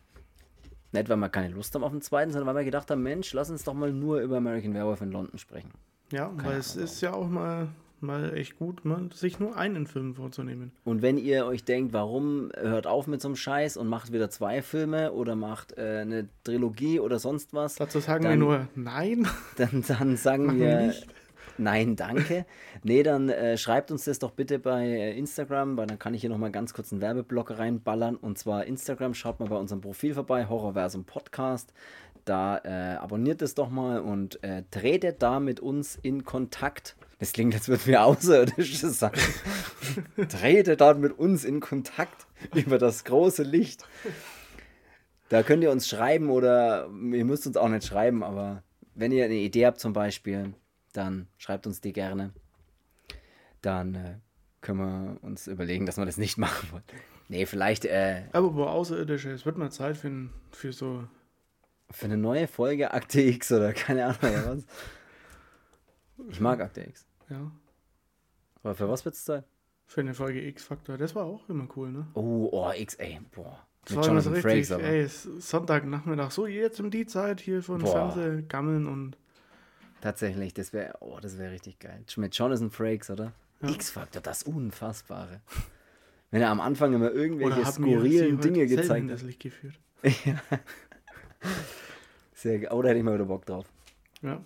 Nicht, 0.94 1.08
weil 1.08 1.16
wir 1.16 1.28
keine 1.28 1.52
Lust 1.52 1.74
haben 1.74 1.82
auf 1.82 1.90
den 1.90 2.02
zweiten, 2.02 2.30
sondern 2.30 2.46
weil 2.46 2.62
wir 2.62 2.64
gedacht 2.64 2.88
haben, 2.88 3.02
Mensch, 3.02 3.32
lass 3.32 3.50
uns 3.50 3.64
doch 3.64 3.74
mal 3.74 3.92
nur 3.92 4.20
über 4.20 4.36
American 4.36 4.74
Werewolf 4.74 5.00
in 5.00 5.10
London 5.10 5.38
sprechen. 5.38 5.70
Ja, 6.12 6.28
keine 6.28 6.44
weil 6.44 6.58
es 6.58 6.76
ist 6.76 7.00
ja 7.00 7.12
auch 7.12 7.28
mal, 7.28 7.66
mal 8.00 8.32
echt 8.36 8.58
gut, 8.58 8.84
mal 8.84 9.10
sich 9.12 9.40
nur 9.40 9.56
einen 9.56 9.88
Film 9.88 10.14
vorzunehmen. 10.14 10.70
Und 10.84 11.02
wenn 11.02 11.18
ihr 11.18 11.46
euch 11.46 11.64
denkt, 11.64 11.92
warum 11.92 12.52
hört 12.56 12.86
auf 12.86 13.08
mit 13.08 13.20
so 13.20 13.26
einem 13.26 13.36
Scheiß 13.36 13.76
und 13.76 13.88
macht 13.88 14.12
wieder 14.12 14.30
zwei 14.30 14.62
Filme 14.62 15.12
oder 15.12 15.34
macht 15.34 15.76
äh, 15.76 16.02
eine 16.02 16.28
Trilogie 16.44 17.00
oder 17.00 17.18
sonst 17.18 17.52
was. 17.54 17.74
Dazu 17.74 17.98
sagen 17.98 18.22
dann, 18.22 18.32
wir 18.32 18.38
nur 18.38 18.68
nein. 18.76 19.26
Dann, 19.56 19.82
dann 19.88 20.16
sagen 20.16 20.56
wir, 20.60 20.86
nicht. 20.86 21.13
Nein, 21.58 21.96
danke. 21.96 22.46
nee, 22.82 23.02
dann 23.02 23.28
äh, 23.28 23.56
schreibt 23.56 23.90
uns 23.90 24.04
das 24.04 24.18
doch 24.18 24.32
bitte 24.32 24.58
bei 24.58 24.84
äh, 24.84 25.18
Instagram, 25.18 25.76
weil 25.76 25.86
dann 25.86 25.98
kann 25.98 26.14
ich 26.14 26.20
hier 26.20 26.30
nochmal 26.30 26.50
ganz 26.50 26.74
kurz 26.74 26.92
einen 26.92 27.00
Werbeblock 27.00 27.58
reinballern. 27.58 28.16
Und 28.16 28.38
zwar 28.38 28.64
Instagram, 28.64 29.14
schaut 29.14 29.40
mal 29.40 29.48
bei 29.48 29.56
unserem 29.56 29.80
Profil 29.80 30.14
vorbei, 30.14 30.48
Horrorversum 30.48 31.04
Podcast. 31.04 31.72
Da 32.24 32.58
äh, 32.64 32.96
abonniert 32.96 33.42
es 33.42 33.54
doch 33.54 33.68
mal 33.68 34.00
und 34.00 34.42
äh, 34.42 34.62
tretet 34.70 35.22
da 35.22 35.40
mit 35.40 35.60
uns 35.60 35.98
in 36.00 36.24
Kontakt. 36.24 36.96
Das 37.18 37.32
klingt, 37.32 37.54
als 37.54 37.68
würden 37.68 37.86
wir 37.86 38.02
Außerirdische 38.04 38.88
sein. 38.88 39.12
tretet 40.28 40.80
da 40.80 40.94
mit 40.94 41.18
uns 41.18 41.44
in 41.44 41.60
Kontakt 41.60 42.26
über 42.54 42.78
das 42.78 43.04
große 43.04 43.42
Licht. 43.42 43.86
Da 45.28 45.42
könnt 45.42 45.62
ihr 45.62 45.70
uns 45.70 45.88
schreiben 45.88 46.30
oder 46.30 46.88
ihr 47.12 47.24
müsst 47.24 47.46
uns 47.46 47.56
auch 47.56 47.68
nicht 47.68 47.86
schreiben, 47.86 48.22
aber 48.22 48.62
wenn 48.94 49.12
ihr 49.12 49.24
eine 49.24 49.34
Idee 49.34 49.66
habt 49.66 49.80
zum 49.80 49.92
Beispiel, 49.92 50.54
dann 50.96 51.28
schreibt 51.36 51.66
uns 51.66 51.80
die 51.80 51.92
gerne. 51.92 52.32
Dann 53.60 53.94
äh, 53.94 54.14
können 54.60 54.78
wir 54.78 55.18
uns 55.22 55.46
überlegen, 55.46 55.86
dass 55.86 55.96
wir 55.98 56.06
das 56.06 56.16
nicht 56.16 56.38
machen 56.38 56.72
wollen. 56.72 56.84
Nee, 57.28 57.46
vielleicht. 57.46 57.84
Äh, 57.84 58.24
Aber 58.32 58.54
wo 58.54 58.64
Außerirdische, 58.64 59.30
es 59.30 59.46
wird 59.46 59.58
mal 59.58 59.70
Zeit 59.70 59.96
für, 59.96 60.28
für 60.50 60.72
so. 60.72 61.04
Für 61.90 62.06
eine 62.06 62.16
neue 62.16 62.48
Folge 62.48 62.92
Akte 62.92 63.20
X 63.20 63.52
oder 63.52 63.72
keine 63.72 64.06
Ahnung 64.06 64.18
was. 64.46 64.66
Ich 66.30 66.40
mag 66.40 66.60
Akte 66.60 66.82
X. 66.82 67.06
Ja. 67.28 67.50
Aber 68.62 68.74
für 68.74 68.88
was 68.88 69.04
wird 69.04 69.14
es 69.14 69.24
Zeit? 69.24 69.44
Für 69.86 70.00
eine 70.00 70.14
Folge 70.14 70.40
X-Faktor. 70.46 70.96
Das 70.96 71.14
war 71.14 71.24
auch 71.24 71.48
immer 71.48 71.68
cool, 71.76 71.92
ne? 71.92 72.06
Oh, 72.14 72.48
oh, 72.52 72.72
X, 72.74 72.94
ey, 72.94 73.20
boah. 73.32 73.66
Das 73.84 73.90
Mit 73.90 73.98
war 73.98 74.06
Jonathan 74.08 74.32
richtig, 74.32 74.50
Frakes, 74.50 74.72
aber. 74.72 74.82
ey, 74.84 75.06
Sonntagnachmittag, 75.06 76.30
so 76.30 76.46
jetzt 76.46 76.80
um 76.80 76.90
die 76.90 77.04
Zeit 77.04 77.40
hier 77.40 77.62
von 77.62 77.80
Fernseh 77.82 78.42
gammeln 78.48 78.86
und 78.86 79.18
Tatsächlich, 80.04 80.52
das 80.52 80.74
wäre, 80.74 80.98
oh, 81.00 81.18
das 81.18 81.38
wäre 81.38 81.50
richtig 81.50 81.78
geil. 81.78 82.04
Mit 82.16 82.36
Jonathan 82.36 82.70
Frakes, 82.70 83.08
oder? 83.08 83.32
Ja. 83.62 83.70
X-Factor, 83.70 84.20
das 84.20 84.42
Unfassbare. 84.42 85.40
Wenn 86.30 86.42
er 86.42 86.50
am 86.50 86.60
Anfang 86.60 86.92
immer 86.92 87.10
irgendwelche 87.10 87.64
skurrilen 87.64 88.38
Dinge 88.38 88.66
gezeigt 88.66 89.10
hat. 89.10 89.22
Licht 89.22 89.40
geführt. 89.40 89.80
ja. 90.02 90.42
Sehr 92.34 92.58
geil. 92.58 92.70
Oh, 92.74 92.82
da 92.82 92.90
hätte 92.90 92.98
ich 92.98 93.02
mal 93.02 93.14
wieder 93.14 93.24
Bock 93.24 93.46
drauf. 93.46 93.64
Ja. 94.20 94.44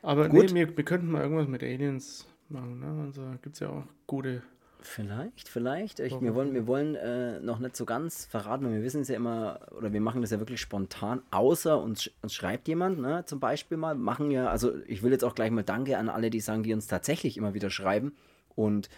Aber 0.00 0.30
Gut. 0.30 0.50
nee, 0.50 0.66
wir, 0.66 0.74
wir 0.74 0.84
könnten 0.84 1.10
mal 1.10 1.20
irgendwas 1.20 1.46
mit 1.46 1.62
Aliens 1.62 2.26
machen. 2.48 2.80
Ne? 2.80 3.04
Also 3.04 3.20
gibt 3.42 3.56
es 3.56 3.60
ja 3.60 3.68
auch 3.68 3.84
gute 4.06 4.42
Vielleicht, 4.82 5.48
vielleicht. 5.48 6.00
Ich, 6.00 6.20
wir 6.20 6.34
wollen, 6.34 6.54
wir 6.54 6.66
wollen 6.66 6.94
äh, 6.94 7.38
noch 7.40 7.58
nicht 7.58 7.76
so 7.76 7.84
ganz 7.84 8.26
verraten, 8.26 8.64
weil 8.64 8.72
wir 8.72 8.82
wissen 8.82 9.02
es 9.02 9.08
ja 9.08 9.16
immer, 9.16 9.60
oder 9.76 9.92
wir 9.92 10.00
machen 10.00 10.22
das 10.22 10.30
ja 10.30 10.38
wirklich 10.38 10.60
spontan, 10.60 11.22
außer 11.30 11.80
uns, 11.80 12.10
uns 12.22 12.34
schreibt 12.34 12.66
jemand, 12.68 12.98
ne, 12.98 13.24
zum 13.26 13.40
Beispiel 13.40 13.76
mal, 13.76 13.94
machen 13.94 14.30
ja, 14.30 14.48
also 14.48 14.72
ich 14.86 15.02
will 15.02 15.12
jetzt 15.12 15.24
auch 15.24 15.34
gleich 15.34 15.50
mal 15.50 15.64
Danke 15.64 15.98
an 15.98 16.08
alle, 16.08 16.30
die 16.30 16.40
sagen, 16.40 16.62
die 16.62 16.72
uns 16.72 16.86
tatsächlich 16.86 17.36
immer 17.36 17.54
wieder 17.54 17.70
schreiben 17.70 18.14
und 18.54 18.88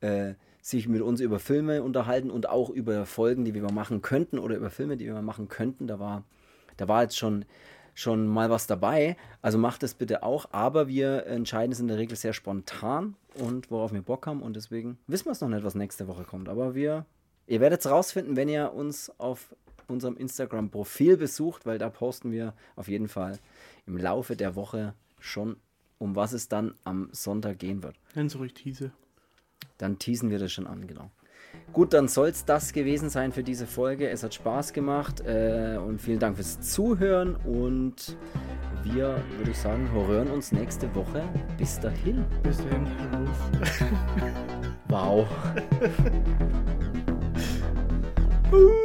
äh, 0.00 0.34
sich 0.60 0.88
mit 0.88 1.02
uns 1.02 1.20
über 1.20 1.38
Filme 1.38 1.82
unterhalten 1.82 2.30
und 2.30 2.48
auch 2.48 2.70
über 2.70 3.06
Folgen, 3.06 3.44
die 3.44 3.54
wir 3.54 3.62
mal 3.62 3.72
machen 3.72 4.02
könnten 4.02 4.38
oder 4.38 4.56
über 4.56 4.70
Filme, 4.70 4.96
die 4.96 5.06
wir 5.06 5.14
mal 5.14 5.22
machen 5.22 5.48
könnten. 5.48 5.86
Da 5.86 5.98
war, 5.98 6.24
da 6.76 6.88
war 6.88 7.02
jetzt 7.02 7.16
schon 7.16 7.44
schon 7.98 8.28
mal 8.28 8.48
was 8.48 8.68
dabei. 8.68 9.16
Also 9.42 9.58
macht 9.58 9.82
es 9.82 9.94
bitte 9.94 10.22
auch. 10.22 10.46
Aber 10.52 10.86
wir 10.86 11.26
entscheiden 11.26 11.72
es 11.72 11.80
in 11.80 11.88
der 11.88 11.98
Regel 11.98 12.16
sehr 12.16 12.32
spontan 12.32 13.16
und 13.34 13.72
worauf 13.72 13.92
wir 13.92 14.02
Bock 14.02 14.28
haben. 14.28 14.40
Und 14.40 14.54
deswegen 14.54 14.98
wissen 15.08 15.26
wir 15.26 15.32
es 15.32 15.40
noch 15.40 15.48
nicht, 15.48 15.64
was 15.64 15.74
nächste 15.74 16.06
Woche 16.06 16.22
kommt. 16.22 16.48
Aber 16.48 16.76
wir, 16.76 17.06
ihr 17.48 17.60
werdet 17.60 17.80
es 17.80 17.90
rausfinden, 17.90 18.36
wenn 18.36 18.48
ihr 18.48 18.72
uns 18.72 19.10
auf 19.18 19.52
unserem 19.88 20.16
Instagram-Profil 20.16 21.16
besucht, 21.16 21.66
weil 21.66 21.78
da 21.78 21.90
posten 21.90 22.30
wir 22.30 22.54
auf 22.76 22.86
jeden 22.86 23.08
Fall 23.08 23.38
im 23.84 23.96
Laufe 23.96 24.36
der 24.36 24.54
Woche 24.54 24.94
schon, 25.18 25.56
um 25.98 26.14
was 26.14 26.32
es 26.32 26.48
dann 26.48 26.74
am 26.84 27.08
Sonntag 27.10 27.58
gehen 27.58 27.82
wird. 27.82 27.96
Nenn 28.14 28.28
so 28.28 28.38
ruhig 28.38 28.54
Tease. 28.54 28.92
Dann 29.76 29.98
teasen 29.98 30.30
wir 30.30 30.38
das 30.38 30.52
schon 30.52 30.68
an, 30.68 30.86
genau. 30.86 31.10
Gut, 31.72 31.92
dann 31.92 32.08
soll 32.08 32.28
es 32.28 32.44
das 32.44 32.72
gewesen 32.72 33.10
sein 33.10 33.32
für 33.32 33.42
diese 33.42 33.66
Folge. 33.66 34.08
Es 34.08 34.22
hat 34.22 34.34
Spaß 34.34 34.72
gemacht 34.72 35.20
äh, 35.20 35.76
und 35.76 36.00
vielen 36.00 36.18
Dank 36.18 36.36
fürs 36.36 36.60
Zuhören. 36.60 37.36
Und 37.36 38.16
wir, 38.82 39.22
würde 39.36 39.50
ich 39.50 39.58
sagen, 39.58 39.88
hören 39.92 40.28
uns 40.28 40.52
nächste 40.52 40.92
Woche. 40.94 41.22
Bis 41.56 41.78
dahin. 41.78 42.24
Bis 42.42 42.58
dahin. 42.58 42.86
wow. 44.88 45.26
uh. 48.52 48.78